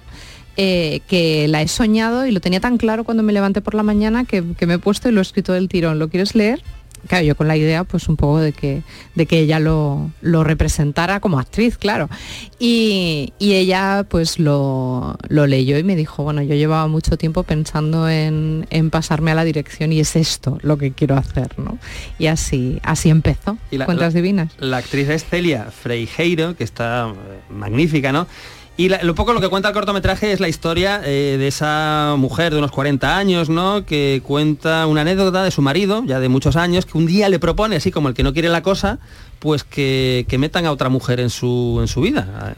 eh, 0.58 1.02
que 1.08 1.48
la 1.48 1.62
he 1.62 1.68
soñado 1.68 2.26
y 2.26 2.32
lo 2.32 2.42
tenía 2.42 2.60
tan 2.60 2.78
claro 2.78 3.04
cuando 3.04 3.24
me 3.24 3.34
levanté 3.34 3.62
por 3.62 3.76
la 3.76 3.84
mañana 3.84 4.26
que, 4.26 4.44
que 4.58 4.66
me 4.66 4.76
he 4.76 4.80
puesto 4.80 5.08
y 5.08 5.12
lo 5.12 5.22
he 5.22 5.24
escrito 5.24 5.54
del 5.54 5.70
tirón. 5.70 6.00
¿Lo 6.00 6.10
quieres 6.10 6.36
leer? 6.36 6.62
Claro, 7.08 7.24
yo 7.26 7.36
con 7.36 7.48
la 7.48 7.56
idea 7.56 7.84
pues 7.84 8.10
un 8.10 8.18
poco 8.18 8.40
de 8.40 8.52
que, 8.54 8.82
de 9.16 9.26
que 9.26 9.40
ella 9.40 9.60
lo, 9.60 10.12
lo 10.22 10.44
representara 10.44 11.20
como 11.20 11.40
actriz, 11.40 11.78
claro. 11.78 12.10
Y, 12.60 13.34
y 13.40 13.54
ella 13.54 14.06
pues 14.10 14.40
lo, 14.40 15.16
lo 15.30 15.48
leyó 15.48 15.78
y 15.78 15.84
me 15.84 15.96
dijo, 15.96 16.24
bueno, 16.24 16.42
yo 16.42 16.56
llevaba 16.56 16.88
mucho 16.88 17.18
tiempo 17.18 17.44
pensando 17.44 18.10
en, 18.10 18.68
en 18.72 18.90
pasarme 18.90 19.32
a 19.32 19.36
la 19.36 19.44
dirección 19.44 19.94
y 19.94 20.00
es 20.00 20.16
esto 20.16 20.58
lo 20.64 20.78
que 20.78 20.92
quiero 20.92 21.16
hacer, 21.16 21.58
¿no? 21.60 21.78
Y 22.20 22.28
así, 22.28 22.80
así 22.84 23.10
empezó, 23.10 23.58
Y 23.72 23.78
la- 23.78 23.86
Cuentas 23.86 24.14
la- 24.14 24.18
Divinas. 24.22 24.52
La 24.60 24.78
actriz 24.78 25.08
es 25.10 25.24
Celia 25.26 25.66
Freijeiro, 25.72 26.56
que 26.58 26.64
está 26.64 27.10
eh, 27.10 27.14
magnífica, 27.54 28.12
¿no? 28.12 28.28
Y 28.78 28.90
lo 28.90 29.16
poco 29.16 29.34
lo 29.34 29.42
que 29.42 29.50
cuenta 29.50 29.70
el 29.70 29.74
cortometraje 29.74 30.32
es 30.32 30.40
la 30.40 30.48
historia 30.48 31.02
eh, 31.04 31.38
de 31.40 31.48
esa 31.48 32.14
mujer 32.16 32.54
de 32.54 32.60
unos 32.60 32.70
40 32.70 33.18
años, 33.18 33.50
¿no? 33.50 33.88
Que 33.88 34.22
cuenta 34.24 34.86
una 34.86 35.02
anécdota 35.02 35.44
de 35.44 35.50
su 35.50 35.64
marido, 35.64 36.04
ya 36.06 36.20
de 36.20 36.30
muchos 36.30 36.56
años, 36.56 36.86
que 36.86 36.96
un 36.96 37.08
día 37.08 37.28
le 37.28 37.40
propone, 37.40 37.78
así 37.78 37.90
como 37.90 38.08
el 38.08 38.14
que 38.14 38.22
no 38.22 38.34
quiere 38.34 38.50
la 38.50 38.62
cosa, 38.62 39.00
pues 39.40 39.64
que, 39.64 40.26
que 40.28 40.38
metan 40.38 40.66
a 40.66 40.72
otra 40.72 40.90
mujer 40.90 41.20
en 41.20 41.30
su, 41.30 41.78
en 41.82 41.88
su 41.88 42.02
vida, 42.02 42.54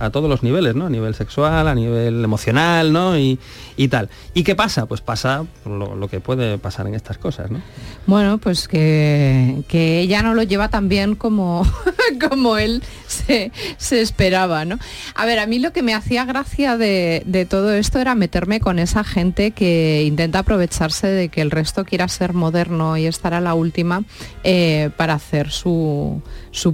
a 0.00 0.10
todos 0.10 0.28
los 0.28 0.42
niveles, 0.42 0.74
¿no? 0.74 0.86
A 0.86 0.90
nivel 0.90 1.14
sexual, 1.14 1.66
a 1.66 1.74
nivel 1.74 2.22
emocional, 2.22 2.92
¿no? 2.92 3.18
Y, 3.18 3.38
y 3.76 3.88
tal. 3.88 4.08
¿Y 4.34 4.42
qué 4.44 4.54
pasa? 4.54 4.86
Pues 4.86 5.00
pasa 5.00 5.46
lo, 5.64 5.94
lo 5.94 6.08
que 6.08 6.20
puede 6.20 6.58
pasar 6.58 6.86
en 6.86 6.94
estas 6.94 7.18
cosas, 7.18 7.50
¿no? 7.50 7.60
Bueno, 8.06 8.38
pues 8.38 8.68
que, 8.68 9.62
que 9.68 10.00
ella 10.00 10.22
no 10.22 10.34
lo 10.34 10.42
lleva 10.42 10.68
tan 10.68 10.88
bien 10.88 11.14
como, 11.14 11.66
como 12.30 12.56
él 12.56 12.82
se, 13.06 13.52
se 13.78 14.00
esperaba, 14.00 14.64
¿no? 14.64 14.78
A 15.14 15.26
ver, 15.26 15.38
a 15.38 15.46
mí 15.46 15.55
lo 15.58 15.72
que 15.72 15.82
me 15.82 15.94
hacía 15.94 16.24
gracia 16.24 16.76
de, 16.76 17.46
todo 17.48 17.72
esto 17.72 17.98
era 17.98 18.14
meterme 18.14 18.60
con 18.60 18.78
esa 18.78 19.04
gente 19.04 19.52
que 19.52 20.04
intenta 20.04 20.40
aprovecharse 20.40 21.06
de 21.06 21.28
que 21.28 21.40
el 21.40 21.50
resto 21.50 21.84
quiera 21.84 22.08
ser 22.08 22.32
moderno 22.32 22.96
y 22.96 23.06
estar 23.06 23.34
a 23.34 23.40
la 23.40 23.54
última 23.54 24.04
eh, 24.44 24.90
para 24.96 25.14
hacer 25.14 25.50
su 25.50 26.22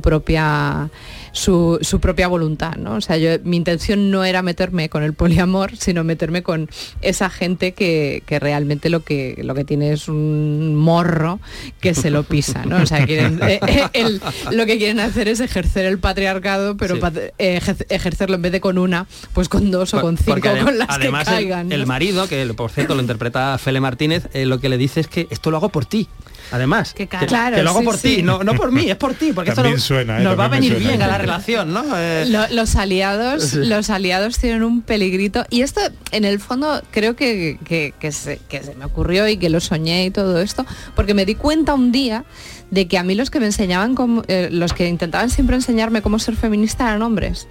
propia 0.02 0.90
su, 1.32 1.78
su 1.82 1.98
propia 2.00 2.28
voluntad, 2.28 2.76
¿no? 2.76 2.94
O 2.96 3.00
sea, 3.00 3.16
yo, 3.16 3.30
mi 3.44 3.56
intención 3.56 4.10
no 4.10 4.24
era 4.24 4.42
meterme 4.42 4.88
con 4.88 5.02
el 5.02 5.14
poliamor, 5.14 5.76
sino 5.76 6.04
meterme 6.04 6.42
con 6.42 6.68
esa 7.00 7.30
gente 7.30 7.72
que, 7.72 8.22
que 8.26 8.38
realmente 8.38 8.90
lo 8.90 9.02
que, 9.02 9.40
lo 9.42 9.54
que 9.54 9.64
tiene 9.64 9.92
es 9.92 10.08
un 10.08 10.76
morro 10.76 11.40
que 11.80 11.94
se 11.94 12.10
lo 12.10 12.22
pisa, 12.22 12.64
¿no? 12.66 12.82
O 12.82 12.86
sea, 12.86 13.04
quieren, 13.06 13.40
eh, 13.42 13.60
eh, 13.66 13.84
el- 13.94 14.20
lo 14.50 14.66
que 14.66 14.78
quieren 14.78 15.00
hacer 15.00 15.28
es 15.28 15.40
ejercer 15.40 15.86
el 15.86 15.98
patriarcado, 15.98 16.76
pero 16.76 16.96
Sí. 16.96 17.00
eh, 17.38 17.60
ejercerlo 17.88 18.36
en 18.36 18.42
vez 18.42 18.52
de 18.52 18.60
con 18.60 18.78
una, 18.78 19.06
pues 19.32 19.48
con 19.48 19.70
dos 19.70 19.94
o 19.94 20.00
con 20.00 20.16
cinco, 20.18 20.32
Porque 20.32 20.50
con 20.62 20.78
las 20.78 20.88
además 20.90 21.24
que 21.24 21.30
el- 21.30 21.36
caigan. 21.36 21.72
el, 21.72 21.80
¿no? 21.80 21.86
marido, 21.86 22.28
que 22.28 22.44
por 22.54 22.70
cierto 22.70 22.94
lo 22.94 23.00
interpreta 23.00 23.56
Fele 23.58 23.80
Martínez, 23.80 24.28
eh, 24.34 24.44
lo 24.44 24.60
que 24.60 24.68
le 24.68 24.76
dice 24.78 25.00
es 25.00 25.08
que 25.08 25.26
esto 25.30 25.50
lo 25.50 25.56
hago 25.56 25.70
por 25.70 25.86
ti. 25.86 26.08
Además, 26.52 26.92
que. 26.94 27.08
Claro, 27.08 27.56
que 27.56 27.62
lo 27.62 27.70
hago 27.70 27.80
sí, 27.80 27.84
por 27.86 27.96
sí. 27.98 28.16
ti, 28.16 28.22
no, 28.22 28.44
no 28.44 28.54
por 28.54 28.70
mí, 28.72 28.88
es 28.90 28.96
por 28.96 29.14
ti, 29.14 29.32
porque 29.32 29.52
También 29.52 29.76
esto 29.76 29.98
eh, 29.98 30.04
nos 30.04 30.38
va 30.38 30.44
a 30.44 30.48
venir 30.48 30.72
suena. 30.72 30.88
bien 30.88 31.02
a 31.02 31.06
la 31.06 31.18
relación, 31.18 31.72
¿no? 31.72 31.84
Eh, 31.96 32.26
Lo- 32.28 32.48
los 32.50 32.76
aliados 32.76 33.42
Sí. 33.44 33.64
los 33.64 33.90
aliados 33.90 34.38
tienen 34.38 34.62
un 34.62 34.82
peligrito 34.82 35.44
y 35.50 35.62
esto 35.62 35.80
en 36.10 36.24
el 36.24 36.38
fondo 36.40 36.82
creo 36.90 37.16
que, 37.16 37.58
que- 37.64 37.94
que 37.98 38.12
se, 38.12 38.38
que 38.48 38.62
se 38.62 38.74
me 38.74 38.84
ocurrió 38.84 39.26
y 39.28 39.36
que 39.38 39.48
lo 39.50 39.60
soñé 39.60 40.04
y 40.06 40.10
todo 40.10 40.40
esto 40.40 40.66
porque 40.94 41.14
me 41.14 41.24
di 41.24 41.34
cuenta 41.34 41.74
un 41.74 41.90
día 41.92 42.24
de 42.70 42.86
que 42.88 42.98
a 42.98 43.02
mí 43.02 43.14
los 43.14 43.30
que 43.30 43.40
me 43.40 43.46
enseñaban 43.46 43.94
cómo- 43.94 44.22
eh, 44.28 44.48
los 44.52 44.72
que 44.72 44.86
intentaban 44.88 45.30
siempre 45.30 45.56
enseñarme 45.56 46.02
cómo 46.02 46.18
ser 46.18 46.36
feminista 46.36 46.84
eran 46.88 47.02
hombres 47.02 47.48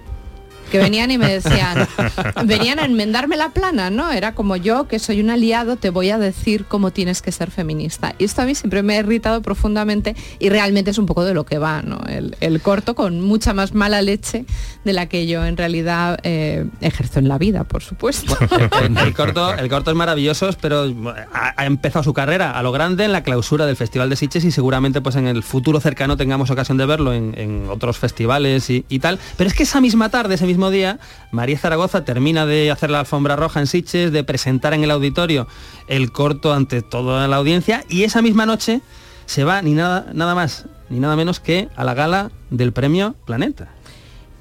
que 0.72 0.78
venían 0.78 1.10
y 1.10 1.18
me 1.18 1.28
decían, 1.28 1.86
venían 2.46 2.78
a 2.78 2.86
enmendarme 2.86 3.36
la 3.36 3.50
plana, 3.50 3.90
¿no? 3.90 4.10
Era 4.10 4.34
como 4.34 4.56
yo, 4.56 4.88
que 4.88 4.98
soy 4.98 5.20
un 5.20 5.28
aliado, 5.28 5.76
te 5.76 5.90
voy 5.90 6.08
a 6.08 6.16
decir 6.16 6.64
cómo 6.64 6.90
tienes 6.92 7.20
que 7.20 7.30
ser 7.30 7.50
feminista. 7.50 8.14
Y 8.18 8.24
esto 8.24 8.40
a 8.40 8.46
mí 8.46 8.54
siempre 8.54 8.82
me 8.82 8.94
ha 8.94 9.00
irritado 9.00 9.42
profundamente 9.42 10.16
y 10.38 10.48
realmente 10.48 10.90
es 10.90 10.96
un 10.96 11.04
poco 11.04 11.24
de 11.24 11.34
lo 11.34 11.44
que 11.44 11.58
va, 11.58 11.82
¿no? 11.82 12.00
El, 12.08 12.36
el 12.40 12.62
corto 12.62 12.94
con 12.94 13.20
mucha 13.20 13.52
más 13.52 13.74
mala 13.74 14.00
leche 14.00 14.46
de 14.82 14.92
la 14.94 15.10
que 15.10 15.26
yo 15.26 15.44
en 15.44 15.58
realidad 15.58 16.18
eh, 16.22 16.66
ejerzo 16.80 17.18
en 17.18 17.28
la 17.28 17.36
vida, 17.36 17.64
por 17.64 17.82
supuesto. 17.82 18.34
el, 19.04 19.12
corto, 19.12 19.52
el 19.52 19.68
corto 19.68 19.90
es 19.90 19.96
maravilloso, 19.96 20.48
pero 20.58 20.90
ha, 21.34 21.52
ha 21.54 21.66
empezado 21.66 22.02
su 22.02 22.14
carrera 22.14 22.52
a 22.58 22.62
lo 22.62 22.72
grande 22.72 23.04
en 23.04 23.12
la 23.12 23.22
clausura 23.22 23.66
del 23.66 23.76
Festival 23.76 24.08
de 24.08 24.16
Sitges 24.16 24.44
y 24.44 24.50
seguramente 24.50 25.02
pues 25.02 25.16
en 25.16 25.26
el 25.26 25.42
futuro 25.42 25.80
cercano 25.80 26.16
tengamos 26.16 26.50
ocasión 26.50 26.78
de 26.78 26.86
verlo 26.86 27.12
en, 27.12 27.34
en 27.36 27.68
otros 27.68 27.98
festivales 27.98 28.70
y, 28.70 28.86
y 28.88 29.00
tal. 29.00 29.18
Pero 29.36 29.48
es 29.48 29.54
que 29.54 29.64
esa 29.64 29.82
misma 29.82 30.08
tarde, 30.08 30.36
ese 30.36 30.46
mismo 30.46 30.61
día, 30.70 30.98
María 31.30 31.58
Zaragoza 31.58 32.04
termina 32.04 32.46
de 32.46 32.70
hacer 32.70 32.90
la 32.90 33.00
alfombra 33.00 33.36
roja 33.36 33.60
en 33.60 33.66
Sitges, 33.66 34.12
de 34.12 34.24
presentar 34.24 34.74
en 34.74 34.84
el 34.84 34.90
auditorio 34.90 35.46
el 35.88 36.12
corto 36.12 36.52
ante 36.52 36.82
toda 36.82 37.28
la 37.28 37.36
audiencia 37.36 37.84
y 37.88 38.04
esa 38.04 38.22
misma 38.22 38.46
noche 38.46 38.80
se 39.26 39.44
va 39.44 39.62
ni 39.62 39.72
nada, 39.72 40.06
nada 40.12 40.34
más 40.34 40.66
ni 40.88 41.00
nada 41.00 41.16
menos 41.16 41.40
que 41.40 41.68
a 41.74 41.84
la 41.84 41.94
gala 41.94 42.30
del 42.50 42.72
premio 42.72 43.14
Planeta. 43.24 43.68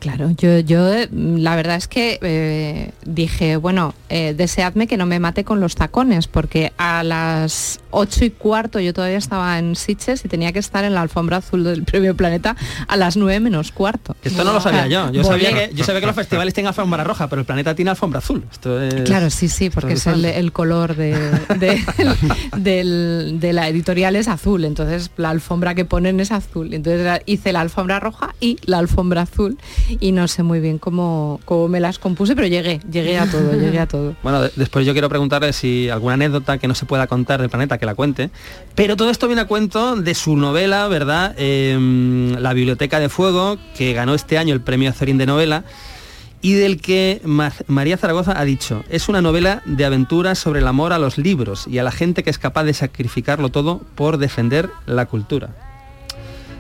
Claro, 0.02 0.32
yo, 0.36 0.58
yo 0.60 0.90
la 1.12 1.56
verdad 1.56 1.76
es 1.76 1.88
que 1.88 2.18
eh, 2.24 2.90
dije, 3.06 3.56
bueno, 3.58 3.94
eh, 4.10 4.34
deseadme 4.36 4.88
que 4.88 4.98
no 4.98 5.06
me 5.06 5.20
mate 5.20 5.44
con 5.44 5.60
los 5.62 5.76
tacones, 5.76 6.26
porque 6.28 6.74
a 6.80 7.04
las 7.04 7.80
ocho 7.92 8.26
y 8.26 8.32
cuarto 8.32 8.80
yo 8.80 8.94
todavía 8.94 9.18
estaba 9.20 9.60
en 9.60 9.76
Sitges 9.76 10.26
y 10.26 10.28
tenía 10.28 10.52
que 10.54 10.60
estar 10.60 10.84
en 10.86 10.96
la 10.96 11.02
alfombra 11.02 11.38
azul 11.38 11.64
del 11.64 11.84
Premio 11.84 12.16
Planeta 12.18 12.56
a 12.88 12.98
las 12.98 13.16
nueve 13.16 13.40
menos 13.40 13.72
cuarto. 13.72 14.16
Esto 14.24 14.44
no 14.44 14.54
lo 14.54 14.60
sabía 14.60 14.88
yo. 14.88 15.12
Yo 15.12 15.24
sabía, 15.24 15.54
que, 15.54 15.76
yo 15.76 15.84
sabía 15.84 16.02
que 16.02 16.08
los 16.08 16.16
festivales 16.16 16.56
tienen 16.56 16.70
alfombra 16.70 17.04
roja, 17.04 17.28
pero 17.28 17.42
el 17.42 17.46
planeta 17.46 17.76
tiene 17.76 17.92
alfombra 17.92 18.18
azul. 18.18 18.44
Esto 18.52 18.82
es... 18.82 19.04
Claro, 19.04 19.30
sí, 19.30 19.50
sí, 19.50 19.70
porque 19.70 19.94
es 19.94 20.08
el, 20.08 20.26
el 20.26 20.52
color 20.52 20.96
de, 20.96 21.12
de- 21.60 21.80
del- 22.58 23.40
de 23.40 23.54
la 23.54 23.68
editorial 23.68 24.16
es 24.16 24.28
azul, 24.28 24.66
entonces 24.66 25.12
la 25.18 25.30
alfombra 25.30 25.76
que 25.76 25.86
ponen 25.86 26.20
es 26.20 26.32
azul. 26.32 26.74
Entonces 26.74 27.22
hice 27.28 27.54
la 27.54 27.62
alfombra 27.62 28.00
roja 28.00 28.34
y 28.40 28.58
la 28.66 28.80
alfombra 28.80 29.22
azul 29.22 29.58
y 30.00 30.12
no 30.12 30.28
sé 30.28 30.44
muy 30.44 30.60
bien 30.60 30.78
cómo, 30.78 31.40
cómo 31.46 31.68
me 31.68 31.80
las 31.80 32.00
compuse, 32.00 32.36
pero 32.36 32.48
llegué, 32.48 32.80
llegué 32.92 33.18
a 33.20 33.26
todo, 33.30 33.54
llegué 33.54 33.80
a 33.80 33.88
todo. 33.88 34.16
Bueno, 34.24 34.42
de- 34.44 34.52
después 34.56 34.86
yo 34.86 34.94
quiero 34.94 35.10
preguntarle 35.10 35.54
si 35.54 35.90
alguna 35.90 36.14
anécdota 36.16 36.58
que 36.58 36.68
no 36.68 36.76
se 36.76 36.86
pueda 36.86 37.08
contar 37.08 37.42
del 37.42 37.50
planeta, 37.50 37.78
que 37.78 37.86
la 37.86 37.96
cuente. 37.96 38.30
Pero 38.76 38.96
todo 38.96 39.10
esto 39.10 39.28
viene 39.28 39.42
a 39.42 39.46
cuento 39.48 39.96
de 39.96 40.14
su 40.16 40.36
novela, 40.38 40.88
¿verdad? 40.88 41.36
Em, 41.38 42.34
la 42.40 42.54
Biblioteca 42.54 43.00
de 43.00 43.10
Fuego, 43.10 43.58
que 43.78 43.94
ganó 43.94 44.14
este 44.14 44.38
año 44.38 44.54
el 44.54 44.62
premio 44.62 44.90
Azorín 44.90 45.18
de 45.18 45.26
novela 45.26 45.64
y 46.44 46.54
del 46.54 46.82
que 46.82 47.22
Ma- 47.24 47.54
María 47.68 47.98
Zaragoza 47.98 48.40
ha 48.40 48.44
dicho, 48.46 48.84
es 48.90 49.10
una 49.10 49.22
novela 49.22 49.62
de 49.66 49.86
aventuras 49.86 50.40
sobre 50.40 50.60
el 50.62 50.68
amor 50.68 50.92
a 50.92 50.98
los 50.98 51.18
libros 51.20 51.68
y 51.68 51.78
a 51.78 51.84
la 51.84 51.92
gente 51.92 52.24
que 52.24 52.32
es 52.32 52.40
capaz 52.40 52.64
de 52.64 52.74
sacrificarlo 52.74 53.50
todo 53.50 53.82
por 53.96 54.18
defender 54.18 54.70
la 54.88 55.06
cultura. 55.06 55.50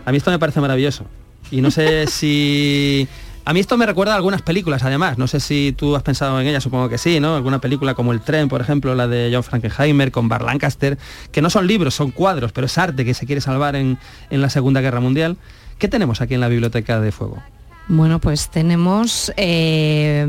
A 0.06 0.12
mí 0.12 0.18
esto 0.18 0.30
me 0.32 0.38
parece 0.40 0.62
maravilloso. 0.62 1.06
Y 1.50 1.62
no 1.62 1.72
sé 1.72 2.08
si... 2.08 3.08
A 3.44 3.54
mí 3.54 3.60
esto 3.60 3.76
me 3.76 3.88
recuerda 3.88 4.14
a 4.14 4.18
algunas 4.18 4.44
películas, 4.44 4.84
además. 4.84 5.18
No 5.18 5.26
sé 5.26 5.40
si 5.40 5.74
tú 5.76 5.96
has 5.96 6.04
pensado 6.04 6.40
en 6.40 6.46
ella, 6.46 6.62
supongo 6.62 6.90
que 6.90 7.00
sí, 7.00 7.20
¿no? 7.20 7.36
Alguna 7.36 7.60
película 7.60 7.96
como 7.96 8.12
El 8.12 8.22
tren, 8.22 8.48
por 8.50 8.62
ejemplo, 8.62 8.94
la 8.94 9.08
de 9.08 9.32
John 9.34 9.44
Frankenheimer 9.44 10.12
con 10.12 10.30
Bar 10.30 10.44
Lancaster, 10.44 11.00
que 11.32 11.42
no 11.42 11.50
son 11.50 11.66
libros, 11.66 11.96
son 11.96 12.12
cuadros, 12.12 12.52
pero 12.52 12.68
es 12.68 12.78
arte 12.78 13.04
que 13.04 13.16
se 13.16 13.26
quiere 13.26 13.42
salvar 13.42 13.76
en, 13.76 13.98
en 14.30 14.42
la 14.42 14.50
Segunda 14.52 14.80
Guerra 14.80 15.00
Mundial. 15.00 15.38
¿Qué 15.80 15.88
tenemos 15.88 16.22
aquí 16.22 16.36
en 16.36 16.42
la 16.42 16.50
Biblioteca 16.50 17.02
de 17.02 17.12
Fuego? 17.12 17.42
Bueno, 17.88 18.20
pues 18.20 18.50
tenemos, 18.50 19.34
eh, 19.36 20.26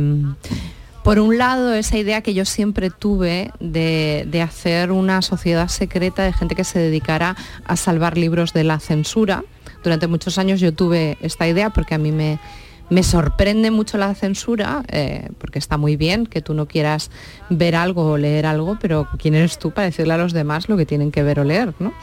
por 1.04 1.18
un 1.18 1.36
lado, 1.36 1.74
esa 1.74 1.98
idea 1.98 2.22
que 2.22 2.32
yo 2.32 2.44
siempre 2.44 2.90
tuve 2.90 3.52
de, 3.60 4.24
de 4.26 4.42
hacer 4.42 4.90
una 4.90 5.20
sociedad 5.20 5.68
secreta 5.68 6.22
de 6.22 6.32
gente 6.32 6.54
que 6.54 6.64
se 6.64 6.78
dedicara 6.78 7.36
a 7.66 7.76
salvar 7.76 8.16
libros 8.16 8.52
de 8.52 8.64
la 8.64 8.80
censura. 8.80 9.44
Durante 9.82 10.06
muchos 10.06 10.38
años 10.38 10.60
yo 10.60 10.72
tuve 10.72 11.16
esta 11.20 11.46
idea 11.48 11.70
porque 11.70 11.94
a 11.94 11.98
mí 11.98 12.12
me, 12.12 12.38
me 12.92 13.02
sorprende 13.02 13.70
mucho 13.70 13.96
la 13.96 14.14
censura, 14.14 14.82
eh, 14.88 15.30
porque 15.38 15.58
está 15.58 15.78
muy 15.78 15.96
bien 15.96 16.26
que 16.26 16.42
tú 16.42 16.52
no 16.52 16.66
quieras 16.68 17.10
ver 17.48 17.74
algo 17.74 18.04
o 18.04 18.18
leer 18.18 18.44
algo, 18.44 18.76
pero 18.78 19.08
¿quién 19.18 19.34
eres 19.34 19.58
tú 19.58 19.70
para 19.70 19.86
decirle 19.86 20.12
a 20.12 20.18
los 20.18 20.34
demás 20.34 20.68
lo 20.68 20.76
que 20.76 20.84
tienen 20.84 21.10
que 21.10 21.22
ver 21.22 21.40
o 21.40 21.44
leer? 21.44 21.72
¿no? 21.78 21.94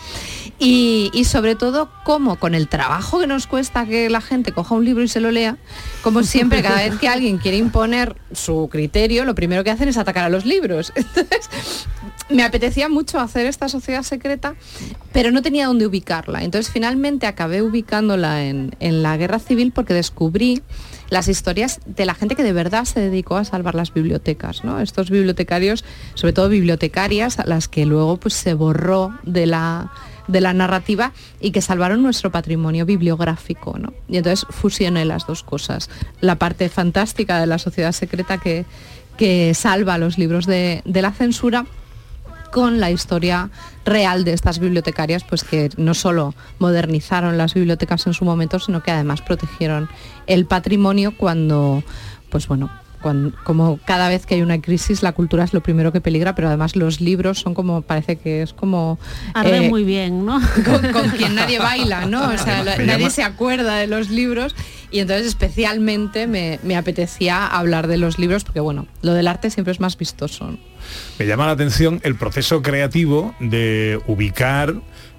Y, 0.58 1.12
sobre 1.26 1.54
todo, 1.54 1.90
cómo 2.04 2.38
con 2.38 2.56
el 2.56 2.68
trabajo 2.68 3.20
que 3.20 3.28
nos 3.28 3.46
cuesta 3.46 3.86
que 3.86 4.10
la 4.10 4.20
gente 4.20 4.52
coja 4.52 4.74
un 4.74 4.84
libro 4.84 5.04
y 5.04 5.08
se 5.08 5.20
lo 5.20 5.30
lea, 5.30 5.58
como 6.02 6.24
siempre, 6.24 6.64
cada 6.64 6.78
vez 6.78 6.98
que 6.98 7.08
alguien 7.08 7.38
quiere 7.38 7.58
imponer 7.58 8.16
su 8.32 8.68
criterio, 8.72 9.26
lo 9.26 9.36
primero 9.36 9.64
que 9.64 9.70
hacen 9.70 9.90
es 9.90 9.98
atacar 9.98 10.26
a 10.26 10.30
los 10.30 10.44
libros. 10.44 10.92
Entonces, 10.96 11.50
me 12.30 12.44
apetecía 12.44 12.90
mucho 12.90 13.20
hacer 13.20 13.46
esta 13.46 13.70
sociedad 13.70 14.02
secreta, 14.02 14.56
pero 15.12 15.30
no 15.30 15.44
tenía 15.44 15.68
dónde 15.68 15.86
ubicarla. 15.86 16.44
Entonces, 16.44 16.72
finalmente 16.74 17.28
acabé 17.28 17.62
ubicándola 17.62 18.44
en 18.44 19.04
la 19.04 19.18
guerra 19.18 19.38
civil 19.38 19.72
porque 19.72 19.94
descubrí 19.94 20.64
las 21.10 21.28
historias 21.28 21.80
de 21.86 22.06
la 22.06 22.14
gente 22.14 22.36
que 22.36 22.44
de 22.44 22.54
verdad 22.54 22.86
se 22.86 23.00
dedicó 23.00 23.38
a 23.38 23.46
salvar 23.46 23.76
las 23.76 23.94
bibliotecas, 23.94 24.64
¿no? 24.64 24.80
Estos 24.80 25.10
bibliotecarios, 25.10 25.84
sobre 26.14 26.34
todo 26.34 26.50
bibliotecarias, 26.50 27.40
a 27.40 27.46
las 27.46 27.68
que 27.68 27.86
luego 27.86 28.18
pues, 28.18 28.34
se 28.34 28.54
borró 28.54 29.14
de 29.24 29.46
la, 29.46 29.92
de 30.28 30.42
la 30.42 30.54
narrativa 30.54 31.12
y 31.42 31.52
que 31.52 31.62
salvaron 31.62 32.04
nuestro 32.04 32.32
patrimonio 32.32 32.86
bibliográfico. 32.86 33.78
¿no? 33.78 33.94
Y 34.08 34.18
entonces 34.18 34.46
fusioné 34.50 35.06
las 35.06 35.26
dos 35.26 35.44
cosas. 35.44 35.90
La 36.22 36.36
parte 36.36 36.70
fantástica 36.70 37.40
de 37.40 37.48
la 37.48 37.58
sociedad 37.58 37.92
secreta 37.92 38.38
que, 38.38 38.66
que 39.18 39.54
salva 39.54 39.98
los 39.98 40.18
libros 40.18 40.46
de, 40.46 40.82
de 40.86 41.02
la 41.02 41.12
censura 41.12 41.66
con 42.52 42.80
la 42.80 42.92
historia 42.92 43.50
real 43.86 44.24
de 44.24 44.34
estas 44.34 44.60
bibliotecarias, 44.60 45.24
pues 45.24 45.44
que 45.44 45.70
no 45.78 45.94
solo 45.94 46.34
modernizaron 46.60 47.38
las 47.38 47.54
bibliotecas 47.54 48.06
en 48.08 48.14
su 48.14 48.26
momento, 48.26 48.60
sino 48.60 48.84
que 48.84 48.92
además 48.92 49.22
protegieron 49.22 49.90
el 50.28 50.46
patrimonio 50.46 51.14
cuando, 51.18 51.84
pues 52.30 52.48
bueno, 52.48 52.70
cuan- 53.02 53.34
como 53.44 53.80
cada 53.86 54.10
vez 54.10 54.26
que 54.26 54.36
hay 54.36 54.42
una 54.42 54.62
crisis, 54.62 55.02
la 55.04 55.14
cultura 55.14 55.44
es 55.44 55.54
lo 55.54 55.62
primero 55.62 55.92
que 55.92 56.02
peligra, 56.02 56.36
pero 56.36 56.48
además 56.50 56.76
los 56.76 57.02
libros 57.02 57.40
son 57.40 57.54
como, 57.54 57.82
parece 57.82 58.18
que 58.18 58.42
es 58.42 58.54
como... 58.54 59.00
Arre 59.34 59.66
eh, 59.66 59.70
muy 59.70 59.84
bien, 59.84 60.26
¿no? 60.26 60.40
con, 60.66 60.92
con 60.92 61.10
quien 61.12 61.36
nadie 61.36 61.60
baila, 61.60 62.06
¿no? 62.06 62.28
O 62.30 62.38
sea, 62.38 62.64
nadie 62.86 63.10
se 63.10 63.24
acuerda 63.24 63.78
de 63.78 63.88
los 63.88 64.10
libros 64.10 64.56
y 64.92 65.00
entonces 65.00 65.28
especialmente 65.28 66.28
me, 66.28 66.60
apetecía 66.76 67.46
hablar 67.46 67.88
de 67.88 67.98
los 67.98 68.18
libros 68.20 68.44
porque, 68.44 68.60
bueno, 68.60 68.88
lo 69.02 69.14
del 69.14 69.28
arte 69.28 69.50
siempre 69.50 69.72
es 69.72 69.80
más 69.80 69.98
vistoso. 69.98 70.58
Me 71.20 71.26
llama 71.28 71.46
la 71.46 71.52
atención 71.52 72.00
el 72.04 72.16
proceso 72.16 72.62
creativo 72.62 73.36
de 73.40 74.00
ubicar, 74.08 74.74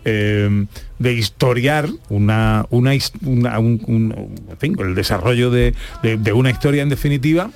eh, 0.05 0.66
de 0.99 1.12
historiar 1.12 1.89
una, 2.09 2.66
una, 2.71 2.93
una- 3.23 3.59
un- 3.59 3.83
un- 3.87 4.57
en 4.61 4.81
el 4.81 4.95
desarrollo 4.95 5.51
de, 5.51 5.75
de- 6.03 6.33
una 6.33 6.51
historia 6.51 6.83
en 6.83 6.89
definitiva 6.89 7.51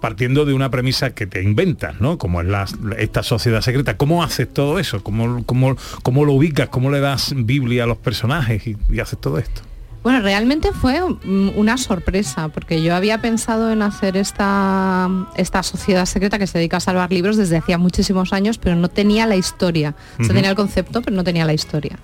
partiendo 0.00 0.44
de 0.44 0.52
una 0.52 0.68
premisa 0.70 1.10
que 1.14 1.26
te 1.28 1.42
inventas, 1.42 2.00
¿no? 2.00 2.18
Como 2.18 2.40
es 2.40 2.46
la- 2.48 2.66
esta 2.98 3.22
sociedad 3.22 3.60
secreta. 3.60 3.96
¿Cómo 3.96 4.24
haces 4.24 4.52
todo 4.52 4.78
eso? 4.80 5.02
¿Cómo, 5.04 5.44
cómo, 5.46 5.76
cómo 6.02 6.24
lo 6.24 6.32
ubicas? 6.32 6.68
¿Cómo 6.70 6.90
le 6.90 6.98
das 7.00 7.32
Biblia 7.36 7.84
a 7.84 7.86
los 7.86 7.98
personajes 7.98 8.62
y 8.66 8.76
haces 9.00 9.20
todo 9.20 9.38
esto? 9.38 9.62
Bueno, 10.02 10.20
realmente 10.20 10.72
fue 10.72 11.00
una 11.02 11.76
sorpresa, 11.78 12.48
porque 12.48 12.82
yo 12.82 12.96
había 12.96 13.20
pensado 13.20 13.70
en 13.70 13.82
hacer 13.82 14.16
esta, 14.16 15.08
esta 15.36 15.62
sociedad 15.62 16.06
secreta 16.06 16.40
que 16.40 16.48
se 16.48 16.58
dedica 16.58 16.78
a 16.78 16.80
salvar 16.80 17.12
libros 17.12 17.36
desde 17.36 17.56
hacía 17.58 17.78
muchísimos 17.78 18.32
años, 18.32 18.58
pero 18.58 18.74
no 18.74 18.88
tenía 18.88 19.26
la 19.26 19.36
historia. 19.36 19.94
Sea, 20.16 20.24
Ujú. 20.26 20.34
tenía 20.34 20.50
el 20.50 20.56
concepto, 20.56 21.02
pero 21.02 21.14
no 21.14 21.22
tenía 21.22 21.44
la 21.44 21.52
historia. 21.54 22.00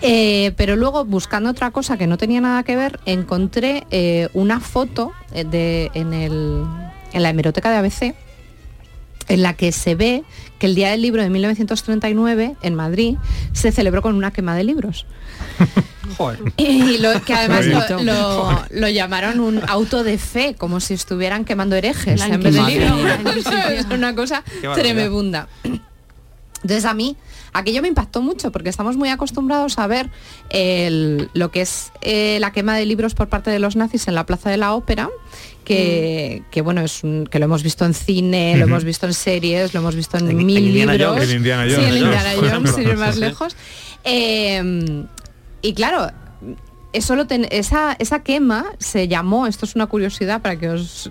Eh, 0.00 0.52
pero 0.56 0.74
luego, 0.76 1.04
buscando 1.04 1.50
otra 1.50 1.70
cosa 1.70 1.98
que 1.98 2.06
no 2.06 2.16
tenía 2.16 2.40
nada 2.40 2.62
que 2.62 2.76
ver, 2.76 2.98
encontré 3.04 3.86
eh, 3.90 4.28
una 4.32 4.58
foto 4.60 5.12
eh, 5.34 5.44
de, 5.44 5.90
en, 5.92 6.14
el- 6.14 6.64
en 7.12 7.22
la 7.22 7.28
hemeroteca 7.28 7.70
de 7.70 7.76
ABC 7.76 8.14
en 9.28 9.42
la 9.42 9.54
que 9.54 9.72
se 9.72 9.94
ve 9.94 10.22
que 10.58 10.66
el 10.66 10.74
Día 10.74 10.90
del 10.90 11.00
Libro 11.00 11.22
de 11.22 11.30
1939 11.30 12.56
en 12.62 12.74
Madrid 12.74 13.16
se 13.52 13.72
celebró 13.72 14.02
con 14.02 14.14
una 14.16 14.30
quema 14.32 14.54
de 14.54 14.64
libros. 14.64 15.06
Y 16.56 16.98
lo, 16.98 17.20
que 17.22 17.34
además 17.34 17.66
lo, 17.66 17.76
Bonito. 17.80 18.02
lo- 18.02 18.64
lo 18.70 18.88
llamaron 18.88 19.40
un 19.40 19.60
auto 19.68 20.04
de 20.04 20.18
fe, 20.18 20.54
como 20.56 20.78
si 20.80 20.94
estuvieran 20.94 21.44
quemando 21.44 21.74
herejes 21.76 22.20
en 22.22 22.40
vez 22.40 22.54
de 22.54 22.86
es 23.78 23.86
una 23.90 24.14
cosa 24.14 24.44
tremebunda. 24.74 25.48
Entonces 26.62 26.84
a 26.84 26.94
mí 26.94 27.16
aquello 27.52 27.82
me 27.82 27.88
impactó 27.88 28.22
mucho 28.22 28.50
porque 28.52 28.68
estamos 28.68 28.96
muy 28.96 29.08
acostumbrados 29.10 29.78
a 29.78 29.86
ver 29.86 30.08
el- 30.50 31.28
lo 31.34 31.50
que 31.50 31.62
es 31.62 31.90
eh, 32.00 32.38
la 32.40 32.52
quema 32.52 32.76
de 32.76 32.86
libros 32.86 33.14
por 33.14 33.28
parte 33.28 33.50
de 33.50 33.58
los 33.58 33.74
nazis 33.76 34.06
en 34.08 34.14
la 34.14 34.24
Plaza 34.24 34.50
de 34.50 34.56
la 34.56 34.72
Ópera, 34.74 35.08
que, 35.64 36.42
que, 36.50 36.60
bueno, 36.60 36.80
es 36.82 37.02
un- 37.02 37.26
que 37.30 37.38
lo 37.38 37.46
hemos 37.46 37.62
visto 37.62 37.84
en 37.84 37.94
cine, 37.94 38.56
lo 38.56 38.64
hemos 38.64 38.84
visto 38.84 39.06
en 39.06 39.14
series, 39.14 39.74
lo 39.74 39.80
hemos 39.80 39.96
visto 39.96 40.16
en, 40.18 40.30
En- 40.30 40.36
mil 40.46 40.56
en 40.58 40.72
libros. 40.74 40.98
Jones. 41.00 41.30
En 41.30 41.36
Indiana 41.36 41.64
Sí, 41.66 41.74
Jones, 41.74 41.88
en 41.88 41.96
Indiana 41.96 42.22
por 42.22 42.34
Jones, 42.34 42.50
ejemplo. 42.50 42.72
sin 42.74 42.88
ir 42.88 42.96
más 42.96 43.16
lejos. 43.16 43.56
Eh, 44.04 45.04
y 45.64 45.74
claro, 45.74 46.10
eso 46.92 47.16
lo 47.16 47.26
ten- 47.26 47.48
esa, 47.50 47.96
esa 47.98 48.22
quema 48.22 48.66
se 48.78 49.08
llamó, 49.08 49.46
esto 49.48 49.64
es 49.66 49.74
una 49.74 49.86
curiosidad 49.86 50.40
para 50.42 50.56
que 50.56 50.68
os 50.68 51.10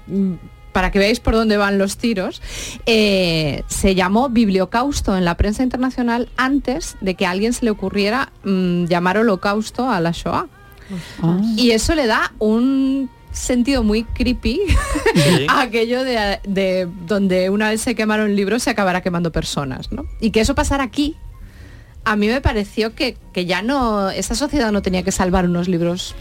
para 0.72 0.90
que 0.92 0.98
veáis 0.98 1.20
por 1.20 1.36
dónde 1.36 1.56
van 1.56 1.78
los 1.78 1.98
tiros, 1.98 2.42
eh, 2.88 3.64
se 3.68 3.94
llamó 3.94 4.30
bibliocausto 4.30 5.16
en 5.16 5.24
la 5.24 5.38
prensa 5.38 5.62
internacional 5.62 6.30
antes 6.36 6.96
de 7.00 7.14
que 7.14 7.28
a 7.28 7.30
alguien 7.30 7.54
se 7.54 7.64
le 7.66 7.70
ocurriera 7.70 8.32
mm, 8.44 8.86
llamar 8.86 9.20
holocausto 9.20 9.88
a 9.90 10.00
la 10.00 10.10
Shoah. 10.12 10.48
Y 11.58 11.72
eso 11.72 11.94
le 11.94 12.08
da 12.08 12.34
un 12.40 13.10
sentido 13.32 13.84
muy 13.84 14.04
creepy 14.04 14.62
a 15.48 15.62
aquello 15.62 16.04
de, 16.04 16.40
de 16.48 16.88
donde 17.06 17.50
una 17.52 17.70
vez 17.70 17.82
se 17.82 17.94
quemaron 17.94 18.36
libros 18.36 18.64
se 18.64 18.72
acabará 18.72 19.02
quemando 19.02 19.32
personas, 19.32 19.92
¿no? 19.92 20.06
Y 20.20 20.32
que 20.32 20.40
eso 20.42 20.56
pasara 20.56 20.84
aquí, 20.84 21.16
a 22.06 22.16
mí 22.16 22.28
me 22.28 22.42
pareció 22.42 22.94
que, 22.96 23.18
que 23.34 23.46
ya 23.46 23.62
no, 23.62 24.10
esa 24.10 24.36
sociedad 24.36 24.72
no 24.72 24.82
tenía 24.82 25.04
que 25.04 25.12
salvar 25.12 25.46
unos 25.46 25.68
libros 25.68 26.16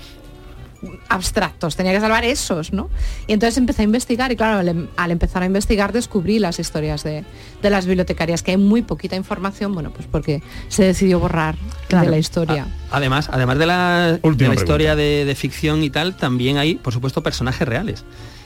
abstractos, 1.09 1.77
tenía 1.77 1.93
que 1.93 2.01
salvar 2.01 2.25
esos, 2.25 2.73
¿no? 2.73 2.91
Y 3.29 3.33
entonces 3.35 3.57
empecé 3.57 3.83
a 3.83 3.85
investigar 3.85 4.33
y 4.33 4.37
claro, 4.37 4.59
al, 4.59 4.69
em- 4.69 4.89
al 4.97 5.13
empezar 5.13 5.43
a 5.43 5.47
investigar 5.47 5.93
descubrí 5.93 6.41
las 6.41 6.59
historias 6.59 7.05
de, 7.05 7.25
de 7.63 7.71
las 7.71 7.87
bibliotecarias, 7.87 8.43
que 8.43 8.53
hay 8.53 8.57
muy 8.57 8.83
poquita 8.83 9.15
información, 9.15 9.75
bueno, 9.75 9.93
pues 9.93 10.09
porque 10.11 10.43
se 10.69 10.85
decidió 10.85 11.21
borrar 11.21 11.55
de 11.89 12.09
la 12.09 12.19
historia. 12.19 12.67
Además, 12.91 13.29
además 13.33 13.59
de 13.59 13.67
la, 13.67 14.19
de 14.23 14.49
la 14.49 14.55
historia 14.55 14.97
de, 14.97 15.25
de 15.25 15.35
ficción 15.37 15.85
y 15.85 15.91
tal, 15.91 16.17
también 16.17 16.59
hay, 16.59 16.75
por 16.75 16.93
supuesto, 16.93 17.23
personajes 17.23 17.67
reales. 17.69 18.05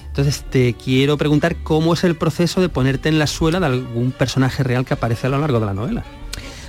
Entonces 0.08 0.44
te 0.50 0.74
quiero 0.74 1.16
preguntar 1.18 1.56
cómo 1.62 1.94
es 1.94 2.04
el 2.04 2.16
proceso 2.16 2.60
de 2.60 2.68
ponerte 2.68 3.08
en 3.08 3.18
la 3.18 3.26
suela 3.26 3.60
de 3.60 3.66
algún 3.66 4.12
personaje 4.12 4.62
real 4.62 4.84
que 4.84 4.94
aparece 4.94 5.26
a 5.26 5.30
lo 5.30 5.38
largo 5.38 5.60
de 5.60 5.66
la 5.66 5.74
novela. 5.74 6.04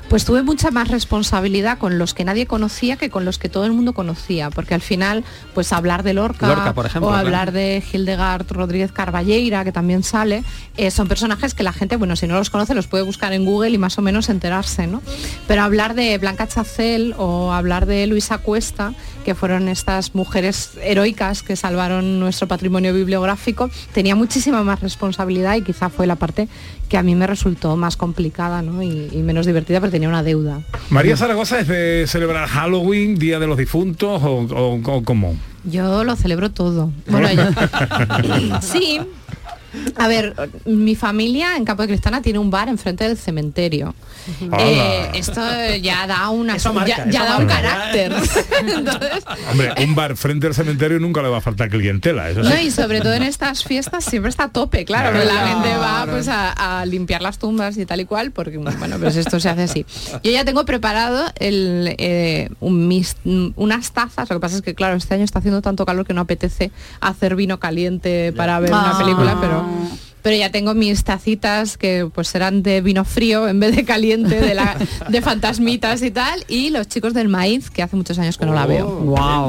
Pues 0.09 0.23
tuve 0.23 0.41
mucha 0.41 0.71
más 0.71 0.87
responsabilidad 0.87 1.77
con 1.77 1.97
los 1.97 2.13
que 2.13 2.23
nadie 2.23 2.45
conocía 2.45 2.95
que 2.95 3.09
con 3.09 3.25
los 3.25 3.37
que 3.37 3.49
todo 3.49 3.65
el 3.65 3.73
mundo 3.73 3.91
conocía, 3.91 4.49
porque 4.49 4.73
al 4.73 4.81
final, 4.81 5.25
pues 5.53 5.73
hablar 5.73 6.03
de 6.03 6.13
Lorca, 6.13 6.47
Lorca, 6.47 6.73
por 6.73 6.85
ejemplo, 6.85 7.09
o 7.09 7.11
claro. 7.11 7.25
hablar 7.25 7.51
de 7.51 7.83
Hildegard 7.91 8.49
Rodríguez 8.49 8.93
Carballeira, 8.93 9.65
que 9.65 9.73
también 9.73 10.03
sale, 10.03 10.45
eh, 10.77 10.91
son 10.91 11.09
personajes 11.09 11.53
que 11.53 11.63
la 11.63 11.73
gente, 11.73 11.97
bueno, 11.97 12.15
si 12.15 12.25
no 12.25 12.35
los 12.35 12.49
conoce, 12.49 12.73
los 12.73 12.87
puede 12.87 13.03
buscar 13.03 13.33
en 13.33 13.43
Google 13.43 13.71
y 13.71 13.77
más 13.77 13.97
o 13.97 14.01
menos 14.01 14.29
enterarse, 14.29 14.87
¿no? 14.87 15.01
Pero 15.45 15.61
hablar 15.61 15.93
de 15.93 16.17
Blanca 16.19 16.47
Chacel 16.47 17.13
o 17.17 17.51
hablar 17.51 17.85
de 17.85 18.07
Luisa 18.07 18.37
Cuesta, 18.37 18.93
que 19.25 19.35
fueron 19.35 19.67
estas 19.67 20.15
mujeres 20.15 20.71
heroicas 20.81 21.43
que 21.43 21.57
salvaron 21.57 22.17
nuestro 22.21 22.47
patrimonio 22.47 22.93
bibliográfico, 22.93 23.69
tenía 23.91 24.15
muchísima 24.15 24.63
más 24.63 24.79
responsabilidad 24.79 25.55
y 25.55 25.63
quizá 25.63 25.89
fue 25.89 26.07
la 26.07 26.15
parte 26.15 26.47
que 26.89 26.97
a 26.97 27.03
mí 27.03 27.15
me 27.15 27.27
resultó 27.27 27.75
más 27.75 27.97
complicada 27.97 28.61
¿no? 28.61 28.81
y, 28.81 29.09
y 29.11 29.17
menos 29.23 29.45
divertida, 29.45 29.79
pero 29.79 29.91
tenía 29.91 30.09
una 30.09 30.23
deuda. 30.23 30.61
María 30.89 31.17
Zaragoza 31.17 31.59
es 31.59 31.67
de 31.67 32.05
celebrar 32.07 32.47
Halloween, 32.47 33.17
Día 33.19 33.39
de 33.39 33.47
los 33.47 33.57
Difuntos 33.57 34.21
o, 34.23 34.29
o- 34.41 34.81
o 34.83 35.03
cómo. 35.03 35.35
Yo 35.65 36.03
lo 36.05 36.15
celebro 36.15 36.49
todo. 36.51 36.91
Bueno, 37.07 37.29
yo- 37.33 38.59
sí. 38.61 38.99
A 39.97 40.07
ver, 40.07 40.33
mi 40.65 40.95
familia 40.95 41.55
en 41.57 41.65
Campo 41.65 41.83
de 41.83 41.89
Cristana 41.89 42.21
tiene 42.21 42.39
un 42.39 42.49
bar 42.49 42.69
enfrente 42.69 43.07
del 43.07 43.17
cementerio. 43.17 43.93
Eh, 44.59 45.09
esto 45.13 45.41
ya 45.81 46.05
da 46.07 46.29
una 46.29 46.55
Eso 46.55 46.73
marca, 46.73 47.05
ya, 47.05 47.09
ya 47.09 47.23
eso 47.23 47.29
da 47.33 47.37
un 47.37 47.45
carácter. 47.47 48.13
Hombre, 49.51 49.73
un 49.83 49.95
bar 49.95 50.15
frente 50.17 50.47
al 50.47 50.53
cementerio 50.53 50.99
nunca 50.99 51.21
le 51.21 51.29
va 51.29 51.37
a 51.37 51.41
faltar 51.41 51.69
clientela. 51.69 52.29
Eso 52.29 52.43
sí. 52.43 52.49
No, 52.49 52.59
y 52.59 52.71
sobre 52.71 53.01
todo 53.01 53.13
en 53.13 53.23
estas 53.23 53.63
fiestas 53.63 54.03
siempre 54.05 54.29
está 54.29 54.45
a 54.45 54.49
tope, 54.49 54.85
claro, 54.85 55.11
porque 55.11 55.25
la 55.25 55.31
Claro. 55.37 55.47
gente 55.61 55.77
va 55.77 56.05
pues 56.09 56.27
a, 56.27 56.79
a 56.81 56.85
limpiar 56.85 57.21
las 57.21 57.37
tumbas 57.37 57.77
y 57.77 57.85
tal 57.85 58.01
y 58.01 58.05
cual, 58.05 58.31
porque 58.31 58.57
bueno, 58.57 58.97
pues 58.99 59.15
esto 59.15 59.39
se 59.39 59.49
hace 59.49 59.63
así. 59.63 59.85
Yo 60.23 60.31
ya 60.31 60.43
tengo 60.45 60.65
preparado 60.65 61.25
el, 61.39 61.95
eh, 61.97 62.49
un 62.59 62.87
mis- 62.87 63.15
unas 63.55 63.91
tazas, 63.91 64.29
lo 64.29 64.37
que 64.37 64.39
pasa 64.39 64.55
es 64.57 64.61
que 64.61 64.73
claro, 64.75 64.95
este 64.95 65.13
año 65.13 65.23
está 65.23 65.39
haciendo 65.39 65.61
tanto 65.61 65.85
calor 65.85 66.05
que 66.05 66.13
no 66.13 66.21
apetece 66.21 66.71
hacer 67.01 67.35
vino 67.35 67.59
caliente 67.59 68.33
para 68.33 68.59
ver 68.59 68.71
una 68.71 68.91
Ah. 68.91 68.97
película, 68.97 69.37
pero 69.39 69.56
pero 70.21 70.35
ya 70.35 70.51
tengo 70.51 70.73
mis 70.73 71.03
tacitas 71.03 71.77
que 71.77 72.09
pues 72.13 72.27
serán 72.27 72.61
de 72.61 72.81
vino 72.81 73.05
frío 73.05 73.47
en 73.47 73.59
vez 73.59 73.75
de 73.75 73.85
caliente, 73.85 74.41
de, 74.41 74.55
la, 74.55 74.77
de 75.07 75.21
fantasmitas 75.21 76.01
y 76.01 76.11
tal, 76.11 76.43
y 76.49 76.69
los 76.69 76.87
chicos 76.87 77.13
del 77.13 77.29
maíz, 77.29 77.69
que 77.69 77.81
hace 77.81 77.95
muchos 77.95 78.19
años 78.19 78.37
que 78.37 78.45
no 78.45 78.53
la 78.53 78.65
veo. 78.65 78.87
Wow. 78.87 79.47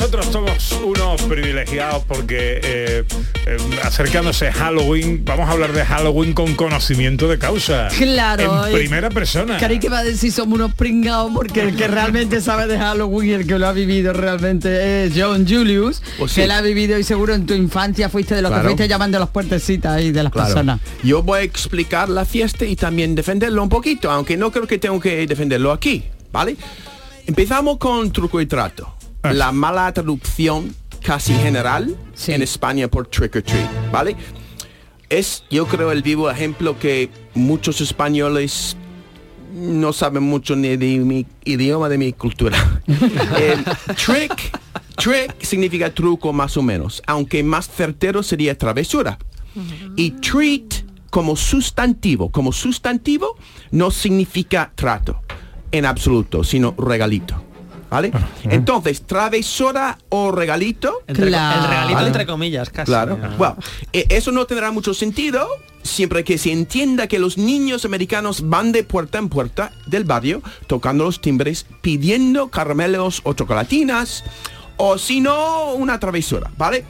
Nosotros 0.00 0.26
somos 0.32 0.72
unos 0.82 1.20
privilegiados 1.24 2.02
porque 2.04 2.58
eh, 2.64 3.04
eh, 3.46 3.56
acercándose 3.84 4.50
Halloween, 4.50 5.22
vamos 5.26 5.46
a 5.46 5.52
hablar 5.52 5.74
de 5.74 5.84
Halloween 5.84 6.32
con 6.32 6.54
conocimiento 6.54 7.28
de 7.28 7.38
causa. 7.38 7.88
Claro. 7.88 8.66
En 8.66 8.72
primera 8.72 9.10
persona. 9.10 9.58
Creí 9.58 9.78
que 9.78 9.90
va 9.90 9.98
a 9.98 10.02
decir 10.02 10.32
somos 10.32 10.54
unos 10.58 10.72
pringados 10.74 11.30
porque 11.34 11.60
el 11.60 11.76
que 11.76 11.86
realmente 11.86 12.40
sabe 12.40 12.66
de 12.66 12.78
Halloween 12.78 13.28
y 13.28 13.32
el 13.34 13.46
que 13.46 13.58
lo 13.58 13.66
ha 13.66 13.72
vivido 13.72 14.14
realmente 14.14 15.04
es 15.04 15.12
John 15.14 15.46
Julius, 15.46 16.02
Pues 16.18 16.32
sí. 16.32 16.40
que 16.40 16.46
lo 16.46 16.54
ha 16.54 16.62
vivido 16.62 16.98
y 16.98 17.04
seguro 17.04 17.34
en 17.34 17.44
tu 17.44 17.52
infancia 17.52 18.08
fuiste 18.08 18.34
de 18.34 18.40
los 18.40 18.48
Claro. 18.50 18.62
que 18.62 18.68
fuiste 18.68 18.88
llamando 18.88 19.18
a 19.18 19.20
las 19.20 19.28
puertecitas 19.28 19.96
ahí 19.98 20.12
de 20.12 20.22
las 20.22 20.32
Claro. 20.32 20.46
personas. 20.48 20.80
Yo 21.04 21.22
voy 21.22 21.40
a 21.40 21.42
explicar 21.42 22.08
la 22.08 22.24
fiesta 22.24 22.64
y 22.64 22.74
también 22.74 23.14
defenderlo 23.14 23.62
un 23.62 23.68
poquito, 23.68 24.10
aunque 24.10 24.38
no 24.38 24.50
creo 24.50 24.66
que 24.66 24.78
tengo 24.78 24.98
que 24.98 25.26
defenderlo 25.26 25.72
aquí, 25.72 26.04
¿vale? 26.32 26.56
Empezamos 27.26 27.76
con 27.76 28.10
truco 28.10 28.40
y 28.40 28.46
trato. 28.46 28.94
La 29.22 29.52
mala 29.52 29.92
traducción 29.92 30.74
casi 31.02 31.34
general 31.34 31.96
en 32.26 32.42
España 32.42 32.88
por 32.88 33.06
trick 33.06 33.36
or 33.36 33.42
treat, 33.42 33.90
¿vale? 33.90 34.16
Es, 35.08 35.44
yo 35.50 35.66
creo, 35.66 35.92
el 35.92 36.02
vivo 36.02 36.30
ejemplo 36.30 36.78
que 36.78 37.10
muchos 37.34 37.80
españoles 37.80 38.76
no 39.52 39.92
saben 39.92 40.22
mucho 40.22 40.54
ni 40.56 40.76
de 40.76 40.98
mi 40.98 41.26
idioma, 41.44 41.88
de 41.88 41.98
mi 41.98 42.12
cultura. 42.12 42.56
Eh, 43.38 43.56
trick, 43.96 44.58
trick 44.96 45.42
significa 45.42 45.92
truco 45.92 46.32
más 46.32 46.56
o 46.56 46.62
menos, 46.62 47.02
aunque 47.06 47.42
más 47.42 47.68
certero 47.68 48.22
sería 48.22 48.56
travesura. 48.56 49.18
Y 49.96 50.12
treat 50.12 50.84
como 51.10 51.34
sustantivo, 51.36 52.30
como 52.30 52.52
sustantivo 52.52 53.36
no 53.72 53.90
significa 53.90 54.72
trato 54.74 55.20
en 55.72 55.86
absoluto, 55.86 56.44
sino 56.44 56.74
regalito. 56.78 57.49
¿Vale? 57.90 58.12
Entonces, 58.44 59.02
travesura 59.02 59.98
o 60.10 60.30
regalito. 60.30 61.02
Entre- 61.08 61.26
Claro. 61.26 61.60
El 61.62 61.68
regalito 61.68 61.94
¿Vale? 61.96 62.06
entre 62.06 62.26
comillas, 62.26 62.70
casi. 62.70 62.86
Claro. 62.86 63.18
Bueno, 63.36 63.56
eh, 63.92 64.06
eso 64.10 64.30
no 64.32 64.46
tendrá 64.46 64.70
mucho 64.70 64.94
sentido 64.94 65.48
siempre 65.82 66.22
que 66.24 66.38
se 66.38 66.52
entienda 66.52 67.06
que 67.08 67.18
los 67.18 67.36
niños 67.38 67.84
americanos 67.84 68.48
van 68.48 68.70
de 68.70 68.84
puerta 68.84 69.18
en 69.18 69.28
puerta 69.28 69.72
del 69.86 70.04
barrio 70.04 70.42
tocando 70.66 71.04
los 71.04 71.20
timbres, 71.20 71.66
pidiendo 71.80 72.48
caramelos 72.48 73.22
o 73.24 73.32
chocolatinas, 73.32 74.22
o 74.76 74.96
si 74.98 75.20
no, 75.20 75.72
una 75.72 75.98
travesura, 75.98 76.50
¿vale? 76.56 76.84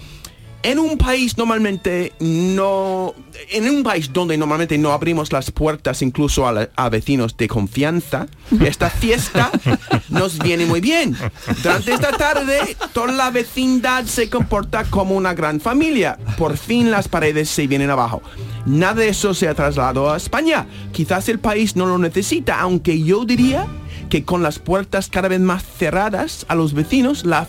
En 0.62 0.78
un 0.78 0.98
país 0.98 1.38
normalmente 1.38 2.12
no... 2.20 3.14
En 3.50 3.66
un 3.68 3.82
país 3.82 4.12
donde 4.12 4.36
normalmente 4.36 4.76
no 4.76 4.92
abrimos 4.92 5.32
las 5.32 5.50
puertas 5.50 6.02
incluso 6.02 6.46
a, 6.46 6.52
la- 6.52 6.68
a 6.76 6.90
vecinos 6.90 7.34
de 7.38 7.48
confianza, 7.48 8.26
esta 8.64 8.90
fiesta 8.90 9.50
nos 10.10 10.38
viene 10.38 10.66
muy 10.66 10.82
bien. 10.82 11.16
Durante 11.62 11.94
esta 11.94 12.10
tarde, 12.12 12.76
toda 12.92 13.12
la 13.12 13.30
vecindad 13.30 14.04
se 14.04 14.28
comporta 14.28 14.84
como 14.84 15.14
una 15.16 15.32
gran 15.32 15.60
familia. 15.60 16.18
Por 16.36 16.58
fin 16.58 16.90
las 16.90 17.08
paredes 17.08 17.48
se 17.48 17.66
vienen 17.66 17.88
abajo. 17.88 18.20
Nada 18.66 18.94
de 19.00 19.08
eso 19.08 19.32
se 19.32 19.48
ha 19.48 19.54
trasladado 19.54 20.12
a 20.12 20.18
España. 20.18 20.66
Quizás 20.92 21.30
el 21.30 21.38
país 21.38 21.74
no 21.74 21.86
lo 21.86 21.96
necesita, 21.96 22.60
aunque 22.60 23.02
yo 23.02 23.24
diría 23.24 23.66
que 24.10 24.24
con 24.24 24.42
las 24.42 24.58
puertas 24.58 25.08
cada 25.08 25.28
vez 25.28 25.40
más 25.40 25.62
cerradas 25.64 26.44
a 26.48 26.54
los 26.54 26.74
vecinos, 26.74 27.24
la 27.24 27.46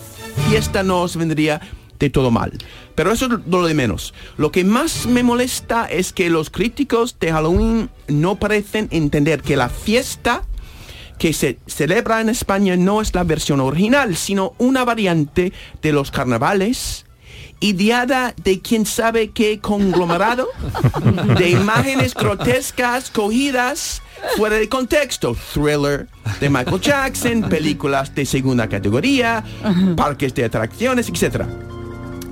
fiesta 0.48 0.84
no 0.84 1.02
os 1.02 1.18
vendría 1.18 1.60
de 2.02 2.10
todo 2.10 2.32
mal. 2.32 2.52
Pero 2.96 3.14
eso 3.14 3.28
es 3.28 3.32
lo 3.48 3.66
de 3.66 3.74
menos. 3.74 4.14
Lo 4.38 4.52
que 4.52 4.66
más 4.66 5.06
me 5.06 5.24
molesta 5.24 5.86
es 5.86 6.12
que 6.12 6.30
los 6.30 6.50
críticos 6.50 7.18
de 7.20 7.32
Halloween 7.32 7.90
no 8.08 8.36
parecen 8.36 8.88
entender 8.92 9.42
que 9.42 9.56
la 9.56 9.70
fiesta 9.70 10.42
que 11.20 11.32
se 11.32 11.60
celebra 11.68 12.20
en 12.20 12.30
España 12.30 12.76
no 12.76 13.00
es 13.00 13.14
la 13.14 13.24
versión 13.24 13.62
original, 13.62 14.18
sino 14.18 14.54
una 14.58 14.84
variante 14.84 15.54
de 15.82 15.94
los 15.94 16.10
carnavales 16.10 17.06
ideada 17.60 18.34
de 18.44 18.60
quién 18.60 18.88
sabe 18.88 19.30
qué 19.30 19.60
conglomerado 19.60 20.48
de 21.38 21.52
imágenes 21.52 22.16
grotescas 22.16 23.12
cogidas 23.12 24.02
fuera 24.36 24.56
de 24.56 24.68
contexto. 24.68 25.36
Thriller 25.54 26.08
de 26.40 26.50
Michael 26.50 26.82
Jackson, 26.82 27.44
películas 27.44 28.16
de 28.16 28.26
segunda 28.26 28.68
categoría, 28.68 29.44
parques 29.96 30.34
de 30.34 30.46
atracciones, 30.46 31.08
etc. 31.10 31.44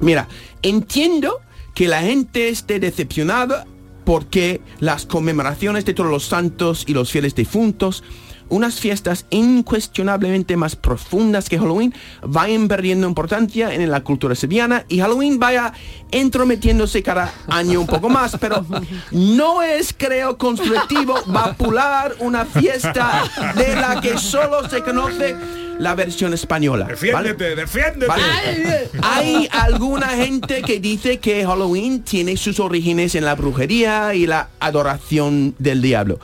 Mira, 0.02 0.28
entiendo 0.62 1.40
que 1.74 1.88
la 1.88 2.02
gente 2.02 2.50
esté 2.50 2.80
decepcionada 2.80 3.66
porque 4.06 4.62
las 4.80 5.06
conmemoraciones 5.06 5.86
de 5.86 5.94
todos 5.94 6.10
los 6.10 6.26
santos 6.26 6.84
y 6.88 6.94
los 6.94 7.12
fieles 7.12 7.36
difuntos, 7.36 8.04
unas 8.50 8.80
fiestas 8.80 9.26
incuestionablemente 9.30 10.58
más 10.58 10.76
profundas 10.76 11.50
que 11.50 11.60
Halloween, 11.60 11.94
vayan 12.22 12.68
perdiendo 12.68 13.08
importancia 13.08 13.74
en 13.74 13.90
la 13.90 14.02
cultura 14.02 14.36
sevillana 14.36 14.86
y 14.90 15.00
Halloween 15.00 15.40
vaya 15.40 15.74
entrometiéndose 16.12 17.04
cada 17.04 17.34
año 17.48 17.82
un 17.82 17.88
poco 17.88 18.10
más, 18.10 18.38
pero 18.40 18.66
no 19.12 19.62
es, 19.62 19.94
creo, 19.98 20.38
constructivo 20.38 21.16
vapular 21.28 22.16
una 22.20 22.46
fiesta 22.46 23.24
de 23.56 23.76
la 23.76 24.02
que 24.02 24.18
solo 24.18 24.68
se 24.70 24.82
conoce 24.82 25.36
la 25.80 25.96
versión 25.96 26.34
española. 26.34 26.86
¿vale? 26.86 27.34
Defiéndete, 27.34 27.56
defiéndete. 27.56 28.08
Vale. 28.08 28.90
Hay 29.02 29.48
alguna 29.52 30.10
gente 30.10 30.62
que 30.62 30.80
dice 30.80 31.20
que 31.20 31.46
Halloween 31.46 32.04
tiene 32.04 32.38
sus 32.38 32.60
orígenes 32.60 33.16
en 33.16 33.26
la 33.26 33.36
brujería 33.36 34.14
y 34.14 34.28
la 34.28 34.50
adoración 34.60 35.56
del 35.58 35.82
diablo. 35.82 36.20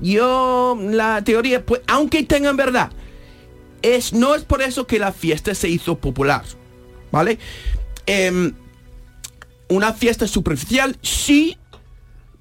Yo, 0.00 0.78
la 0.80 1.22
teoría, 1.22 1.64
pues, 1.64 1.82
aunque 1.86 2.22
tengan 2.22 2.56
verdad, 2.56 2.90
es, 3.82 4.12
no 4.12 4.34
es 4.34 4.42
por 4.44 4.62
eso 4.62 4.86
que 4.86 4.98
la 4.98 5.12
fiesta 5.12 5.54
se 5.54 5.68
hizo 5.68 5.98
popular. 5.98 6.44
¿Vale? 7.10 7.38
Em, 8.06 8.54
una 9.68 9.92
fiesta 9.92 10.26
superficial, 10.26 10.96
sí, 11.02 11.58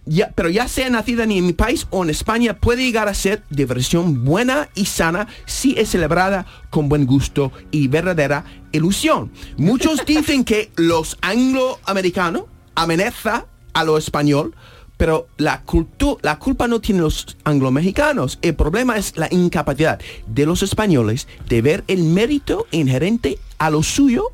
ya, 0.05 0.31
pero 0.31 0.49
ya 0.49 0.67
sea 0.67 0.89
nacida 0.89 1.25
ni 1.25 1.37
en 1.37 1.45
mi 1.45 1.53
país 1.53 1.87
o 1.91 2.03
en 2.03 2.09
España, 2.09 2.57
puede 2.57 2.83
llegar 2.83 3.07
a 3.07 3.13
ser 3.13 3.43
diversión 3.49 4.25
buena 4.25 4.69
y 4.75 4.85
sana 4.85 5.27
si 5.45 5.77
es 5.77 5.89
celebrada 5.89 6.45
con 6.69 6.89
buen 6.89 7.05
gusto 7.05 7.51
y 7.69 7.87
verdadera 7.87 8.45
ilusión. 8.71 9.31
Muchos 9.57 10.03
dicen 10.07 10.43
que 10.43 10.71
los 10.75 11.17
angloamericanos 11.21 12.43
amenaza 12.75 13.45
a 13.73 13.83
lo 13.83 13.97
español, 13.97 14.55
pero 15.01 15.27
la, 15.37 15.65
cultu- 15.65 16.19
la 16.21 16.37
culpa 16.37 16.67
no 16.67 16.79
tiene 16.79 17.01
los 17.01 17.35
anglo-mexicanos. 17.43 18.37
El 18.43 18.53
problema 18.53 18.97
es 18.97 19.17
la 19.17 19.27
incapacidad 19.31 19.99
de 20.27 20.45
los 20.45 20.61
españoles 20.61 21.27
de 21.49 21.63
ver 21.63 21.83
el 21.87 22.03
mérito 22.03 22.67
inherente 22.69 23.39
a 23.57 23.71
lo 23.71 23.81
suyo 23.81 24.27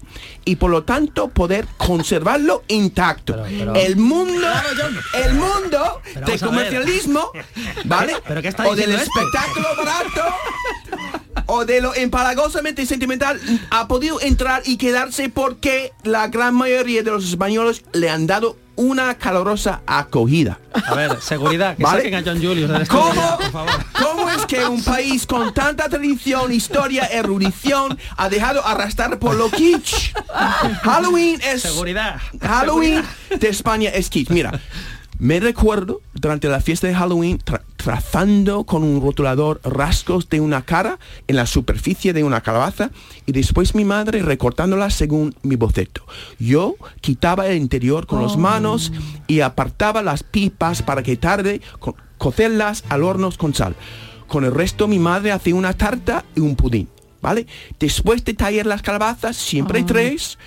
y 0.43 0.57
por 0.57 0.70
lo 0.70 0.84
tanto 0.84 1.30
poder 1.30 1.65
conservarlo 1.78 2.63
intacto. 2.68 3.41
pero- 3.47 3.76
el 3.76 3.95
mundo, 3.95 4.45
el 5.13 5.36
mundo 5.36 6.01
Pero 6.13 6.26
de 6.26 6.26
vamos 6.26 6.28
a 6.28 6.32
ver. 6.32 6.39
comercialismo, 6.41 7.32
¿vale? 7.86 8.15
¿Pero 8.28 8.41
qué 8.41 8.49
está 8.49 8.68
o 8.68 8.76
del 8.76 8.89
diciendo 8.91 9.03
este? 9.03 9.20
espectáculo 9.22 9.68
barato 9.86 10.36
o 11.45 11.63
de 11.63 11.80
lo 11.80 11.95
empalagosamente 11.95 12.86
sentimental 12.86 13.39
ha 13.70 13.88
podido 13.88 14.20
entrar 14.20 14.63
y 14.65 14.76
quedarse 14.76 15.30
porque 15.30 15.93
la 16.03 16.28
gran 16.28 16.55
mayoría 16.55 17.03
de 17.03 17.11
los 17.11 17.24
españoles 17.30 17.84
le 17.93 18.09
han 18.09 18.28
dado 18.28 18.57
una 18.78 19.15
calorosa 19.15 19.82
acogida. 19.86 20.59
A 20.71 20.95
ver, 20.95 21.19
seguridad, 21.21 21.75
que 21.75 21.84
¿Vale? 21.84 22.03
saquen 22.03 22.15
a 22.15 22.23
John 22.23 22.41
Julius 22.41 22.69
del 22.69 22.82
estudio 22.84 23.03
¿Cómo, 23.03 23.15
ya, 23.15 23.38
por 23.38 23.51
favor. 23.51 23.86
¿Cómo 24.01 24.30
es 24.30 24.45
que 24.45 24.65
un 24.65 24.84
país 24.84 25.25
con 25.28 25.53
tanta 25.53 25.89
tradición, 25.89 26.53
historia, 26.53 27.05
erudición 27.05 27.97
ha 28.15 28.30
dejado 28.30 28.65
arrastrar 28.65 29.19
por 29.19 29.36
lo 29.36 29.49
kitsch? 29.49 30.13
Halloween 30.84 31.41
es... 31.41 31.63
Seguridad. 31.63 32.21
Halloween 32.41 33.03
de 33.38 33.49
España 33.49 33.89
es 33.89 34.09
kitsch. 34.09 34.30
Mira, 34.30 34.59
me 35.20 35.39
recuerdo 35.39 36.01
durante 36.13 36.47
la 36.47 36.61
fiesta 36.61 36.88
de 36.88 36.93
Halloween 36.93 37.39
tra- 37.39 37.61
trazando 37.76 38.65
con 38.65 38.84
un 38.84 39.01
rotulador 39.01 39.59
rasgos 39.63 40.30
de 40.30 40.41
una 40.41 40.61
cara 40.63 40.99
en 41.28 41.36
la 41.38 41.45
superficie 41.47 42.13
de 42.13 42.24
una 42.24 42.41
calabaza 42.41 42.91
y 43.26 43.32
después 43.32 43.74
mi 43.74 43.84
madre 43.86 44.22
recortándola 44.22 44.89
según 44.89 45.34
mi 45.41 45.55
boceto. 45.55 46.05
Yo 46.38 46.76
quitaba 47.01 47.47
el 47.47 47.57
interior 47.57 48.05
con 48.05 48.22
las 48.22 48.38
manos 48.38 48.91
y 49.28 49.39
apartaba 49.39 50.03
las 50.03 50.22
pipas 50.24 50.82
para 50.84 51.01
que 51.01 51.18
tarde 51.18 51.61
co- 51.80 51.95
cocerlas 52.18 52.84
al 52.89 53.03
horno 53.03 53.32
con 53.38 53.53
sal. 53.53 53.76
Con 54.28 54.43
el 54.43 54.53
resto 54.53 54.88
mi 54.88 54.99
madre 54.99 55.32
hacía 55.32 55.55
una 55.55 55.74
tarta 55.74 56.26
y 56.36 56.41
un 56.41 56.55
pudín, 56.55 56.89
¿vale? 57.22 57.47
Después 57.80 58.24
de 58.26 58.34
tallar 58.34 58.65
las 58.65 58.82
calabazas, 58.82 59.38
siempre 59.38 59.80
hay 59.80 59.86
tres, 59.86 60.38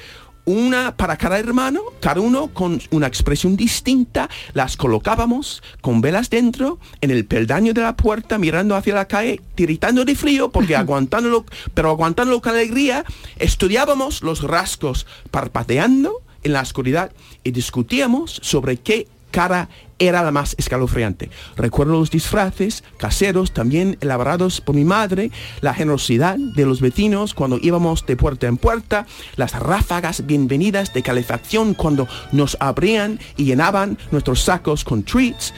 una 0.44 0.96
para 0.96 1.16
cada 1.16 1.38
hermano, 1.38 1.80
cada 2.00 2.20
uno 2.20 2.48
con 2.48 2.80
una 2.90 3.06
expresión 3.06 3.56
distinta, 3.56 4.28
las 4.52 4.76
colocábamos 4.76 5.62
con 5.80 6.00
velas 6.00 6.30
dentro, 6.30 6.78
en 7.00 7.10
el 7.10 7.24
peldaño 7.24 7.74
de 7.74 7.82
la 7.82 7.96
puerta, 7.96 8.38
mirando 8.38 8.76
hacia 8.76 8.94
la 8.94 9.08
calle, 9.08 9.40
tiritando 9.54 10.04
de 10.04 10.14
frío, 10.14 10.50
porque 10.50 10.76
aguantándolo, 10.76 11.44
pero 11.74 11.90
aguantándolo 11.90 12.40
con 12.40 12.52
alegría, 12.52 13.04
estudiábamos 13.38 14.22
los 14.22 14.42
rasgos 14.42 15.06
parpadeando 15.30 16.22
en 16.42 16.52
la 16.52 16.62
oscuridad 16.62 17.12
y 17.44 17.50
discutíamos 17.50 18.40
sobre 18.42 18.78
qué 18.78 19.06
cara 19.30 19.68
era 19.98 20.22
la 20.22 20.30
más 20.30 20.54
escalofriante. 20.58 21.30
Recuerdo 21.56 21.92
los 21.92 22.10
disfraces 22.10 22.82
caseros 22.96 23.52
también 23.52 23.98
elaborados 24.00 24.60
por 24.60 24.74
mi 24.74 24.84
madre, 24.84 25.30
la 25.60 25.74
generosidad 25.74 26.36
de 26.36 26.66
los 26.66 26.80
vecinos 26.80 27.34
cuando 27.34 27.58
íbamos 27.60 28.06
de 28.06 28.16
puerta 28.16 28.46
en 28.46 28.56
puerta, 28.56 29.06
las 29.36 29.52
ráfagas 29.58 30.26
bienvenidas 30.26 30.92
de 30.94 31.02
calefacción 31.02 31.74
cuando 31.74 32.08
nos 32.32 32.56
abrían 32.60 33.20
y 33.36 33.44
llenaban 33.44 33.98
nuestros 34.10 34.42
sacos 34.42 34.84
con 34.84 35.02
treats. 35.02 35.52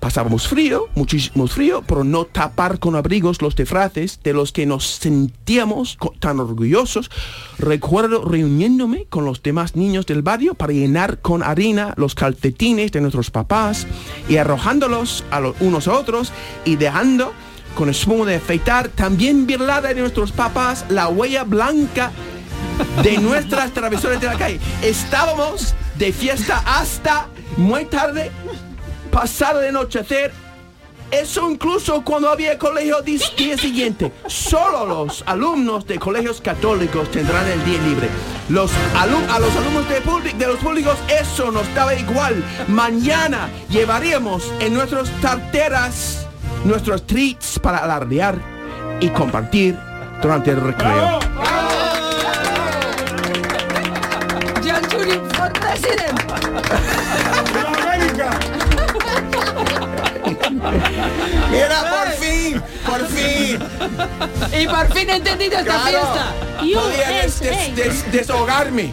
Pasábamos 0.00 0.46
frío, 0.46 0.86
muchísimo 0.94 1.46
frío, 1.48 1.82
pero 1.86 2.04
no 2.04 2.24
tapar 2.24 2.78
con 2.78 2.94
abrigos 2.94 3.42
los 3.42 3.56
disfraces 3.56 4.20
de 4.22 4.32
los 4.32 4.52
que 4.52 4.64
nos 4.64 4.86
sentíamos 4.86 5.98
tan 6.20 6.38
orgullosos. 6.38 7.10
Recuerdo 7.58 8.24
reuniéndome 8.24 9.06
con 9.06 9.24
los 9.24 9.42
demás 9.42 9.74
niños 9.74 10.06
del 10.06 10.22
barrio 10.22 10.54
para 10.54 10.72
llenar 10.72 11.20
con 11.20 11.42
harina 11.42 11.94
los 11.96 12.14
calcetines 12.14 12.92
de 12.92 13.00
nuestros 13.00 13.30
papás 13.30 13.86
y 14.28 14.36
arrojándolos 14.36 15.24
a 15.30 15.40
los 15.40 15.56
unos 15.60 15.88
a 15.88 15.92
otros 15.92 16.32
y 16.64 16.76
dejando 16.76 17.32
con 17.74 17.88
espuma 17.88 18.24
de 18.26 18.36
afeitar 18.36 18.88
también 18.88 19.46
birlada 19.46 19.88
de 19.88 20.00
nuestros 20.00 20.32
papás 20.32 20.84
la 20.88 21.08
huella 21.08 21.44
blanca 21.44 22.12
de 23.02 23.18
nuestras 23.20 23.72
travesuras 23.72 24.20
de 24.20 24.26
la 24.26 24.38
calle. 24.38 24.60
Estábamos 24.82 25.74
de 25.96 26.12
fiesta 26.12 26.62
hasta 26.64 27.28
muy 27.56 27.84
tarde, 27.86 28.30
pasado 29.10 29.60
de 29.60 29.68
anochecer. 29.68 30.32
Eso 31.10 31.50
incluso 31.50 32.02
cuando 32.04 32.28
había 32.28 32.58
colegio 32.58 33.00
día 33.00 33.56
siguiente. 33.56 34.12
Solo 34.26 34.84
los 34.84 35.24
alumnos 35.26 35.86
de 35.86 35.98
colegios 35.98 36.40
católicos 36.42 37.10
tendrán 37.10 37.46
el 37.48 37.64
día 37.64 37.80
libre. 37.82 38.08
Los 38.50 38.70
alum- 38.94 39.26
a 39.30 39.38
los 39.38 39.54
alumnos 39.56 39.88
de, 39.88 40.02
public- 40.02 40.36
de 40.36 40.46
los 40.48 40.56
públicos 40.58 40.98
eso 41.08 41.50
nos 41.50 41.72
daba 41.74 41.94
igual. 41.94 42.44
Mañana 42.68 43.48
llevaríamos 43.70 44.52
en 44.60 44.74
nuestras 44.74 45.08
tarteras 45.22 46.26
nuestros 46.64 47.06
treats 47.06 47.58
para 47.58 47.78
alardear 47.78 48.36
y 49.00 49.08
compartir 49.08 49.78
durante 50.20 50.50
el 50.50 50.60
recreo. 50.60 51.20
Mira, 61.50 61.80
por 61.90 62.08
fin, 62.14 62.62
por 62.86 63.06
fin. 63.08 63.58
Y 64.60 64.66
por 64.66 64.92
fin 64.92 65.10
he 65.10 65.16
entendido 65.16 65.58
esta 65.58 65.64
Claro. 65.80 65.88
fiesta. 65.88 66.32
Podía 66.58 67.08
des- 67.22 67.40
des- 67.40 67.76
des- 67.76 68.12
desahogarme. 68.12 68.92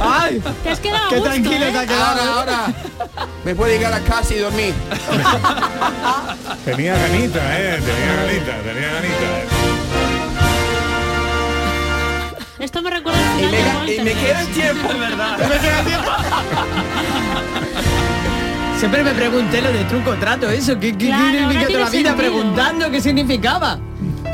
Ay, 0.00 0.42
Te 0.62 0.70
has 0.70 0.80
quedado 0.80 1.08
qué 1.08 1.16
gusto, 1.16 1.30
tranquilo 1.30 1.66
¿eh? 1.66 1.70
te 1.72 1.78
ha 1.78 1.86
quedado. 1.86 2.20
Ahora, 2.22 2.32
ahora. 2.56 2.74
Me 3.44 3.54
puedo 3.54 3.70
llegar 3.70 3.92
a 3.92 4.00
casa 4.00 4.34
y 4.34 4.38
dormir. 4.38 4.74
Tenía 6.64 6.94
ganita, 6.96 7.40
eh, 7.58 7.80
tenía 7.80 8.16
ganita, 8.22 8.52
tenía 8.62 8.88
ganita. 8.92 9.38
eh. 9.38 9.46
Esto 12.58 12.80
me 12.82 12.90
recuerda 12.90 13.18
al 13.20 13.40
Y 13.40 13.44
final 13.44 13.78
me, 13.80 13.86
de 13.86 13.94
y 13.96 14.00
me 14.00 14.12
queda 14.14 14.40
tiempo. 14.46 14.88
verdad. 14.98 15.38
Me 15.38 15.58
queda 15.58 15.82
tiempo. 15.82 16.10
Siempre 18.78 19.02
me 19.02 19.12
pregunté 19.12 19.62
lo 19.62 19.72
de 19.72 19.84
truco 19.84 20.14
trato, 20.14 20.50
eso, 20.50 20.78
¿qué, 20.78 20.92
qué 20.96 21.06
Claro, 21.06 21.24
significa 21.38 21.66
toda 21.66 21.78
la 21.80 21.90
vida 21.90 21.90
sentido. 22.10 22.16
preguntando 22.16 22.90
qué 22.90 23.00
significaba? 23.00 23.78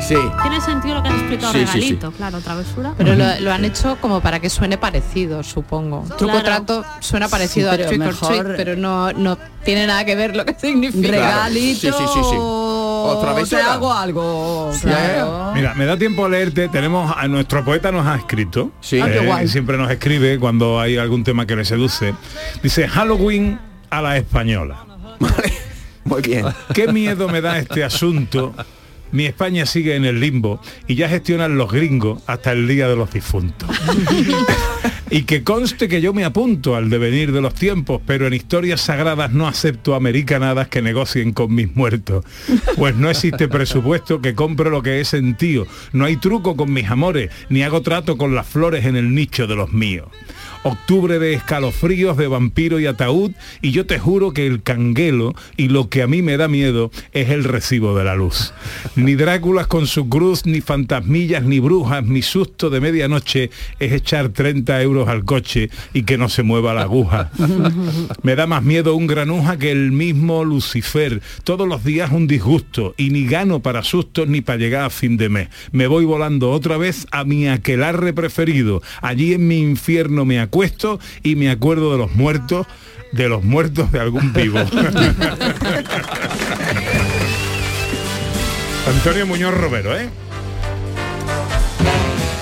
Sí. 0.01 0.15
Tiene 0.41 0.59
sentido 0.59 0.95
lo 0.95 1.03
que 1.03 1.09
has 1.09 1.15
explicado, 1.15 1.53
Sí, 1.53 1.59
sí, 1.59 1.65
sí. 1.67 1.73
regalito, 1.79 2.11
claro, 2.11 2.41
travesura. 2.41 2.93
Pero 2.97 3.15
lo, 3.15 3.39
lo 3.39 3.53
han 3.53 3.63
hecho 3.63 3.97
como 4.01 4.19
para 4.19 4.41
que 4.41 4.49
suene 4.49 4.77
parecido, 4.77 5.43
supongo. 5.43 6.03
Truco 6.17 6.25
Claro. 6.41 6.43
trato 6.43 6.85
suena 6.99 7.29
parecido 7.29 7.69
Sí, 7.69 7.73
a 7.73 7.77
pero 7.77 7.89
trick 7.89 8.01
or 8.01 8.07
mejor- 8.07 8.43
treat, 8.43 8.57
pero 8.57 8.75
no, 8.75 9.13
no 9.13 9.37
tiene 9.63 9.87
nada 9.87 10.03
que 10.03 10.15
ver 10.15 10.35
lo 10.35 10.43
que 10.45 10.55
significa. 10.59 11.07
Regalito. 11.07 11.79
Sí, 11.79 11.87
sí, 11.97 12.03
sí, 12.13 12.19
sí. 12.31 12.35
Otra 12.37 13.33
vez 13.33 13.49
te 13.49 13.55
hago 13.61 13.93
algo. 13.93 14.71
Claro. 14.81 15.51
Mira, 15.53 15.73
me 15.73 15.85
da 15.85 15.95
tiempo 15.97 16.25
a 16.25 16.29
leerte. 16.29 16.67
Tenemos 16.67 17.13
a 17.15 17.27
nuestro 17.29 17.63
poeta 17.63 17.91
nos 17.93 18.05
ha 18.05 18.15
escrito. 18.15 18.71
Sí. 18.81 18.99
Ah, 18.99 19.05
qué 19.07 19.19
eh, 19.43 19.47
siempre 19.47 19.77
nos 19.77 19.89
escribe 19.89 20.37
cuando 20.37 20.81
hay 20.81 20.97
algún 20.97 21.23
tema 21.23 21.45
que 21.45 21.55
le 21.55 21.63
seduce. 21.63 22.13
Dice 22.61 22.89
Halloween 22.89 23.57
a 23.97 24.01
la 24.01 24.17
española. 24.17 24.85
Muy 26.05 26.21
bien. 26.21 26.45
Qué 26.73 26.91
miedo 26.91 27.29
me 27.29 27.41
da 27.41 27.59
este 27.59 27.83
asunto. 27.83 28.53
Mi 29.11 29.25
España 29.25 29.67
sigue 29.67 29.95
en 29.95 30.05
el 30.05 30.19
limbo 30.19 30.59
y 30.87 30.95
ya 30.95 31.07
gestionan 31.07 31.55
los 31.55 31.71
gringos 31.71 32.23
hasta 32.25 32.51
el 32.51 32.67
día 32.67 32.87
de 32.87 32.95
los 32.95 33.13
difuntos. 33.13 33.69
y 35.11 35.23
que 35.23 35.43
conste 35.43 35.87
que 35.87 36.01
yo 36.01 36.11
me 36.11 36.25
apunto 36.25 36.75
al 36.75 36.89
devenir 36.89 37.31
de 37.31 37.41
los 37.41 37.53
tiempos, 37.53 38.01
pero 38.07 38.25
en 38.25 38.33
historias 38.33 38.81
sagradas 38.81 39.31
no 39.31 39.47
acepto 39.47 39.93
americanadas 39.93 40.67
que 40.67 40.81
negocien 40.81 41.31
con 41.31 41.53
mis 41.53 41.75
muertos. 41.75 42.25
Pues 42.75 42.95
no 42.95 43.11
existe 43.11 43.47
presupuesto 43.47 44.19
que 44.19 44.33
compre 44.33 44.71
lo 44.71 44.81
que 44.81 44.99
he 44.99 45.05
sentido. 45.05 45.67
No 45.91 46.05
hay 46.05 46.17
truco 46.17 46.55
con 46.55 46.73
mis 46.73 46.89
amores, 46.89 47.29
ni 47.49 47.61
hago 47.61 47.83
trato 47.83 48.17
con 48.17 48.33
las 48.33 48.47
flores 48.47 48.85
en 48.85 48.95
el 48.95 49.13
nicho 49.13 49.45
de 49.45 49.55
los 49.55 49.71
míos. 49.71 50.07
Octubre 50.63 51.19
de 51.19 51.33
escalofríos, 51.33 52.17
de 52.17 52.27
vampiro 52.27 52.79
y 52.79 52.85
ataúd, 52.85 53.31
y 53.61 53.71
yo 53.71 53.85
te 53.85 53.99
juro 53.99 54.31
que 54.31 54.45
el 54.45 54.61
canguelo 54.61 55.33
y 55.55 55.69
lo 55.69 55.89
que 55.89 56.01
a 56.01 56.07
mí 56.07 56.21
me 56.21 56.37
da 56.37 56.47
miedo 56.47 56.91
es 57.13 57.29
el 57.29 57.43
recibo 57.43 57.95
de 57.95 58.03
la 58.03 58.15
luz. 58.15 58.53
Ni 58.95 59.15
Dráculas 59.15 59.67
con 59.67 59.87
su 59.87 60.09
cruz, 60.09 60.45
ni 60.45 60.59
fantasmillas, 60.59 61.43
ni 61.43 61.59
brujas, 61.59 62.03
mi 62.03 62.21
susto 62.21 62.69
de 62.69 62.81
medianoche 62.81 63.51
es 63.79 63.93
echar 63.93 64.29
30 64.29 64.81
euros 64.81 65.07
al 65.07 65.23
coche 65.23 65.69
y 65.93 66.03
que 66.03 66.17
no 66.17 66.27
se 66.27 66.43
mueva 66.43 66.73
la 66.73 66.83
aguja. 66.83 67.31
Me 68.21 68.35
da 68.35 68.47
más 68.47 68.63
miedo 68.63 68.95
un 68.95 69.07
granuja 69.07 69.57
que 69.57 69.71
el 69.71 69.91
mismo 69.91 70.43
Lucifer. 70.43 71.21
Todos 71.43 71.67
los 71.67 71.83
días 71.83 72.11
un 72.11 72.27
disgusto 72.27 72.95
y 72.97 73.11
ni 73.11 73.25
gano 73.25 73.61
para 73.61 73.83
sustos 73.83 74.27
ni 74.27 74.41
para 74.41 74.59
llegar 74.59 74.85
a 74.85 74.89
fin 74.89 75.15
de 75.15 75.29
mes. 75.29 75.47
Me 75.71 75.87
voy 75.87 76.03
volando 76.03 76.51
otra 76.51 76.77
vez 76.77 77.07
a 77.11 77.23
mi 77.23 77.47
aquelarre 77.47 78.11
preferido. 78.11 78.81
Allí 79.01 79.33
en 79.33 79.47
mi 79.47 79.59
infierno 79.59 80.25
me 80.25 80.33
me 80.33 80.39
acuesto 80.53 80.99
y 81.23 81.35
me 81.35 81.49
acuerdo 81.49 81.93
de 81.93 81.97
los 81.97 82.13
muertos, 82.13 82.67
de 83.11 83.27
los 83.27 83.43
muertos 83.43 83.91
de 83.91 83.99
algún 83.99 84.31
vivo. 84.33 84.59
Antonio 88.87 89.25
Muñoz 89.25 89.55
Romero, 89.55 89.97
¿eh? 89.97 90.09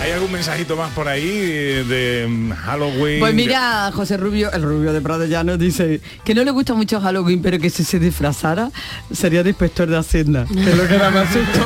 ¿Hay 0.02 0.12
algún 0.12 0.32
mensajito 0.32 0.76
más 0.76 0.92
por 0.94 1.08
ahí 1.08 1.28
de, 1.30 1.84
de, 1.84 2.28
mm, 2.28 2.52
Halloween? 2.54 3.20
Pues 3.20 3.34
mira, 3.36 3.92
José 3.94 4.18
Rubio, 4.18 4.52
el 4.52 4.64
Rubio 4.64 4.94
de 4.94 5.02
Prado 5.02 5.26
Llano 5.26 5.58
dice 5.58 6.02
que 6.26 6.34
no 6.34 6.44
le 6.44 6.50
gusta 6.50 6.74
mucho 6.74 7.00
Halloween, 7.00 7.40
pero 7.42 7.60
que 7.60 7.70
si 7.70 7.84
se 7.84 8.00
disfrazara 8.00 8.72
sería 9.14 9.44
de 9.44 9.50
inspector 9.50 9.88
de 9.88 9.98
Hacienda. 9.98 10.48
Que 10.52 10.72
es 10.72 10.76
lo 10.78 10.88
que 10.88 10.98
da 10.98 11.12
más 11.12 11.28
susto. 11.32 11.60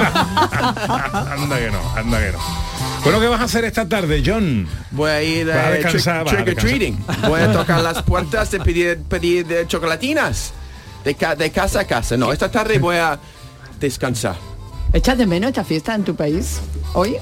anda 1.32 1.60
que 1.60 1.72
no, 1.72 1.96
anda 1.96 2.20
que 2.20 2.32
no. 2.34 2.40
Bueno, 3.06 3.20
¿qué 3.22 3.28
vas 3.28 3.40
a 3.40 3.44
hacer 3.46 3.64
esta 3.64 3.88
tarde, 3.88 4.22
John? 4.26 4.68
Voy 4.92 5.10
a 5.12 5.24
ir 5.24 5.50
a 5.52 5.78
eh, 5.78 5.84
trick, 5.86 6.08
a 6.08 6.24
trick 6.26 6.40
or 6.40 6.46
descansar. 6.46 6.56
treating. 6.56 6.98
Voy 7.30 7.40
a 7.40 7.54
tocar 7.54 7.82
las 7.82 8.02
puertas 8.04 8.52
de 8.52 8.60
pedir, 8.60 8.98
pedir 9.08 9.46
eh, 9.52 9.64
chocolatinas. 9.68 10.52
De, 11.06 11.14
ca- 11.14 11.36
de 11.36 11.52
casa 11.52 11.82
a 11.82 11.86
casa. 11.86 12.18
No, 12.18 12.34
esta 12.34 12.50
tarde 12.52 12.80
voy 12.80 12.96
a 12.98 13.18
descansar. 13.80 14.36
¿Echas 14.92 15.18
de 15.18 15.26
menos 15.28 15.50
esta 15.50 15.64
fiesta 15.64 15.94
en 15.96 16.04
tu 16.04 16.16
país? 16.16 16.60
¿Hoy? 16.94 17.16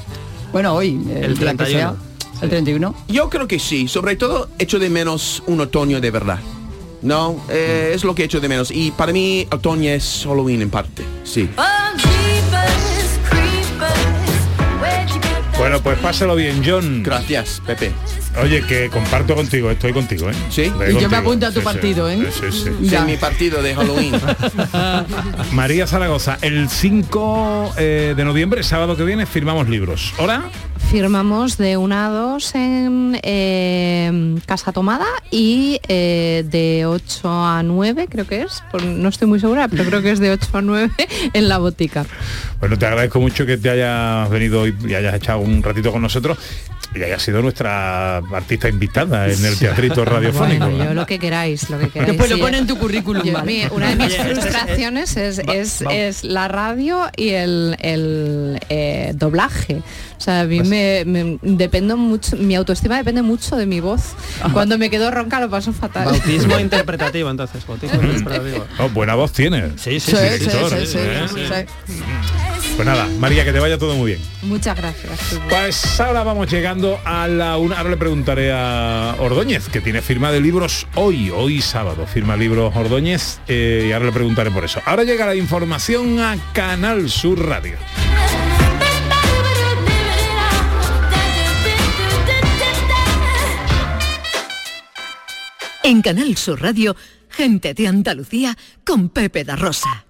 Bueno, 0.54 0.76
hoy, 0.76 1.02
El 1.10 1.34
la 1.44 1.56
que 1.56 1.66
sea. 1.66 1.96
31. 1.96 1.98
El 2.44 2.50
31. 2.50 2.96
Yo 3.08 3.30
creo 3.30 3.48
que 3.48 3.58
sí. 3.58 3.88
Sobre 3.88 4.16
todo 4.16 4.50
echo 4.60 4.78
de 4.78 4.90
menos 4.90 5.42
un 5.48 5.60
otoño 5.60 6.00
de 6.00 6.12
verdad. 6.12 6.40
No, 7.02 7.44
eh, 7.50 7.92
es 7.94 8.04
lo 8.04 8.14
que 8.14 8.24
echo 8.24 8.40
de 8.40 8.48
menos. 8.48 8.70
Y 8.70 8.92
para 8.92 9.12
mí 9.12 9.48
otoño 9.52 9.90
es 9.90 10.22
Halloween 10.26 10.62
en 10.62 10.70
parte. 10.70 11.04
Sí. 11.24 11.50
Bueno, 15.64 15.82
pues 15.82 15.98
pásalo 16.00 16.36
bien, 16.36 16.62
John. 16.66 17.04
Gracias, 17.04 17.62
Pepe. 17.66 17.94
Oye, 18.42 18.64
que 18.64 18.90
comparto 18.90 19.34
contigo, 19.34 19.72
estoy 19.72 19.94
contigo, 19.94 20.30
¿eh? 20.30 20.34
Sí. 20.50 20.70
Y 20.90 21.00
yo 21.00 21.08
me 21.08 21.16
apunto 21.16 21.48
a 21.48 21.52
tu 21.52 21.62
partido, 21.62 22.10
¿eh? 22.10 22.18
Sí, 22.34 22.48
sí, 22.52 22.64
sí. 22.66 22.90
Sí, 22.90 22.98
mi 23.06 23.16
partido 23.16 23.64
de 23.64 23.74
Halloween. 23.74 24.12
María 25.54 25.88
Zaragoza, 25.88 26.38
el 26.42 26.68
5 26.68 27.76
eh, 27.78 28.14
de 28.14 28.26
noviembre, 28.26 28.62
sábado 28.64 28.98
que 28.98 29.06
viene, 29.06 29.26
firmamos 29.26 29.70
libros. 29.70 30.14
¿Hora? 30.18 30.44
Firmamos 30.94 31.58
de 31.58 31.76
1 31.76 31.96
a 31.96 32.08
2 32.10 32.54
en 32.54 33.20
eh, 33.24 34.36
Casa 34.46 34.72
Tomada 34.72 35.08
y 35.32 35.80
eh, 35.88 36.46
de 36.48 36.86
8 36.86 37.28
a 37.28 37.64
9, 37.64 38.06
creo 38.08 38.28
que 38.28 38.44
es, 38.44 38.62
por- 38.72 38.84
no 38.84 39.10
estoy 39.10 39.28
muy 39.28 39.40
segura, 39.40 39.68
pero 39.68 39.86
creo 39.86 40.04
que 40.04 40.12
es 40.12 40.20
de 40.20 40.30
8 40.30 40.50
a 40.54 40.62
9 40.62 40.92
en 41.34 41.50
la 41.50 41.58
botica. 41.58 42.06
Bueno, 42.60 42.78
te 42.78 42.86
agradezco 42.86 43.20
mucho 43.20 43.44
que 43.44 43.58
te 43.58 43.72
hayas 43.72 44.30
venido 44.30 44.68
y 44.68 44.94
hayas 44.94 45.16
echado 45.16 45.40
un 45.40 45.64
ratito 45.64 45.92
con 45.92 46.04
nosotros 46.04 46.38
y 46.96 47.04
hayas 47.04 47.22
sido 47.22 47.42
nuestra 47.42 48.18
artista 48.18 48.70
invitada 48.70 49.28
en 49.28 49.44
el 49.46 49.58
teatrito 49.58 50.06
radiofónico. 50.06 50.66
Bueno, 50.70 50.84
yo 50.86 50.94
lo 50.94 51.06
que 51.06 51.20
queráis, 51.20 51.70
lo 51.70 51.80
que 51.80 51.90
queráis. 51.90 52.10
Después 52.12 52.30
lo 52.30 52.40
pone 52.40 52.58
en 52.60 52.68
tu 52.68 52.78
currículum. 52.78 53.24
Yo, 53.24 53.34
vale. 53.34 53.46
mi- 53.46 53.68
una 53.76 53.90
de 53.90 53.96
mis 53.96 54.16
frustraciones 54.18 55.18
es, 55.18 55.40
es, 55.40 55.84
es 55.90 56.24
la 56.24 56.48
radio 56.48 57.10
y 57.16 57.30
el, 57.30 57.76
el, 57.80 58.60
eh, 58.70 59.12
doblaje. 59.16 59.82
O 60.18 60.22
sea, 60.24 60.42
a 60.42 60.44
mí 60.46 60.58
Pues 60.58 60.70
me, 60.70 61.04
me- 61.06 61.38
dependo 61.42 61.98
mucho, 61.98 62.38
mi 62.38 62.56
autoestima 62.56 62.98
depende 62.98 63.22
mucho 63.22 63.56
de 63.58 63.66
mi 63.66 63.80
voz. 63.80 64.14
Cuando 64.54 64.78
me 64.78 64.90
quedo 64.90 65.12
ronca 65.12 65.40
lo 65.40 65.50
paso 65.50 65.74
fatal. 65.74 66.06
Bautismo 66.06 66.60
interpretativo, 66.60 67.30
entonces. 67.30 67.66
Bautismo 67.68 68.02
interpretativo. 68.02 68.66
Oh, 68.80 68.90
buena 68.90 69.16
voz 69.16 69.34
tienes. 69.34 69.74
Sí, 69.82 70.00
sí, 70.00 70.12
Sí, 70.12 70.12
sí. 70.12 70.18
sí, 70.18 70.24
escritor, 70.46 70.70
sí, 70.80 70.86
sí, 70.86 70.98
¿eh? 71.00 71.26
sí, 71.28 71.40
sí. 71.88 71.94
Pues 72.76 72.88
nada, 72.88 73.08
María, 73.20 73.46
que 73.46 73.54
te 73.54 73.60
vaya 73.60 73.78
todo 73.78 73.94
muy 73.96 74.12
bien. 74.14 74.22
Muchas 74.42 74.76
gracias. 74.76 75.20
Pues 75.48 76.00
ahora 76.00 76.24
vamos 76.24 76.52
llegando 76.52 77.00
a 77.06 77.28
la 77.28 77.58
una. 77.58 77.78
Ahora 77.78 77.92
le 77.92 77.98
preguntaré 77.98 78.52
a 78.52 79.16
Ordóñez, 79.20 79.70
que 79.70 79.80
tiene 79.80 80.02
firma 80.02 80.32
de 80.32 80.42
libros 80.42 80.88
hoy, 80.96 81.30
hoy 81.30 81.62
sábado. 81.62 82.08
Firma 82.08 82.36
libros 82.36 82.76
Ordóñez 82.76 83.40
eh, 83.48 83.86
y 83.88 83.92
ahora 83.92 84.08
le 84.08 84.12
preguntaré 84.12 84.50
por 84.50 84.66
eso. 84.66 84.82
Ahora 84.86 85.04
llega 85.04 85.28
la 85.28 85.36
información 85.36 86.20
a 86.20 86.36
Canal 86.54 87.12
Sur 87.12 87.46
Radio. 87.48 87.78
En 95.84 96.02
Canal 96.02 96.36
Sur 96.38 96.62
Radio, 96.62 96.96
gente 97.30 97.76
de 97.76 97.88
Andalucía 97.88 98.58
con 98.84 99.10
Pepe 99.10 99.44
da 99.44 99.56
Rosa. 99.56 100.06